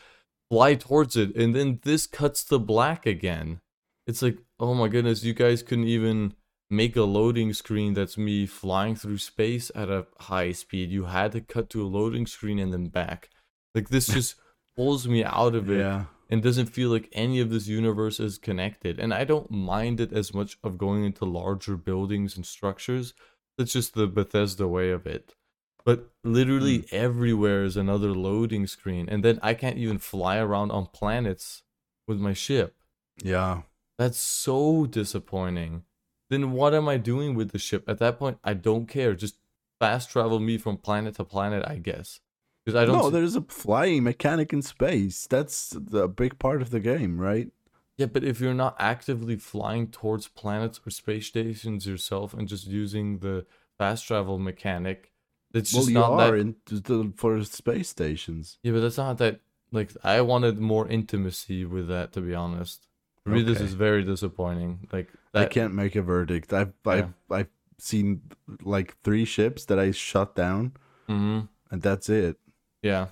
fly 0.50 0.76
towards 0.76 1.16
it 1.16 1.36
and 1.36 1.56
then 1.56 1.80
this 1.84 2.08
cuts 2.08 2.44
to 2.46 2.60
black 2.60 3.06
again. 3.06 3.62
It's 4.08 4.22
like, 4.22 4.40
oh 4.60 4.74
my 4.74 4.88
goodness, 4.88 5.24
you 5.24 5.34
guys 5.34 5.64
couldn't 5.64 5.88
even 5.88 6.34
make 6.70 6.96
a 6.96 7.04
loading 7.04 7.54
screen 7.54 7.94
that's 7.94 8.18
me 8.18 8.46
flying 8.46 8.96
through 8.96 9.18
space 9.18 9.72
at 9.76 9.90
a 9.90 10.08
high 10.20 10.52
speed. 10.52 10.90
You 10.90 11.06
had 11.06 11.34
to 11.34 11.42
cut 11.42 11.70
to 11.72 11.84
a 11.84 11.88
loading 11.88 12.26
screen 12.26 12.60
and 12.60 12.74
then 12.74 12.88
back. 12.88 13.30
Like 13.76 13.90
this 13.90 14.08
just 14.14 14.36
pulls 14.76 15.08
me 15.08 15.24
out 15.24 15.56
of 15.56 15.70
it 15.70 15.80
Yeah. 15.80 16.06
And 16.32 16.42
doesn't 16.42 16.68
feel 16.68 16.90
like 16.90 17.10
any 17.12 17.42
of 17.42 17.50
this 17.50 17.68
universe 17.68 18.20
is 18.20 18.38
connected. 18.38 19.00
And 19.00 19.14
I 19.14 19.26
don't 19.26 19.52
mind 19.52 20.00
it 20.00 20.14
as 20.14 20.34
much 20.34 20.58
of 20.64 20.78
going 20.78 21.04
into 21.04 21.26
larger 21.26 21.76
buildings 21.76 22.38
and 22.38 22.46
structures. 22.46 23.14
That's 23.58 23.74
just 23.74 23.94
the 23.94 24.08
Bethesda 24.08 24.68
way 24.68 24.92
of 24.92 25.06
it. 25.06 25.36
but 25.84 26.10
literally 26.24 26.80
hmm. 26.80 26.96
everywhere 26.96 27.64
is 27.64 27.76
another 27.76 28.12
loading 28.12 28.68
screen, 28.68 29.10
and 29.10 29.24
then 29.26 29.40
I 29.42 29.54
can't 29.56 29.78
even 29.78 29.98
fly 29.98 30.38
around 30.38 30.72
on 30.72 30.86
planets 30.88 31.64
with 32.08 32.20
my 32.20 32.34
ship. 32.34 32.76
Yeah. 33.24 33.64
That's 33.98 34.20
so 34.20 34.86
disappointing. 34.86 35.84
Then 36.30 36.54
what 36.54 36.74
am 36.74 36.88
I 36.88 36.98
doing 36.98 37.36
with 37.36 37.52
the 37.52 37.60
ship? 37.60 37.84
At 37.88 37.98
that 38.00 38.18
point, 38.20 38.38
I 38.44 38.54
don't 38.54 38.88
care. 38.88 39.16
Just 39.16 39.38
fast 39.80 40.10
travel 40.10 40.40
me 40.40 40.58
from 40.58 40.78
planet 40.78 41.16
to 41.16 41.26
planet, 41.26 41.64
I 41.68 41.78
guess. 41.78 42.20
Because 42.66 42.82
I 42.82 42.86
don't. 42.86 42.98
No, 42.98 43.06
see- 43.06 43.12
there's 43.12 43.36
a 43.36 43.42
flying 43.42 44.04
mechanic 44.04 44.54
in 44.54 44.62
space. 44.62 45.28
That's 45.28 45.72
the 45.78 46.08
big 46.08 46.40
part 46.40 46.62
of 46.62 46.70
the 46.70 46.80
game, 46.80 47.20
right? 47.20 47.50
Yeah, 47.98 48.08
but 48.08 48.24
if 48.24 48.40
you're 48.40 48.54
not 48.54 48.76
actively 48.80 49.36
flying 49.36 49.88
towards 49.88 50.28
planets 50.28 50.80
or 50.86 50.90
space 50.90 51.28
stations 51.28 51.86
yourself 51.86 52.34
and 52.34 52.48
just 52.48 52.66
using 52.66 53.20
the 53.20 53.46
fast 53.78 54.08
travel 54.08 54.40
mechanic, 54.40 55.12
it's 55.54 55.74
well, 55.74 55.82
just 55.82 55.92
you 55.92 56.00
not 56.00 56.12
are 56.14 56.32
that. 56.32 56.40
in 56.40 56.56
the, 56.66 57.14
for 57.16 57.44
space 57.44 57.90
stations. 57.90 58.58
Yeah, 58.64 58.72
but 58.74 58.82
that's 58.82 58.98
not 58.98 59.18
that. 59.20 59.42
Like, 59.72 59.92
I 60.04 60.22
wanted 60.22 60.60
more 60.60 60.88
intimacy 60.88 61.64
with 61.64 61.88
that, 61.88 62.12
to 62.14 62.22
be 62.22 62.34
honest. 62.34 62.88
For 63.24 63.30
me, 63.30 63.44
this 63.44 63.62
is 63.62 63.74
very 63.74 64.04
disappointing. 64.04 64.88
Like, 64.92 65.10
I 65.34 65.46
can't 65.46 65.74
make 65.74 65.96
a 65.96 66.02
verdict. 66.02 66.52
I've 66.54 66.74
I've 66.86 67.14
I've 67.30 67.50
seen 67.78 68.22
like 68.64 68.98
three 69.04 69.26
ships 69.26 69.66
that 69.66 69.80
I 69.80 69.92
shut 69.92 70.36
down, 70.36 70.74
hmm 71.08 71.42
and 71.70 71.82
that's 71.82 72.10
it. 72.10 72.38
Yeah, 72.82 73.08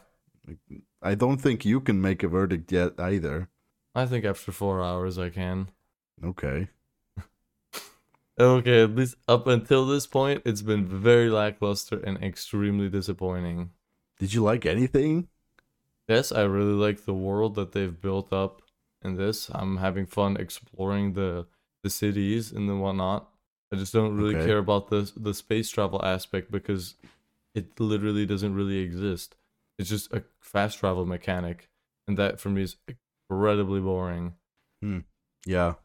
I 1.02 1.14
don't 1.16 1.40
think 1.42 1.66
you 1.66 1.82
can 1.82 2.02
make 2.02 2.24
a 2.24 2.30
verdict 2.30 2.72
yet 2.72 2.98
either. 3.00 3.50
I 3.94 4.08
think 4.08 4.26
after 4.26 4.52
four 4.52 4.82
hours 4.84 5.20
I 5.20 5.30
can. 5.30 5.70
Okay. 6.24 6.70
Okay, 8.40 8.82
at 8.84 8.96
least 8.96 9.18
up 9.28 9.46
until 9.46 9.86
this 9.86 10.08
point, 10.08 10.42
it's 10.44 10.64
been 10.64 10.84
very 10.88 11.30
lackluster 11.30 12.00
and 12.00 12.18
extremely 12.24 12.90
disappointing. 12.90 13.72
Did 14.20 14.34
you 14.36 14.44
like 14.44 14.66
anything? 14.68 15.30
Yes, 16.08 16.32
I 16.32 16.42
really 16.42 16.74
like 16.74 17.06
the 17.06 17.14
world 17.14 17.56
that 17.56 17.72
they've 17.72 18.02
built 18.02 18.34
up 18.34 18.62
in 19.02 19.16
this. 19.16 19.50
I'm 19.54 19.78
having 19.78 20.06
fun 20.06 20.38
exploring 20.38 21.14
the 21.14 21.48
the 21.84 21.90
cities 21.90 22.52
and 22.52 22.68
the 22.70 22.76
whatnot. 22.76 23.30
I 23.72 23.78
just 23.78 23.94
don't 23.94 24.16
really 24.18 24.36
Okay. 24.36 24.38
care 24.38 24.58
about 24.58 24.90
the 24.90 25.10
the 25.16 25.34
space 25.34 25.70
travel 25.70 26.04
aspect 26.04 26.52
because 26.52 26.96
it 27.56 27.80
literally 27.80 28.26
doesn't 28.26 28.56
really 28.56 28.80
exist. 28.80 29.36
It's 29.80 29.90
just 29.90 30.14
a 30.14 30.24
fast 30.42 30.78
travel 30.80 31.06
mechanic, 31.06 31.70
and 32.08 32.18
that 32.18 32.40
for 32.40 32.50
me 32.50 32.62
is 32.64 32.76
incredibly 33.30 33.80
boring. 33.80 34.34
Hmm. 34.84 35.00
Yeah. 35.46 35.76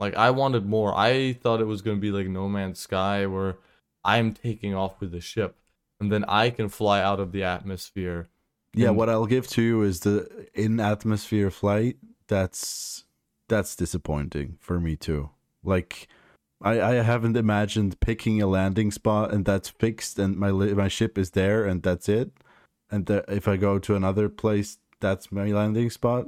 Like 0.00 0.16
I 0.16 0.30
wanted 0.30 0.66
more. 0.66 0.92
I 0.94 1.34
thought 1.34 1.60
it 1.60 1.66
was 1.66 1.80
gonna 1.80 1.98
be 1.98 2.10
like 2.10 2.26
No 2.26 2.48
Man's 2.48 2.80
Sky, 2.80 3.26
where 3.26 3.56
I'm 4.04 4.34
taking 4.34 4.74
off 4.74 5.00
with 5.00 5.12
the 5.12 5.20
ship, 5.20 5.56
and 6.00 6.10
then 6.12 6.24
I 6.26 6.50
can 6.50 6.68
fly 6.68 7.00
out 7.00 7.20
of 7.20 7.32
the 7.32 7.44
atmosphere. 7.44 8.28
Yeah, 8.74 8.88
And- 8.88 8.96
what 8.96 9.08
I'll 9.08 9.26
give 9.26 9.46
to 9.50 9.62
you 9.62 9.82
is 9.82 10.00
the 10.00 10.48
in 10.52 10.80
atmosphere 10.80 11.50
flight. 11.50 11.96
That's 12.26 13.04
that's 13.48 13.76
disappointing 13.76 14.56
for 14.60 14.80
me 14.80 14.96
too. 14.96 15.30
Like 15.62 16.08
I 16.60 16.80
I 16.80 16.92
haven't 16.94 17.36
imagined 17.36 18.00
picking 18.00 18.42
a 18.42 18.46
landing 18.48 18.90
spot 18.90 19.32
and 19.32 19.44
that's 19.44 19.68
fixed 19.68 20.18
and 20.18 20.36
my 20.36 20.50
li- 20.50 20.74
my 20.74 20.88
ship 20.88 21.18
is 21.18 21.30
there 21.32 21.64
and 21.64 21.82
that's 21.84 22.08
it. 22.08 22.32
And 22.94 23.10
if 23.28 23.48
I 23.48 23.56
go 23.56 23.78
to 23.80 23.96
another 23.96 24.28
place, 24.28 24.78
that's 25.00 25.32
my 25.32 25.46
landing 25.60 25.90
spot. 25.90 26.26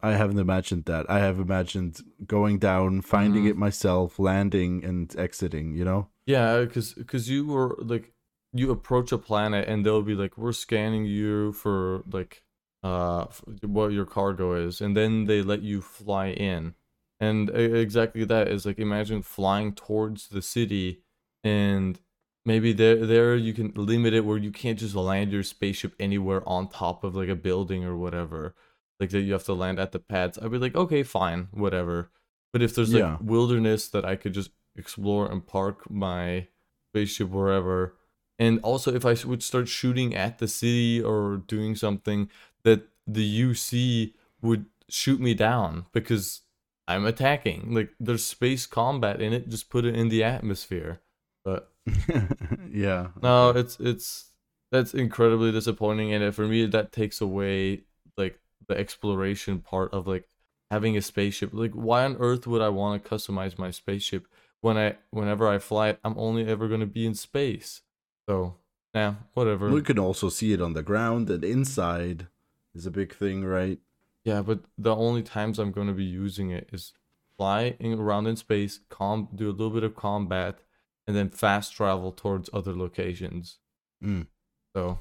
I 0.00 0.12
haven't 0.12 0.38
imagined 0.38 0.84
that. 0.84 1.04
I 1.10 1.18
have 1.18 1.38
imagined 1.40 1.94
going 2.26 2.58
down, 2.58 3.00
finding 3.00 3.44
Mhm. 3.44 3.50
it 3.50 3.56
myself, 3.56 4.18
landing 4.18 4.84
and 4.84 5.06
exiting, 5.18 5.74
you 5.74 5.84
know? 5.84 6.02
Yeah, 6.26 6.60
because 6.64 6.92
because 6.94 7.28
you 7.28 7.40
were 7.46 7.70
like 7.92 8.12
you 8.52 8.70
approach 8.70 9.10
a 9.12 9.18
planet 9.18 9.68
and 9.68 9.84
they'll 9.84 10.02
be 10.12 10.14
like 10.14 10.38
we're 10.38 10.52
scanning 10.66 11.04
you 11.04 11.52
for 11.52 12.04
like 12.18 12.42
uh 12.84 13.24
what 13.62 13.92
your 13.92 14.06
cargo 14.06 14.46
is, 14.66 14.80
and 14.80 14.92
then 14.98 15.24
they 15.24 15.42
let 15.42 15.62
you 15.62 15.80
fly 15.80 16.26
in, 16.52 16.74
and 17.18 17.50
exactly 17.50 18.24
that 18.24 18.46
is 18.48 18.64
like 18.66 18.78
imagine 18.78 19.22
flying 19.22 19.72
towards 19.74 20.28
the 20.28 20.42
city, 20.42 21.00
and 21.42 21.98
maybe 22.44 22.72
there 22.72 23.06
there 23.06 23.36
you 23.36 23.52
can 23.54 23.72
limit 23.74 24.14
it 24.14 24.24
where 24.24 24.38
you 24.38 24.50
can't 24.50 24.78
just 24.78 24.94
land 24.94 25.32
your 25.32 25.42
spaceship 25.42 25.94
anywhere 25.98 26.46
on 26.48 26.68
top 26.68 27.04
of 27.04 27.14
like 27.16 27.28
a 27.28 27.34
building 27.36 27.84
or 27.84 27.96
whatever, 27.96 28.54
like 29.00 29.10
that 29.10 29.20
you 29.22 29.32
have 29.32 29.44
to 29.44 29.54
land 29.54 29.78
at 29.78 29.92
the 29.92 29.98
pads. 29.98 30.38
I'd 30.38 30.50
be 30.50 30.58
like 30.58 30.76
okay 30.76 31.02
fine 31.02 31.48
whatever, 31.52 32.10
but 32.52 32.62
if 32.62 32.74
there's 32.74 32.92
like 32.92 33.00
Yeah. 33.00 33.18
wilderness 33.20 33.88
that 33.88 34.04
I 34.04 34.16
could 34.16 34.34
just 34.34 34.50
explore 34.76 35.30
and 35.30 35.46
park 35.46 35.90
my 35.90 36.48
spaceship 36.92 37.30
wherever. 37.30 37.96
And 38.38 38.58
also, 38.62 38.92
if 38.92 39.04
I 39.06 39.14
would 39.26 39.42
start 39.44 39.68
shooting 39.68 40.14
at 40.14 40.38
the 40.38 40.48
city 40.48 41.00
or 41.00 41.36
doing 41.46 41.76
something, 41.76 42.28
that 42.64 42.88
the 43.06 43.22
UC 43.42 44.14
would 44.42 44.66
shoot 44.88 45.20
me 45.20 45.34
down 45.34 45.86
because 45.92 46.40
I'm 46.88 47.06
attacking. 47.06 47.72
Like, 47.72 47.90
there's 48.00 48.24
space 48.26 48.66
combat 48.66 49.20
in 49.22 49.32
it, 49.32 49.48
just 49.48 49.70
put 49.70 49.84
it 49.84 49.94
in 49.94 50.08
the 50.08 50.24
atmosphere. 50.24 51.00
But 51.44 51.70
yeah. 52.70 53.08
no, 53.22 53.50
it's 53.50 53.78
it's 53.80 54.30
that's 54.70 54.94
incredibly 54.94 55.52
disappointing, 55.52 56.12
and 56.12 56.34
for 56.34 56.46
me, 56.46 56.66
that 56.66 56.92
takes 56.92 57.20
away 57.20 57.82
like 58.16 58.38
the 58.66 58.76
exploration 58.76 59.60
part 59.60 59.92
of 59.92 60.06
like 60.06 60.28
having 60.70 60.96
a 60.96 61.02
spaceship. 61.02 61.50
Like, 61.52 61.72
why 61.72 62.04
on 62.04 62.16
earth 62.18 62.46
would 62.46 62.62
I 62.62 62.70
want 62.70 63.02
to 63.02 63.08
customize 63.08 63.58
my 63.58 63.70
spaceship 63.70 64.26
when 64.60 64.76
I 64.76 64.96
whenever 65.10 65.46
I 65.46 65.58
fly 65.58 65.90
it, 65.90 66.00
I'm 66.04 66.18
only 66.18 66.46
ever 66.46 66.68
gonna 66.68 66.86
be 66.86 67.06
in 67.06 67.14
space. 67.14 67.82
So, 68.28 68.56
yeah, 68.94 69.14
whatever. 69.34 69.68
We 69.70 69.82
can 69.82 69.98
also 69.98 70.28
see 70.28 70.52
it 70.52 70.62
on 70.62 70.72
the 70.72 70.82
ground 70.82 71.28
and 71.28 71.44
inside 71.44 72.28
is 72.74 72.86
a 72.86 72.90
big 72.90 73.14
thing, 73.14 73.44
right? 73.44 73.78
Yeah, 74.24 74.40
but 74.40 74.60
the 74.78 74.94
only 74.96 75.22
times 75.22 75.58
I'm 75.58 75.70
going 75.70 75.86
to 75.86 75.92
be 75.92 76.04
using 76.04 76.50
it 76.50 76.70
is 76.72 76.94
flying 77.36 77.94
around 77.94 78.26
in 78.26 78.36
space, 78.36 78.80
com 78.88 79.28
do 79.34 79.48
a 79.48 79.52
little 79.52 79.70
bit 79.70 79.84
of 79.84 79.94
combat, 79.94 80.60
and 81.06 81.16
then 81.16 81.30
fast 81.30 81.74
travel 81.74 82.12
towards 82.12 82.50
other 82.52 82.74
locations. 82.74 83.58
Mm. 84.02 84.26
So, 84.74 84.98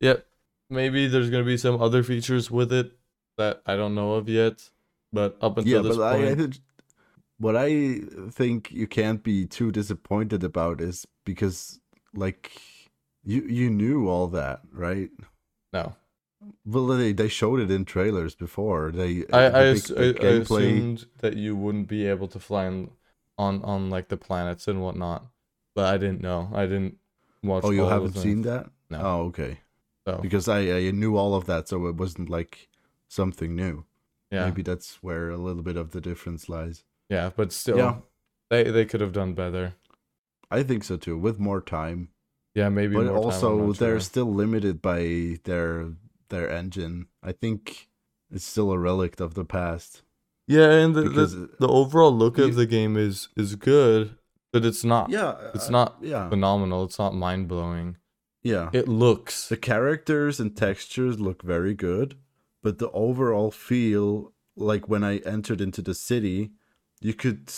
yep, 0.00 0.26
maybe 0.70 1.06
there's 1.06 1.30
going 1.30 1.42
to 1.42 1.46
be 1.46 1.56
some 1.56 1.80
other 1.80 2.02
features 2.02 2.50
with 2.50 2.72
it 2.72 2.92
that 3.36 3.62
I 3.66 3.76
don't 3.76 3.94
know 3.94 4.14
of 4.14 4.28
yet. 4.28 4.70
But 5.12 5.36
up 5.40 5.58
until 5.58 5.72
yeah, 5.72 5.88
this 5.88 5.96
but 5.96 6.02
I, 6.02 6.30
I 6.30 6.34
point, 6.34 6.60
what 7.38 7.56
I 7.56 8.00
think 8.30 8.70
you 8.70 8.86
can't 8.86 9.22
be 9.22 9.46
too 9.46 9.72
disappointed 9.72 10.44
about 10.44 10.80
is 10.80 11.06
because 11.24 11.80
like 12.14 12.60
you 13.24 13.42
you 13.42 13.70
knew 13.70 14.08
all 14.08 14.28
that, 14.28 14.60
right? 14.72 15.10
no. 15.72 15.94
Well, 16.64 16.86
they 16.86 17.12
they 17.12 17.28
showed 17.28 17.58
it 17.58 17.70
in 17.70 17.84
trailers 17.84 18.34
before. 18.34 18.92
They 18.92 19.24
I 19.32 19.46
I, 19.46 19.50
the 19.50 19.92
big- 19.96 20.24
I, 20.24 20.26
I 20.26 20.30
assumed 20.32 21.06
that 21.18 21.36
you 21.36 21.56
wouldn't 21.56 21.88
be 21.88 22.06
able 22.06 22.28
to 22.28 22.38
fly 22.38 22.66
in, 22.66 22.90
on 23.36 23.62
on 23.64 23.90
like 23.90 24.08
the 24.08 24.16
planets 24.16 24.68
and 24.68 24.80
whatnot, 24.80 25.26
but 25.78 25.86
I 25.94 25.96
didn't 26.02 26.22
know. 26.28 26.50
I 26.62 26.64
didn't 26.66 26.96
watch. 27.42 27.62
Oh, 27.64 27.70
you 27.70 27.84
all 27.84 27.90
haven't 27.96 28.14
them, 28.14 28.22
seen 28.22 28.42
that? 28.42 28.64
No. 28.90 28.98
Oh, 29.00 29.20
okay. 29.30 29.52
So 30.06 30.18
Because 30.26 30.48
I 30.48 30.60
I 30.88 30.90
knew 30.90 31.16
all 31.20 31.32
of 31.38 31.44
that, 31.46 31.68
so 31.68 31.86
it 31.90 31.96
wasn't 32.02 32.28
like 32.38 32.68
something 33.08 33.54
new. 33.54 33.84
yeah, 34.34 34.44
Maybe 34.46 34.62
that's 34.62 34.88
where 35.06 35.30
a 35.30 35.36
little 35.46 35.62
bit 35.62 35.76
of 35.76 35.90
the 35.94 36.00
difference 36.00 36.42
lies. 36.56 36.84
yeah, 37.08 37.30
but 37.38 37.52
still, 37.52 37.76
Yeah. 37.78 37.94
they 38.50 38.62
they 38.76 38.84
could 38.90 39.00
have 39.04 39.12
done 39.20 39.34
better. 39.34 39.74
I 40.50 40.62
think 40.68 40.82
so 40.84 40.96
too, 40.96 41.16
with 41.26 41.38
more 41.38 41.60
time. 41.60 42.08
Yeah, 42.54 42.70
maybe. 42.70 42.94
but 42.96 43.06
more 43.06 43.16
also 43.24 43.48
not 43.66 43.76
they're 43.78 44.00
sure. 44.00 44.10
still 44.12 44.30
limited 44.42 44.76
by 44.82 45.00
their 45.44 45.92
their 46.28 46.48
engine. 46.60 47.06
I 47.22 47.32
think 47.32 47.88
it's 48.34 48.44
still 48.52 48.70
a 48.72 48.78
relic 48.78 49.20
of 49.20 49.32
the 49.34 49.44
past. 49.44 50.02
yeah, 50.56 50.70
and 50.82 50.94
the, 50.94 51.02
the 51.18 51.26
the 51.62 51.68
overall 51.80 52.14
look 52.22 52.36
you- 52.38 52.44
of 52.48 52.54
the 52.56 52.66
game 52.66 52.96
is 53.08 53.28
is 53.36 53.54
good, 53.56 54.16
but 54.52 54.64
it's 54.64 54.84
not 54.84 55.10
Yeah, 55.10 55.36
it's 55.54 55.68
uh, 55.68 55.72
not 55.72 55.96
Yeah, 56.00 56.28
phenomenal. 56.28 56.84
It's 56.84 56.98
not 56.98 57.14
mind 57.14 57.48
blowing. 57.48 57.96
yeah. 58.42 58.70
It 58.72 58.88
looks 58.88 59.48
The 59.48 59.56
characters 59.56 60.40
and 60.40 60.56
textures 60.56 61.18
look 61.20 61.42
very 61.42 61.74
good, 61.74 62.16
but 62.62 62.78
the 62.78 62.90
overall 62.92 63.50
feel, 63.50 64.32
like 64.56 64.88
when 64.88 65.04
I 65.04 65.18
entered 65.18 65.60
into 65.60 65.82
the 65.82 65.94
city, 65.94 66.50
you 67.00 67.14
could, 67.14 67.50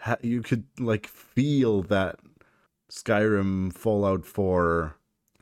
ha- 0.00 0.16
you 0.22 0.42
could 0.42 0.64
like 0.78 1.06
feel 1.06 1.82
that 1.82 2.18
Skyrim 2.90 3.72
Fallout 3.72 4.24
Four, 4.24 4.96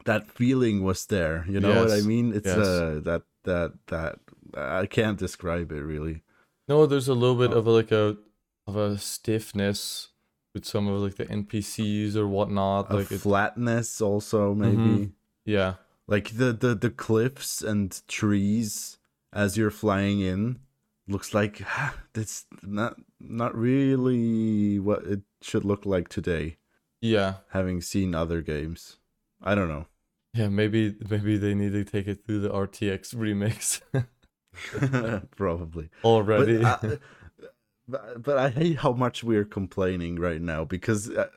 that 0.04 0.30
feeling 0.30 0.82
was 0.82 1.06
there. 1.06 1.44
You 1.48 1.60
know 1.60 1.74
what 1.82 1.92
I 1.92 2.00
mean? 2.00 2.32
It's 2.34 2.46
yes. 2.46 2.56
uh 2.56 3.00
that 3.04 3.22
that 3.44 3.72
that 3.88 4.18
I 4.56 4.86
can't 4.86 5.18
describe 5.18 5.70
it 5.72 5.82
really. 5.82 6.22
no. 6.68 6.86
There's 6.86 7.08
a 7.08 7.14
little 7.14 7.36
bit 7.36 7.52
Oh. 7.52 7.58
of 7.58 7.66
like 7.66 7.92
a 7.92 8.16
of 8.66 8.76
a 8.76 8.96
stiffness 8.98 10.08
with 10.54 10.64
some 10.64 10.86
of 10.88 11.00
like 11.00 11.16
the 11.16 11.26
NPCs 11.26 12.16
or 12.16 12.26
whatnot. 12.26 12.90
A 12.90 12.96
like 12.96 13.08
flatness 13.08 14.00
also 14.00 14.54
maybe. 14.54 14.76
Mhm. 14.76 15.12
yeah, 15.44 15.74
like 16.06 16.30
the, 16.36 16.52
the 16.52 16.74
the 16.74 16.90
cliffs 16.90 17.60
and 17.60 18.00
trees 18.08 18.98
as 19.32 19.56
you're 19.58 19.70
flying 19.70 20.20
in 20.20 20.60
looks 21.08 21.34
like 21.34 21.60
that's 22.14 22.46
not 22.62 22.96
not 23.20 23.54
really 23.56 24.78
what 24.78 25.04
it 25.04 25.20
should 25.42 25.64
look 25.64 25.84
like 25.84 26.08
today 26.08 26.56
yeah. 27.00 27.34
having 27.50 27.80
seen 27.82 28.14
other 28.14 28.40
games 28.40 28.96
i 29.42 29.54
don't 29.54 29.68
know 29.68 29.86
Yeah, 30.32 30.48
maybe 30.48 30.94
maybe 31.10 31.36
they 31.36 31.54
need 31.54 31.72
to 31.72 31.84
take 31.84 32.06
it 32.08 32.24
through 32.24 32.40
the 32.40 32.48
RTX 32.48 33.14
remix 33.14 33.80
Probably. 35.36 35.90
already. 36.02 36.58
But, 36.58 36.84
uh, 36.84 36.96
but, 37.88 38.22
but 38.22 38.38
I 38.38 38.50
hate 38.50 38.78
how 38.78 38.92
much 38.92 39.22
we're 39.24 39.44
complaining 39.44 40.16
right 40.16 40.40
now 40.40 40.64
because 40.64 41.10
uh, 41.10 41.28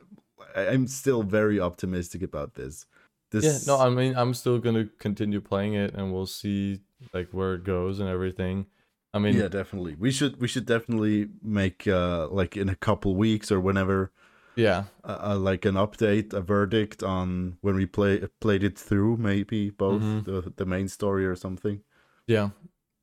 I- 0.56 0.68
I'm 0.70 0.88
still 0.88 1.24
very 1.24 1.60
optimistic 1.60 2.22
about 2.24 2.56
this. 2.56 2.86
This 3.32 3.68
yeah, 3.68 3.74
no, 3.76 3.82
I 3.82 3.90
mean 3.90 4.16
I'm 4.16 4.34
still 4.34 4.58
gonna 4.60 4.86
continue 5.00 5.42
playing 5.42 5.74
it, 5.74 5.94
and 5.94 6.14
we'll 6.14 6.26
see 6.28 6.82
like 7.14 7.30
where 7.32 7.56
it 7.56 7.64
goes 7.66 8.00
and 8.00 8.08
everything. 8.10 8.68
I 9.14 9.20
mean, 9.20 9.36
yeah, 9.36 9.48
definitely. 9.50 9.96
We 9.96 10.12
should 10.12 10.40
we 10.40 10.48
should 10.48 10.66
definitely 10.66 11.30
make 11.44 11.88
uh 11.88 12.28
like 12.30 12.56
in 12.56 12.70
a 12.70 12.76
couple 12.76 13.16
weeks 13.16 13.52
or 13.52 13.60
whenever 13.60 14.12
yeah, 14.56 14.86
uh, 15.04 15.32
uh, 15.32 15.38
like 15.38 15.66
an 15.66 15.76
update, 15.76 16.34
a 16.34 16.42
verdict 16.42 17.04
on 17.04 17.58
when 17.62 17.76
we 17.76 17.86
play 17.86 18.26
played 18.40 18.64
it 18.64 18.78
through, 18.78 19.18
maybe 19.18 19.70
both 19.70 20.02
Mhm. 20.02 20.24
the 20.26 20.54
the 20.56 20.66
main 20.66 20.88
story 20.88 21.26
or 21.26 21.36
something. 21.36 21.82
yeah, 22.28 22.50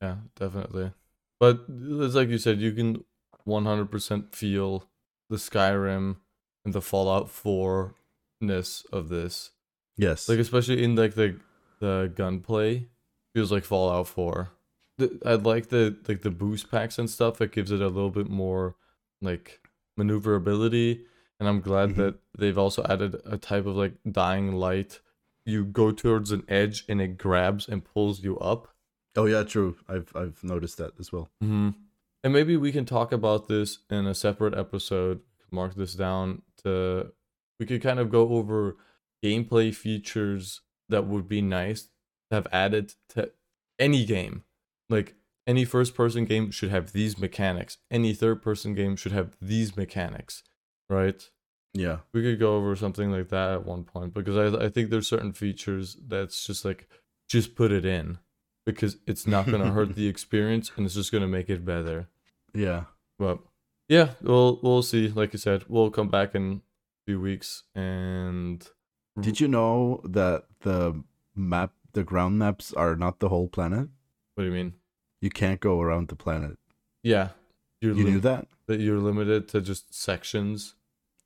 yeah, 0.01 0.17
definitely. 0.35 0.91
But 1.39 1.65
it's 1.69 2.15
like 2.15 2.29
you 2.29 2.37
said, 2.39 2.59
you 2.59 2.71
can 2.73 3.03
100% 3.47 4.33
feel 4.33 4.89
the 5.29 5.37
Skyrim 5.37 6.17
and 6.63 6.73
the 6.73 6.81
Fallout 6.81 7.29
4 7.29 7.95
ness 8.41 8.85
of 8.91 9.09
this. 9.09 9.51
Yes. 9.97 10.27
like 10.27 10.39
especially 10.39 10.83
in 10.83 10.95
like 10.95 11.15
the 11.15 11.39
the 11.79 12.11
gunplay 12.15 12.87
feels 13.33 13.49
like 13.51 13.63
fallout 13.63 14.07
4 14.09 14.49
the, 14.97 15.19
i 15.25 15.35
like 15.35 15.69
the 15.69 15.95
like 16.07 16.21
the 16.21 16.29
boost 16.31 16.69
packs 16.69 16.99
and 16.99 17.09
stuff 17.09 17.39
it 17.39 17.53
gives 17.53 17.71
it 17.71 17.79
a 17.81 17.87
little 17.87 18.09
bit 18.09 18.29
more 18.29 18.75
like 19.21 19.61
maneuverability 19.95 21.05
and 21.39 21.47
i'm 21.47 21.61
glad 21.61 21.91
Mhm. 21.91 21.95
that 21.95 22.15
they've 22.37 22.57
also 22.57 22.83
added 22.83 23.15
a 23.25 23.37
type 23.37 23.65
of 23.65 23.75
like 23.77 23.93
dying 24.09 24.53
light 24.53 24.99
you 25.45 25.63
go 25.63 25.91
towards 25.91 26.31
an 26.31 26.43
edge 26.49 26.83
and 26.89 26.99
it 27.01 27.17
grabs 27.17 27.67
and 27.67 27.85
pulls 27.85 28.21
you 28.23 28.37
up 28.39 28.67
oh 29.17 29.25
yeah, 29.27 29.43
true. 29.43 29.77
I've 29.87 30.11
I've 30.13 30.43
noticed 30.43 30.77
that 30.79 30.91
as 30.99 31.09
well. 31.13 31.29
hmm 31.41 31.69
And 32.25 32.33
maybe 32.33 32.57
we 32.57 32.71
can 32.71 32.85
talk 32.85 33.11
about 33.11 33.47
this 33.47 33.77
in 33.87 34.07
a 34.07 34.15
separate 34.15 34.55
episode. 34.55 35.21
Mark 35.51 35.75
this 35.75 35.93
down 35.93 36.41
to 36.63 37.11
we 37.59 37.67
could 37.67 37.83
kind 37.83 37.99
of 37.99 38.09
go 38.09 38.29
over 38.29 38.77
gameplay 39.23 39.73
features 39.73 40.61
that 40.89 41.05
would 41.05 41.29
be 41.29 41.39
nice 41.39 41.83
to 41.83 42.35
have 42.35 42.47
added 42.51 42.95
to 43.09 43.29
any 43.77 44.05
game. 44.05 44.43
Like 44.89 45.13
any 45.45 45.65
first 45.65 45.93
person 45.93 46.25
game 46.25 46.49
should 46.49 46.71
have 46.71 46.93
these 46.93 47.19
mechanics. 47.19 47.77
Any 47.91 48.15
third 48.15 48.41
person 48.41 48.73
game 48.73 48.95
should 48.95 49.11
have 49.11 49.37
these 49.39 49.77
mechanics, 49.77 50.41
right? 50.89 51.29
Yeah. 51.75 51.99
We 52.11 52.23
could 52.23 52.39
go 52.39 52.55
over 52.55 52.75
something 52.75 53.11
like 53.11 53.29
that 53.29 53.51
at 53.51 53.65
one 53.67 53.83
point 53.83 54.15
because 54.15 54.35
I 54.35 54.65
I 54.65 54.69
think 54.69 54.89
there's 54.89 55.07
certain 55.07 55.33
features 55.33 55.95
that's 56.07 56.43
just 56.47 56.65
like 56.65 56.89
just 57.29 57.55
put 57.55 57.71
it 57.71 57.85
in 57.85 58.17
because 58.65 58.97
it's 59.05 59.27
not 59.27 59.45
going 59.45 59.61
to 59.61 59.71
hurt 59.71 59.93
the 59.95 60.07
experience 60.07 60.71
and 60.75 60.87
it's 60.87 60.95
just 60.95 61.11
going 61.11 61.21
to 61.21 61.27
make 61.27 61.51
it 61.51 61.63
better. 61.63 62.09
Yeah. 62.55 62.85
But 63.19 63.39
yeah, 63.87 64.11
we'll 64.21 64.59
we'll 64.63 64.81
see. 64.81 65.09
Like 65.09 65.33
you 65.33 65.39
said, 65.39 65.63
we'll 65.67 65.91
come 65.91 66.09
back 66.09 66.35
in 66.35 66.61
a 66.61 67.11
few 67.11 67.19
weeks 67.21 67.63
and 67.75 68.67
Did 69.19 69.39
you 69.39 69.47
know 69.47 70.01
that 70.03 70.45
the 70.61 71.03
map, 71.35 71.71
the 71.93 72.03
ground 72.03 72.39
maps, 72.39 72.73
are 72.73 72.95
not 72.95 73.19
the 73.19 73.29
whole 73.29 73.47
planet? 73.47 73.89
what 74.35 74.43
do 74.43 74.49
you 74.49 74.53
mean? 74.55 74.73
You 75.21 75.29
can't 75.29 75.61
go 75.61 75.79
around 75.79 76.09
the 76.09 76.15
planet. 76.15 76.57
Yeah, 77.03 77.29
you're 77.81 77.93
You 77.95 78.03
lim- 78.03 78.13
knew 78.15 78.19
that? 78.21 78.47
that 78.67 78.79
you're 78.81 78.99
limited 78.99 79.47
to 79.49 79.61
just 79.61 79.93
sections. 79.93 80.75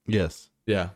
Yes. 0.06 0.50
Yeah, 0.68 0.90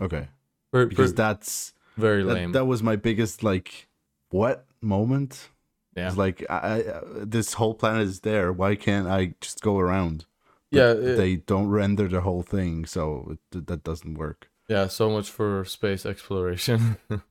Okay. 0.00 0.28
per, 0.72 0.86
Because 0.86 1.10
per- 1.12 1.16
that's 1.16 1.72
very 1.96 2.22
that, 2.22 2.34
lame. 2.34 2.52
that 2.52 2.66
was 2.66 2.82
my 2.82 2.94
biggest 2.96 3.42
like 3.42 3.88
what 4.30 4.64
moment. 4.80 5.48
Yeah, 5.96 6.08
It's 6.08 6.16
like 6.16 6.44
I, 6.50 6.56
I, 6.56 6.82
this 7.24 7.54
whole 7.54 7.74
planet 7.74 8.06
is 8.06 8.20
there. 8.20 8.52
Why 8.52 8.74
can't 8.76 9.08
I 9.08 9.34
just 9.40 9.60
go 9.62 9.78
around? 9.78 10.26
But 10.70 10.78
yeah, 10.78 10.90
it- 10.92 11.16
they 11.16 11.36
don't 11.36 11.68
render 11.68 12.06
the 12.08 12.20
whole 12.20 12.42
thing, 12.42 12.84
so 12.86 13.36
it, 13.52 13.66
that 13.66 13.82
doesn't 13.84 14.18
work. 14.18 14.48
yeah. 14.68 14.88
So 14.88 15.08
much 15.10 15.30
for 15.30 15.64
space 15.64 16.04
exploration. 16.06 16.96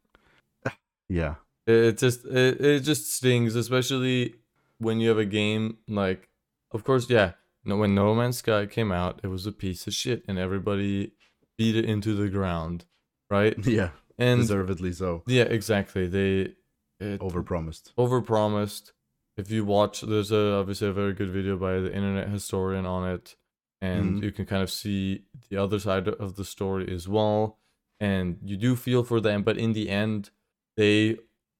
Yeah. 1.09 1.35
It, 1.67 1.73
it 1.75 1.97
just 1.97 2.25
it, 2.25 2.59
it 2.61 2.79
just 2.81 3.11
stings, 3.13 3.55
especially 3.55 4.35
when 4.79 4.99
you 4.99 5.09
have 5.09 5.17
a 5.19 5.25
game 5.25 5.77
like, 5.87 6.29
of 6.71 6.83
course, 6.83 7.09
yeah. 7.09 7.33
No, 7.63 7.77
when 7.77 7.95
No 7.95 8.13
Man's 8.13 8.37
Sky 8.37 8.65
came 8.65 8.91
out, 8.91 9.19
it 9.23 9.27
was 9.27 9.45
a 9.47 9.51
piece 9.51 9.87
of 9.87 9.93
shit, 9.93 10.23
and 10.27 10.37
everybody 10.37 11.13
beat 11.57 11.75
it 11.75 11.85
into 11.85 12.15
the 12.15 12.29
ground, 12.29 12.85
right? 13.29 13.55
Yeah. 13.65 13.89
And 14.17 14.39
Deservedly 14.41 14.93
so. 14.93 15.23
yeah, 15.27 15.43
exactly. 15.43 16.07
They 16.07 16.53
it 16.99 17.19
Overpromised. 17.21 17.93
overpromised. 17.97 18.91
If 19.37 19.51
you 19.51 19.65
watch, 19.65 20.01
there's 20.01 20.31
a 20.31 20.53
obviously 20.53 20.87
a 20.87 20.93
very 20.93 21.13
good 21.13 21.29
video 21.29 21.57
by 21.57 21.79
the 21.79 21.93
internet 21.93 22.29
historian 22.29 22.85
on 22.85 23.09
it, 23.09 23.35
and 23.81 24.19
Mhm. 24.19 24.23
you 24.23 24.31
can 24.31 24.45
kind 24.45 24.63
of 24.63 24.71
see 24.71 25.25
the 25.49 25.57
other 25.57 25.77
side 25.79 26.07
of 26.07 26.35
the 26.37 26.45
story 26.45 26.89
as 26.93 27.07
well. 27.07 27.59
And 27.99 28.39
you 28.41 28.57
do 28.57 28.75
feel 28.75 29.03
for 29.03 29.19
them, 29.21 29.43
but 29.43 29.57
in 29.57 29.73
the 29.73 29.89
end, 29.89 30.29
they 30.77 31.17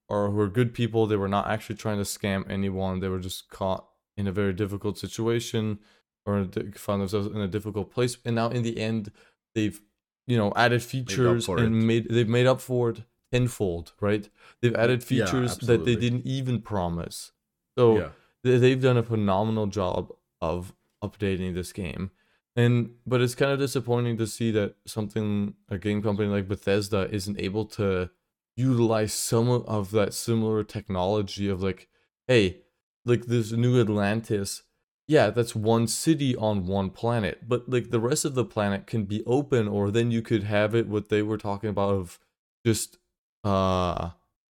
are 0.10 0.30
were 0.30 0.48
good 0.48 0.74
people. 0.74 1.08
They 1.08 1.16
were 1.18 1.28
not 1.28 1.48
actually 1.48 1.76
trying 1.78 1.98
to 1.98 2.04
scam 2.04 2.50
anyone. 2.50 3.00
They 3.00 3.10
were 3.10 3.20
just 3.20 3.50
caught 3.50 3.88
in 4.18 4.28
a 4.28 4.32
very 4.32 4.54
difficult 4.54 4.98
situation, 4.98 5.80
or 6.26 6.46
they 6.46 6.72
found 6.72 7.02
themselves 7.02 7.28
in 7.28 7.38
a 7.42 7.48
difficult 7.48 7.92
place. 7.92 8.18
And 8.24 8.36
now, 8.36 8.50
in 8.50 8.64
the 8.64 8.80
end, 8.80 9.12
they've 9.54 9.82
you 10.28 10.38
know 10.38 10.54
added 10.56 10.82
features 10.82 11.48
and 11.50 11.60
it. 11.60 11.70
made 11.70 12.08
they've 12.10 12.28
made 12.30 12.46
up 12.48 12.60
for 12.62 12.90
it 12.92 13.04
tenfold, 13.36 13.94
right? 14.00 14.30
They've 14.62 14.76
added 14.76 15.02
Yeah, 15.10 15.26
features 15.26 15.58
that 15.58 15.86
they 15.86 15.96
didn't 15.96 16.26
even 16.26 16.62
promise. 16.62 17.32
So 17.78 17.98
yeah. 17.98 18.10
they've 18.44 18.82
done 18.82 18.98
a 18.98 19.04
phenomenal 19.04 19.68
job 19.68 20.14
of 20.42 20.74
updating 21.04 21.54
this 21.54 21.74
game. 21.74 22.12
And 22.56 22.92
but 23.06 23.22
it's 23.22 23.36
kind 23.36 23.52
of 23.52 23.60
disappointing 23.60 24.18
to 24.18 24.28
see 24.28 24.52
that 24.52 24.76
something 24.86 25.56
a 25.70 25.78
game 25.78 26.02
company 26.02 26.30
like 26.30 26.48
Bethesda 26.48 27.10
isn't 27.12 27.40
able 27.40 27.66
to 27.66 28.10
utilize 28.56 29.14
some 29.14 29.50
of 29.50 29.92
that 29.92 30.14
similar 30.14 30.64
technology 30.64 31.50
of 31.50 31.62
like, 31.62 31.90
hey, 32.28 32.62
like 33.04 33.26
this 33.26 33.52
new 33.52 33.82
Atlantis, 33.82 34.64
yeah, 35.08 35.30
that's 35.30 35.54
one 35.54 35.88
city 35.88 36.36
on 36.36 36.66
one 36.66 36.90
planet, 36.90 37.48
but 37.48 37.70
like 37.70 37.90
the 37.90 38.00
rest 38.00 38.26
of 38.26 38.34
the 38.36 38.46
planet 38.46 38.88
can 38.88 39.04
be 39.04 39.22
open, 39.26 39.68
or 39.68 39.92
then 39.92 40.10
you 40.10 40.22
could 40.22 40.44
have 40.44 40.74
it 40.74 40.88
what 40.88 41.10
they 41.10 41.22
were 41.22 41.38
talking 41.38 41.70
about 41.70 41.94
of 41.94 42.20
just 42.66 42.98
uh 43.46 44.10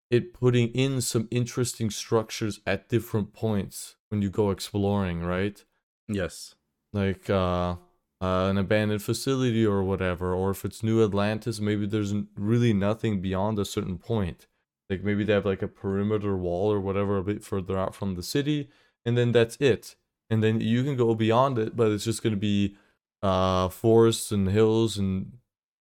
it 0.10 0.34
putting 0.34 0.70
in 0.70 1.02
some 1.02 1.28
interesting 1.32 1.90
structures 1.90 2.60
at 2.66 2.90
different 2.90 3.34
points 3.34 3.96
when 4.10 4.22
you 4.22 4.30
go 4.30 4.52
exploring, 4.52 5.24
right? 5.24 5.64
Yes. 6.08 6.56
Like 6.94 7.30
uh, 7.30 7.76
uh, 8.22 8.50
an 8.50 8.58
abandoned 8.58 9.02
facility 9.02 9.66
or 9.66 9.84
whatever, 9.84 10.34
or 10.34 10.52
if 10.52 10.64
it's 10.64 10.84
New 10.84 11.04
Atlantis, 11.04 11.60
maybe 11.60 11.86
there's 11.86 12.14
really 12.38 12.74
nothing 12.74 13.22
beyond 13.22 13.60
a 13.60 13.66
certain 13.66 13.98
point. 13.98 14.48
Like 14.90 15.04
maybe 15.04 15.24
they 15.24 15.34
have 15.34 15.46
like 15.46 15.64
a 15.64 15.68
perimeter 15.68 16.38
wall 16.38 16.72
or 16.72 16.80
whatever 16.80 17.18
a 17.18 17.24
bit 17.24 17.44
further 17.44 17.78
out 17.78 17.96
from 17.96 18.16
the 18.16 18.24
city, 18.24 18.70
and 19.04 19.18
then 19.18 19.32
that's 19.32 19.58
it. 19.58 19.96
And 20.30 20.44
then 20.44 20.62
you 20.62 20.84
can 20.84 20.96
go 20.96 21.16
beyond 21.16 21.58
it, 21.58 21.76
but 21.76 21.92
it's 21.92 22.06
just 22.06 22.22
gonna 22.22 22.36
be 22.36 22.78
uh, 23.24 23.70
forests 23.70 24.32
and 24.32 24.50
hills 24.50 24.98
and 24.98 25.34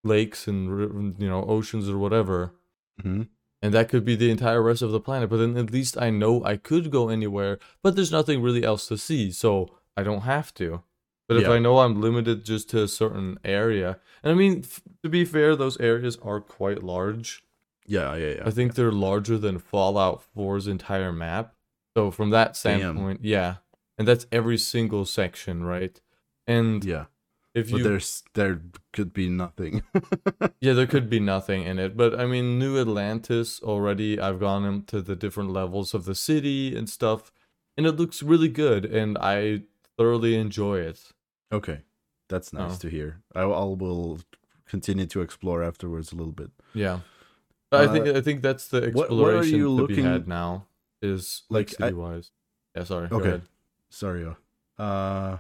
lakes 0.03 0.49
and 0.49 1.15
you 1.19 1.29
know 1.29 1.45
oceans 1.45 1.89
or 1.89 1.99
whatever 1.99 2.55
hmm 3.03 3.23
and 3.63 3.73
that 3.73 3.89
could 3.89 4.05
be 4.05 4.15
the 4.15 4.31
entire 4.31 4.61
rest 4.63 4.83
of 4.83 4.91
the 4.93 5.01
planet 5.01 5.31
but 5.31 5.39
then 5.39 5.57
at 5.57 5.71
least 5.73 5.97
i 5.99 6.11
know 6.11 6.45
i 6.45 6.57
could 6.57 6.91
go 6.91 7.09
anywhere 7.09 7.59
but 7.83 7.97
there's 7.97 8.13
nothing 8.13 8.43
really 8.43 8.63
else 8.65 8.87
to 8.87 8.97
see 8.99 9.31
so 9.33 9.69
i 9.97 10.03
don't 10.03 10.23
have 10.23 10.53
to 10.55 10.83
but 11.29 11.37
if 11.39 11.45
Yeah. 11.45 11.53
i 11.55 11.59
know 11.59 11.79
i'm 11.79 12.01
limited 12.01 12.45
just 12.45 12.69
to 12.71 12.83
a 12.83 12.89
certain 12.89 13.39
area 13.45 13.99
and 14.23 14.31
i 14.33 14.35
mean 14.35 14.61
f- 14.65 14.83
to 15.03 15.09
be 15.09 15.25
fair 15.25 15.57
those 15.57 15.81
areas 15.81 16.19
are 16.23 16.41
quite 16.41 16.83
large 16.83 17.43
Yeah. 17.87 18.15
Yeah. 18.17 18.35
Yeah. 18.37 18.43
i 18.47 18.51
think 18.51 18.75
they're 18.75 18.93
larger 18.93 19.39
than 19.39 19.59
fallout 19.59 20.23
4's 20.37 20.67
entire 20.67 21.13
map 21.13 21.55
so 21.97 22.11
from 22.11 22.31
that 22.31 22.49
Damn. 22.49 22.55
standpoint 22.55 23.21
yeah 23.25 23.57
and 23.97 24.07
that's 24.07 24.27
every 24.31 24.59
single 24.59 25.05
section 25.07 25.65
right 25.65 26.01
and 26.47 26.85
yeah. 26.85 27.07
If 27.55 27.71
But 27.71 27.79
you 27.79 27.85
there's 27.85 28.23
there 28.35 28.61
could 28.93 29.13
be 29.13 29.29
nothing. 29.29 29.83
Yeah, 30.61 30.73
there 30.73 30.87
could 30.87 31.09
be 31.11 31.21
nothing 31.21 31.63
in 31.65 31.79
it, 31.79 31.95
but 31.97 32.19
I 32.19 32.25
mean, 32.27 32.59
New 32.59 32.79
Atlantis 32.81 33.61
already. 33.63 34.19
I've 34.19 34.41
gone 34.41 34.65
into 34.65 35.03
the 35.03 35.15
different 35.15 35.51
levels 35.51 35.93
of 35.95 36.05
the 36.07 36.15
city 36.15 36.75
and 36.77 36.89
stuff, 36.89 37.31
and 37.77 37.87
it 37.87 37.97
looks 37.97 38.23
really 38.23 38.49
good, 38.49 38.85
and 38.87 39.19
I 39.19 39.63
thoroughly 39.99 40.35
enjoy 40.37 40.79
it. 40.81 41.13
okay. 41.53 41.81
That's 42.31 42.53
nice 42.55 42.77
Oh. 42.77 42.79
to 42.79 42.89
hear. 42.89 43.21
I, 43.35 43.43
I 43.43 43.65
will 43.65 44.19
continue 44.67 45.05
to 45.07 45.21
explore 45.21 45.63
afterwards 45.63 46.11
a 46.11 46.17
little 46.17 46.33
bit. 46.33 46.51
Yeah, 46.73 47.01
but 47.71 47.87
I 47.89 47.93
think 47.93 48.07
Uh, 48.09 48.19
I 48.19 48.23
think 48.23 48.41
that's 48.43 48.69
the 48.69 48.91
what- 48.93 49.11
what 49.11 49.35
are 49.35 49.45
you 49.45 49.69
be 49.69 49.81
looking- 49.83 50.05
had 50.07 50.27
now. 50.27 50.67
Is 51.03 51.43
like 51.51 51.69
city 51.69 51.93
wise. 51.93 52.31
Yeah, 52.75 52.85
sorry. 52.85 53.09
Go 53.09 53.17
Okay. 53.19 53.29
ahead. 53.29 53.43
Sorry. 53.91 54.25
uh, 54.25 54.35
Uh, 54.83 55.39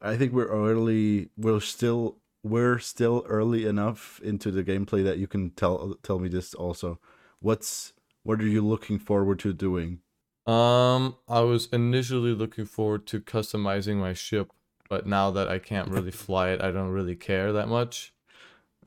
I 0.00 0.16
think 0.16 0.32
we're 0.32 0.48
early. 0.48 1.30
We're 1.36 1.60
still 1.60 2.18
we're 2.42 2.78
still 2.78 3.24
early 3.28 3.66
enough 3.66 4.20
into 4.22 4.50
the 4.50 4.62
gameplay 4.62 5.02
that 5.04 5.18
you 5.18 5.26
can 5.26 5.50
tell 5.50 5.94
tell 6.02 6.18
me 6.18 6.28
this 6.28 6.54
also. 6.54 7.00
What's 7.40 7.92
What 8.22 8.40
are 8.40 8.46
you 8.46 8.66
looking 8.66 8.98
forward 8.98 9.38
to 9.40 9.52
doing? 9.52 10.00
Um, 10.46 11.16
I 11.28 11.40
was 11.40 11.66
initially 11.72 12.32
looking 12.32 12.66
forward 12.66 13.06
to 13.08 13.20
customizing 13.20 13.96
my 13.96 14.12
ship, 14.12 14.52
but 14.88 15.06
now 15.06 15.32
that 15.32 15.48
I 15.48 15.58
can't 15.58 15.88
really 15.88 16.10
fly 16.24 16.50
it, 16.50 16.62
I 16.62 16.70
don't 16.70 16.90
really 16.90 17.16
care 17.16 17.52
that 17.52 17.68
much. 17.68 18.14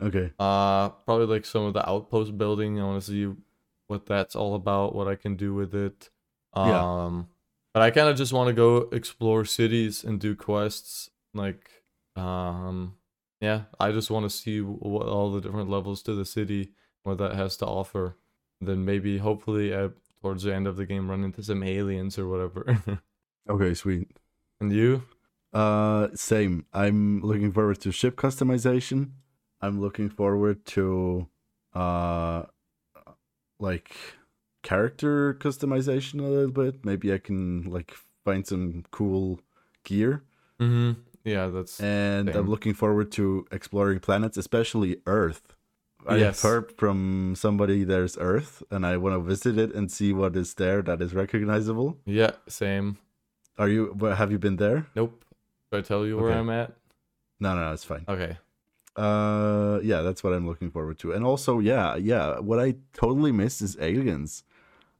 Okay. 0.01 0.31
Uh, 0.39 0.89
probably 0.89 1.25
like 1.25 1.43
some 1.45 1.63
of 1.63 1.73
the 1.73 1.87
outpost 1.89 2.37
building. 2.37 2.79
I 2.79 2.85
want 2.85 3.03
to 3.03 3.11
see 3.11 3.33
what 3.87 4.05
that's 4.05 4.35
all 4.35 4.55
about, 4.55 4.95
what 4.95 5.09
I 5.09 5.15
can 5.15 5.35
do 5.35 5.53
with 5.53 5.75
it. 5.75 6.09
Um, 6.53 6.69
Yeah. 6.69 7.25
But 7.79 7.85
I 7.85 7.91
kind 7.91 8.09
of 8.09 8.17
just 8.17 8.33
want 8.33 8.49
to 8.49 8.53
go 8.53 8.89
explore 8.91 9.45
cities 9.45 10.03
and 10.03 10.19
do 10.19 10.35
quests. 10.35 11.09
Like, 11.33 11.69
um, 12.17 12.95
yeah, 13.39 13.61
I 13.79 13.93
just 13.93 14.11
want 14.11 14.25
to 14.25 14.29
see 14.29 14.59
what 14.59 15.07
all 15.07 15.31
the 15.31 15.39
different 15.39 15.69
levels 15.69 16.01
to 16.01 16.13
the 16.13 16.25
city, 16.25 16.73
what 17.03 17.19
that 17.19 17.35
has 17.35 17.55
to 17.55 17.65
offer. 17.65 18.17
Then 18.59 18.83
maybe, 18.83 19.19
hopefully, 19.19 19.71
at 19.73 19.93
towards 20.21 20.43
the 20.43 20.53
end 20.53 20.67
of 20.67 20.75
the 20.75 20.85
game, 20.85 21.09
run 21.09 21.23
into 21.23 21.41
some 21.41 21.63
aliens 21.63 22.19
or 22.19 22.27
whatever. 22.27 22.83
Okay, 23.49 23.73
sweet. 23.73 24.09
and 24.59 24.73
you? 24.73 25.03
Uh, 25.53 26.09
same. 26.13 26.65
I'm 26.73 27.21
looking 27.21 27.53
forward 27.53 27.79
to 27.79 27.91
ship 27.93 28.17
customization. 28.17 29.11
I'm 29.61 29.79
looking 29.79 30.09
forward 30.09 30.65
to, 30.75 31.29
uh, 31.73 32.43
like 33.57 33.95
character 34.61 35.33
customization 35.35 36.19
a 36.19 36.23
little 36.23 36.51
bit. 36.51 36.83
Maybe 36.85 37.13
I 37.13 37.17
can 37.17 37.63
like 37.63 37.95
find 38.25 38.45
some 38.45 38.83
cool 38.91 39.39
gear. 39.83 40.23
Mm-hmm. 40.59 40.99
Yeah, 41.23 41.47
that's 41.47 41.79
And 41.79 42.29
Same. 42.29 42.37
I'm 42.37 42.49
looking 42.49 42.73
forward 42.73 43.11
to 43.13 43.45
exploring 43.51 43.99
planets, 43.99 44.37
especially 44.37 44.97
Earth. 45.05 45.55
I 46.07 46.15
Yes. 46.15 46.41
have 46.41 46.49
heard 46.49 46.71
from 46.77 47.33
somebody 47.35 47.83
there's 47.83 48.17
Earth, 48.17 48.63
and 48.71 48.85
I 48.85 48.95
want 48.97 49.15
to 49.15 49.19
visit 49.21 49.57
it 49.57 49.73
and 49.75 49.91
see 49.91 50.13
what 50.13 50.35
is 50.35 50.53
there 50.55 50.81
that 50.83 51.01
is 51.01 51.13
recognizable. 51.13 51.97
yeah, 52.05 52.31
same. 52.47 52.97
Are 53.57 53.67
you? 53.67 53.93
Have 54.15 54.31
you 54.31 54.39
been 54.39 54.55
there? 54.55 54.87
Nope. 54.95 55.23
Should 55.69 55.79
I 55.79 55.81
tell 55.81 56.05
you 56.05 56.17
where 56.17 56.31
I'm 56.31 56.49
at? 56.49 56.71
No, 57.41 57.53
no, 57.55 57.65
no, 57.65 57.73
it's 57.73 57.83
fine. 57.83 58.05
Okay. 58.07 58.37
Uh, 58.95 59.79
yeah, 59.83 60.01
that's 60.01 60.23
what 60.23 60.33
I'm 60.33 60.47
looking 60.47 60.71
forward 60.71 60.97
to. 60.99 61.11
And 61.11 61.23
also, 61.25 61.59
yeah, 61.59 61.95
yeah, 61.97 62.39
what 62.39 62.59
I 62.59 62.75
totally 62.93 63.31
miss 63.33 63.61
is 63.61 63.77
aliens. 63.79 64.43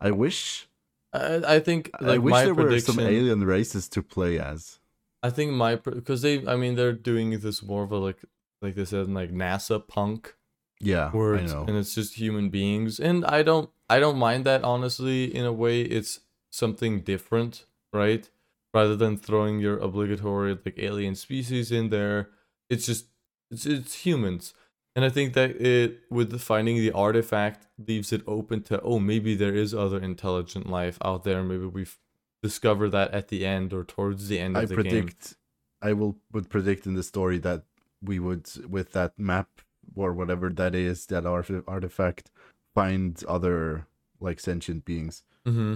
I 0.02 0.12
wish, 0.12 0.68
I, 1.14 1.56
I 1.56 1.60
think 1.60 1.91
I 2.00 2.04
like 2.06 2.22
wish 2.22 2.32
my 2.32 2.45
there 2.45 2.56
were 2.56 2.80
some 2.80 3.00
alien 3.00 3.43
races 3.43 3.88
to 3.89 4.02
play 4.04 4.39
as. 4.39 4.80
I 5.22 5.30
think 5.30 5.52
my 5.52 5.76
because 5.76 6.22
they 6.22 6.47
I 6.47 6.56
mean 6.56 6.76
they're 6.76 6.93
doing 6.93 7.38
this 7.39 7.62
more 7.62 7.84
of 7.84 7.91
a 7.91 7.97
like 7.97 8.20
like 8.62 8.76
they 8.76 8.86
said 8.86 9.10
like 9.10 9.32
NASA 9.32 9.86
punk 9.86 10.36
Yeah, 10.80 11.12
I 11.14 11.41
know. 11.41 11.66
and 11.68 11.76
it's 11.78 11.93
just 11.93 12.16
human 12.16 12.50
beings 12.50 13.00
and 13.00 13.26
I 13.26 13.43
don't 13.43 13.70
I 13.89 14.00
don't 14.00 14.18
mind 14.18 14.45
that 14.45 14.64
honestly 14.64 15.26
in 15.36 15.45
a 15.45 15.52
way 15.52 15.82
it's 15.82 16.22
something 16.52 17.02
different 17.02 17.66
right 17.91 18.30
rather 18.74 18.95
than 18.95 19.18
throwing 19.18 19.60
your 19.60 19.78
obligatory 19.80 20.58
like 20.66 20.76
alien 20.78 21.16
species 21.16 21.70
in 21.72 21.89
there 21.89 22.30
it's 22.70 22.86
just 22.86 23.08
it's 23.52 23.66
it's 23.66 24.06
humans 24.06 24.54
and 25.00 25.06
I 25.06 25.10
think 25.10 25.34
that 25.34 25.52
it 25.62 26.02
with 26.10 26.38
finding 26.41 26.76
the 26.76 26.91
artifact 26.91 27.68
leaves 27.88 28.12
it 28.12 28.22
open 28.28 28.64
to 28.64 28.82
oh 28.82 29.00
maybe 29.00 29.34
there 29.34 29.56
is 29.56 29.74
other 29.74 29.97
intelligent 29.97 30.70
life 30.70 30.97
out 31.02 31.24
there. 31.24 31.41
Maybe 31.41 31.68
we've 31.68 31.97
discovered 32.43 32.89
that 32.89 33.10
at 33.12 33.30
the 33.30 33.45
end 33.45 33.72
or 33.72 33.86
towards 33.86 34.28
the 34.28 34.39
end 34.39 34.58
of 34.58 34.64
I 34.64 34.66
the 34.66 34.76
game. 34.76 34.84
predict, 34.84 35.38
I 35.82 35.93
will 35.93 36.18
would 36.34 36.50
predict 36.50 36.86
in 36.86 36.95
the 36.95 37.04
story 37.04 37.38
that 37.38 37.64
we 38.02 38.20
would 38.20 38.50
with 38.70 38.91
that 38.91 39.18
map 39.18 39.62
or 39.95 40.12
whatever 40.12 40.50
that 40.50 40.76
is 40.76 41.06
that 41.06 41.26
artifact 41.26 42.30
find 42.76 43.24
other 43.24 43.88
like 44.20 44.41
sentient 44.41 44.84
beings. 44.84 45.24
hmm 45.45 45.76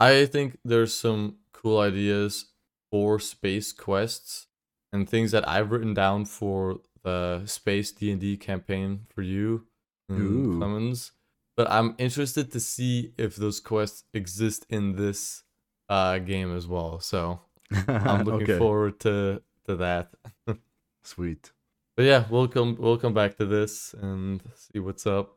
I 0.00 0.26
think 0.26 0.58
there's 0.64 0.92
some 0.92 1.36
cool 1.52 1.78
ideas 1.78 2.46
for 2.90 3.20
space 3.20 3.70
quests 3.72 4.48
and 4.92 5.08
things 5.08 5.30
that 5.30 5.48
I've 5.48 5.70
written 5.70 5.94
down 5.94 6.24
for 6.24 6.80
the 7.02 7.42
space 7.46 7.92
D 7.92 8.10
and 8.10 8.20
D 8.20 8.36
campaign 8.36 9.06
for 9.14 9.22
you. 9.22 9.66
Clemens. 10.08 11.12
But 11.56 11.70
I'm 11.70 11.94
interested 11.98 12.50
to 12.52 12.60
see 12.60 13.12
if 13.18 13.36
those 13.36 13.60
quests 13.60 14.04
exist 14.14 14.66
in 14.68 14.96
this 14.96 15.42
uh, 15.88 16.18
game 16.18 16.56
as 16.56 16.66
well. 16.66 17.00
So 17.00 17.40
I'm 17.86 18.24
looking 18.24 18.42
okay, 18.50 18.58
forward 18.58 18.98
to 19.00 19.42
to 19.66 19.76
that. 19.76 20.10
sweet. 21.02 21.52
But 21.96 22.04
yeah, 22.06 22.24
we'll 22.30 22.48
come 22.48 22.76
we'll 22.78 22.96
come 22.96 23.14
back 23.14 23.36
to 23.36 23.46
this 23.46 23.94
and 23.94 24.42
see 24.54 24.78
what's 24.78 25.06
up. 25.06 25.36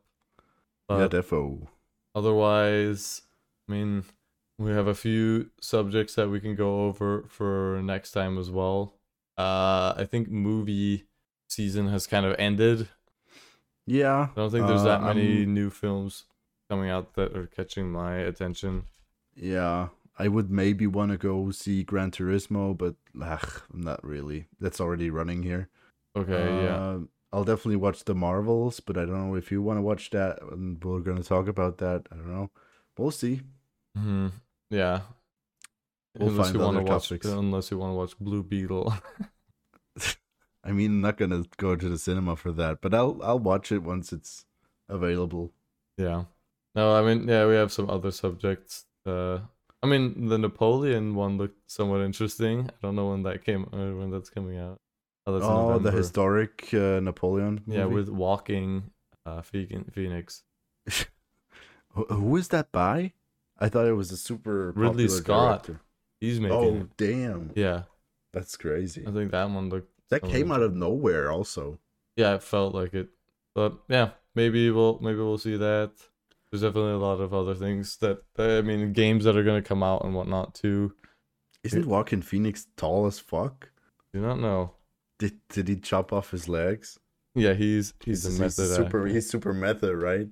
yeah, 0.88 1.08
But 1.08 1.10
defo. 1.10 1.66
Otherwise, 2.14 3.22
I 3.68 3.72
mean, 3.72 4.04
we 4.58 4.70
have 4.70 4.86
a 4.86 4.94
few 4.94 5.50
subjects 5.60 6.14
that 6.14 6.28
we 6.30 6.40
can 6.40 6.54
go 6.54 6.86
over 6.86 7.24
for 7.28 7.80
next 7.82 8.12
time 8.12 8.38
as 8.38 8.50
well. 8.50 8.94
Uh, 9.36 9.94
I 9.96 10.06
think 10.08 10.30
movie 10.30 11.04
season 11.54 11.88
has 11.88 12.06
kind 12.06 12.26
of 12.26 12.34
ended. 12.38 12.88
Yeah, 13.86 14.28
I 14.32 14.40
don't 14.40 14.50
think 14.50 14.66
there's 14.66 14.84
that 14.84 15.00
uh, 15.02 15.06
many 15.06 15.40
I'm- 15.40 15.54
new 15.54 15.70
films 15.70 16.24
coming 16.70 16.90
out 16.90 17.14
that 17.14 17.36
are 17.36 17.46
catching 17.46 17.90
my 17.92 18.16
attention. 18.16 18.84
Yeah, 19.36 19.88
I 20.18 20.28
would 20.28 20.50
maybe 20.50 20.86
want 20.86 21.10
to 21.12 21.18
go 21.18 21.50
see 21.50 21.82
Gran 21.82 22.10
Turismo, 22.10 22.76
but 22.76 22.94
ugh, 23.20 23.62
not 23.72 24.02
really. 24.04 24.46
That's 24.60 24.80
already 24.80 25.10
running 25.10 25.42
here. 25.42 25.68
Okay, 26.16 26.32
yeah. 26.64 26.76
Uh, 26.76 26.98
I'll 27.32 27.44
definitely 27.44 27.76
watch 27.76 28.04
the 28.04 28.14
Marvels, 28.14 28.78
but 28.80 28.96
I 28.96 29.04
don't 29.04 29.28
know 29.28 29.34
if 29.34 29.50
you 29.50 29.60
want 29.60 29.78
to 29.78 29.82
watch 29.82 30.10
that, 30.10 30.40
and 30.52 30.82
we're 30.84 31.00
gonna 31.00 31.22
talk 31.24 31.48
about 31.48 31.78
that. 31.78 32.06
I 32.12 32.14
don't 32.16 32.32
know. 32.32 32.50
We'll 32.96 33.10
see. 33.10 33.40
hmm 33.96 34.28
Yeah. 34.70 35.00
We'll 36.16 36.28
unless 36.28 36.46
find 36.46 36.54
you 36.56 36.64
want 36.64 36.76
to 36.86 36.92
watch, 36.92 37.08
topics. 37.08 37.26
unless 37.26 37.70
you 37.72 37.78
want 37.78 37.90
to 37.90 37.96
watch 37.96 38.16
Blue 38.20 38.44
Beetle. 38.44 38.94
I 40.64 40.72
mean, 40.72 40.92
I'm 40.92 41.00
not 41.00 41.16
gonna 41.18 41.44
go 41.58 41.76
to 41.76 41.88
the 41.88 41.98
cinema 41.98 42.36
for 42.36 42.52
that, 42.52 42.80
but 42.80 42.94
I'll 42.94 43.20
I'll 43.22 43.38
watch 43.38 43.70
it 43.70 43.82
once 43.82 44.12
it's 44.12 44.46
available. 44.88 45.52
yeah. 45.98 46.24
No, 46.74 46.94
I 46.96 47.02
mean, 47.02 47.28
yeah, 47.28 47.46
we 47.46 47.54
have 47.54 47.70
some 47.70 47.88
other 47.88 48.10
subjects. 48.10 48.86
Uh, 49.06 49.38
I 49.82 49.86
mean, 49.86 50.26
the 50.28 50.38
Napoleon 50.38 51.14
one 51.14 51.36
looked 51.38 51.70
somewhat 51.70 52.00
interesting. 52.00 52.68
I 52.68 52.72
don't 52.82 52.96
know 52.96 53.10
when 53.10 53.22
that 53.24 53.44
came, 53.44 53.64
uh, 53.72 53.92
when 53.96 54.10
that's 54.10 54.30
coming 54.30 54.58
out. 54.58 54.80
Oh, 55.26 55.74
oh, 55.74 55.78
the 55.78 55.92
historic 55.92 56.72
uh, 56.74 57.00
Napoleon. 57.00 57.62
Yeah, 57.66 57.84
with 57.84 58.08
walking 58.08 58.90
uh 59.26 59.42
Phoenix. 59.42 60.42
Who- 61.94 62.06
who 62.06 62.36
is 62.36 62.48
that 62.48 62.72
by? 62.72 63.12
I 63.58 63.68
thought 63.68 63.86
it 63.86 63.92
was 63.92 64.10
a 64.10 64.16
super 64.16 64.72
Ridley 64.72 65.08
Scott. 65.08 65.64
director. 65.64 65.80
He's 66.20 66.40
making 66.40 66.58
Oh 66.58 66.74
it. 66.76 66.96
damn, 66.96 67.52
Yeah, 67.54 67.84
that's 68.32 68.56
crazy. 68.56 69.04
I 69.06 69.12
think 69.12 69.30
that 69.30 69.48
one 69.48 69.68
looked 69.68 69.93
That 70.22 70.30
came 70.30 70.52
out 70.52 70.62
of 70.62 70.74
nowhere, 70.74 71.30
also. 71.30 71.78
Yeah, 72.16 72.34
it 72.34 72.42
felt 72.42 72.74
like 72.74 72.94
it. 72.94 73.08
But 73.54 73.78
yeah, 73.88 74.10
maybe 74.34 74.70
we'll 74.70 74.98
maybe 75.00 75.18
we'll 75.18 75.38
see 75.38 75.56
that. 75.56 75.92
There's 76.50 76.62
definitely 76.62 76.92
a 76.92 76.98
lot 76.98 77.20
of 77.20 77.34
other 77.34 77.54
things 77.54 77.96
that 77.98 78.22
I 78.38 78.60
mean 78.62 78.92
games 78.92 79.24
that 79.24 79.36
are 79.36 79.42
gonna 79.42 79.62
come 79.62 79.82
out 79.82 80.04
and 80.04 80.14
whatnot 80.14 80.54
too. 80.54 80.94
Isn't 81.62 81.86
Walking 81.86 82.22
Phoenix 82.22 82.66
tall 82.76 83.06
as 83.06 83.18
fuck? 83.18 83.70
Do 84.12 84.20
not 84.20 84.38
know. 84.38 84.72
Did 85.18 85.38
did 85.48 85.68
he 85.68 85.76
chop 85.76 86.12
off 86.12 86.30
his 86.30 86.48
legs? 86.48 86.98
Yeah, 87.34 87.54
he's 87.54 87.94
he's, 88.04 88.24
a 88.26 88.40
method 88.40 88.68
super. 88.68 89.06
He's 89.06 89.28
super 89.28 89.52
method, 89.52 89.96
right? 89.96 90.28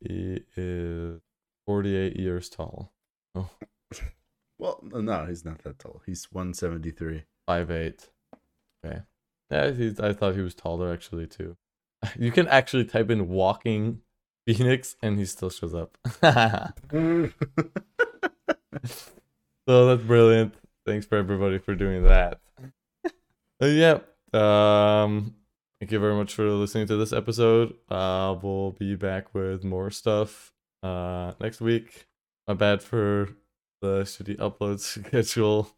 He 0.00 0.40
is 0.56 1.20
48 1.66 2.16
years 2.16 2.48
tall. 2.48 2.92
Oh. 3.34 3.50
well, 4.58 4.82
no, 4.82 5.26
he's 5.26 5.44
not 5.44 5.62
that 5.64 5.78
tall. 5.78 6.00
He's 6.06 6.28
one 6.32 6.54
seventy 6.54 6.90
three. 6.90 7.24
5'8". 7.48 8.08
Okay. 8.84 9.00
Yeah, 9.50 9.72
I 10.00 10.12
thought 10.12 10.34
he 10.34 10.42
was 10.42 10.54
taller 10.54 10.92
actually 10.92 11.26
too. 11.26 11.56
You 12.18 12.30
can 12.30 12.46
actually 12.46 12.84
type 12.84 13.10
in 13.10 13.28
walking 13.28 14.02
Phoenix 14.46 14.94
and 15.02 15.18
he 15.18 15.24
still 15.24 15.50
shows 15.50 15.74
up. 15.74 15.98
So 19.66 19.86
that's 19.86 20.02
brilliant. 20.06 20.54
Thanks 20.86 21.04
for 21.04 21.18
everybody 21.18 21.58
for 21.58 21.74
doing 21.74 22.04
that. 22.04 22.40
Uh, 23.60 23.66
yeah. 23.66 23.98
Um 24.32 25.34
thank 25.80 25.92
you 25.92 25.98
very 25.98 26.14
much 26.14 26.34
for 26.34 26.48
listening 26.50 26.86
to 26.86 26.96
this 26.96 27.12
episode. 27.12 27.74
Uh 27.90 28.34
we'll 28.40 28.72
be 28.72 28.94
back 28.94 29.34
with 29.34 29.64
more 29.64 29.90
stuff 29.90 30.52
uh 30.82 31.32
next 31.40 31.60
week. 31.60 32.06
My 32.46 32.54
bad 32.54 32.82
for 32.82 33.28
the 33.82 34.02
shitty 34.04 34.36
upload 34.38 34.80
schedule. 34.80 35.70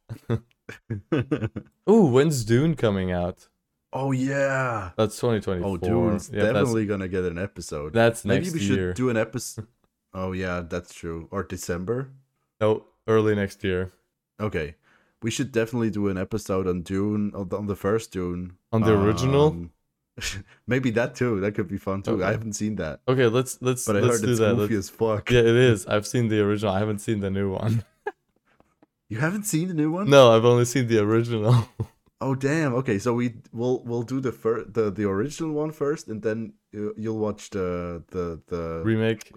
Ooh, 1.90 2.06
when's 2.06 2.44
Dune 2.44 2.76
coming 2.76 3.10
out? 3.10 3.48
Oh 3.92 4.12
yeah. 4.12 4.90
That's 4.96 5.16
2024. 5.16 5.68
Oh, 5.68 6.04
that's- 6.06 6.28
definitely 6.28 6.86
gonna 6.86 7.08
get 7.08 7.24
an 7.24 7.38
episode. 7.38 7.92
That's, 7.92 8.24
Maybe 8.24 8.44
next 8.44 8.54
maybe 8.54 8.60
we 8.62 8.66
should 8.66 8.76
year. 8.78 8.92
do 8.94 9.10
an 9.10 9.16
episode. 9.16 9.66
Oh 10.14 10.32
yeah, 10.32 10.62
that's 10.68 10.92
true. 10.94 11.28
Or 11.30 11.42
December. 11.42 12.10
no, 12.60 12.84
early 13.06 13.34
next 13.34 13.62
year. 13.64 13.92
Okay, 14.40 14.74
we 15.22 15.30
should 15.30 15.52
definitely 15.52 15.90
do 15.90 16.08
an 16.08 16.16
episode 16.18 16.66
on 16.66 16.82
Dune 16.82 17.32
on 17.34 17.66
the, 17.66 17.76
first 17.76 18.10
Dune. 18.12 18.56
On 18.72 18.82
the 18.82 18.92
original? 18.98 19.48
Um, 19.48 19.70
Maybe 20.66 20.90
that 20.90 21.14
too. 21.14 21.40
That 21.40 21.52
could 21.54 21.68
be 21.68 21.78
fun 21.78 22.02
too. 22.02 22.12
Okay. 22.12 22.24
I 22.24 22.32
haven't 22.32 22.54
seen 22.54 22.76
that, 22.76 23.00
Okay, 23.08 23.26
let's 23.26 23.58
let's 23.62 23.86
but 23.86 23.96
I 23.96 24.00
let's 24.00 24.20
heard 24.20 24.26
do 24.26 24.30
it's 24.32 24.40
that. 24.40 24.56
goofy 24.56 24.74
Let's- 24.74 24.88
as 24.88 24.90
fuck. 24.90 25.30
Yeah, 25.30 25.40
it 25.40 25.46
is. 25.46 25.86
I've 25.86 26.06
seen 26.06 26.28
the 26.28 26.40
original. 26.40 26.72
I 26.74 26.78
haven't 26.80 26.98
seen 27.00 27.20
the 27.20 27.30
new 27.30 27.50
one. 27.52 27.84
You 29.08 29.18
haven't 29.18 29.42
seen 29.42 29.66
the 29.66 29.74
new 29.74 29.90
one? 29.90 30.08
no, 30.08 30.30
I've 30.30 30.44
only 30.44 30.64
seen 30.64 30.86
the 30.86 30.98
original. 31.00 31.68
Oh 32.20 32.34
damn. 32.34 32.74
Okay, 32.74 32.98
so 32.98 33.14
we 33.14 33.34
we'll 33.52 33.82
we'll 33.84 34.02
do 34.02 34.20
the 34.20 34.32
fir- 34.32 34.64
the 34.64 34.90
the 34.90 35.08
original 35.08 35.52
one 35.52 35.72
first, 35.72 36.08
and 36.08 36.22
then 36.22 36.52
you, 36.72 36.94
you'll 36.96 37.18
watch 37.18 37.50
the 37.50 38.02
the 38.10 38.40
the 38.48 38.82
Remake. 38.84 39.32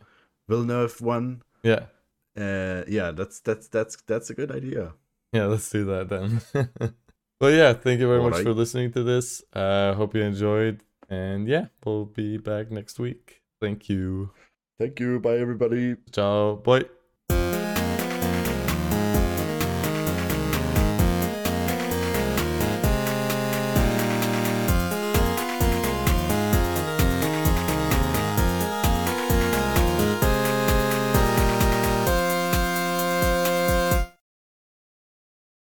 Villeneuve 0.50 1.00
one. 1.02 1.42
Yeah. 1.64 1.86
Uh, 2.38 2.84
yeah, 2.88 3.12
that's 3.12 3.40
that's 3.40 3.68
that's 3.68 3.96
that's 4.06 4.30
a 4.30 4.34
good 4.34 4.52
idea. 4.52 4.94
Yeah, 5.32 5.46
let's 5.46 5.70
do 5.70 5.86
that 5.86 6.10
then. 6.10 6.42
well, 7.42 7.52
yeah, 7.52 7.74
thank 7.74 8.00
you 8.00 8.08
very 8.08 8.22
much 8.22 8.34
Alright. 8.34 8.44
for 8.44 8.54
listening 8.54 8.92
to 8.94 9.04
this. 9.04 9.44
Uh 9.54 9.94
hope 9.94 10.16
you 10.16 10.22
enjoyed. 10.22 10.84
And 11.10 11.48
yeah, 11.48 11.68
we'll 11.86 12.06
be 12.06 12.38
back 12.38 12.72
next 12.72 13.00
week. 13.00 13.42
Thank 13.62 13.88
you. 13.88 14.32
Thank 14.80 15.00
you. 15.00 15.20
Bye, 15.20 15.38
everybody. 15.38 15.96
Ciao. 16.12 16.56
Bye. 16.56 16.86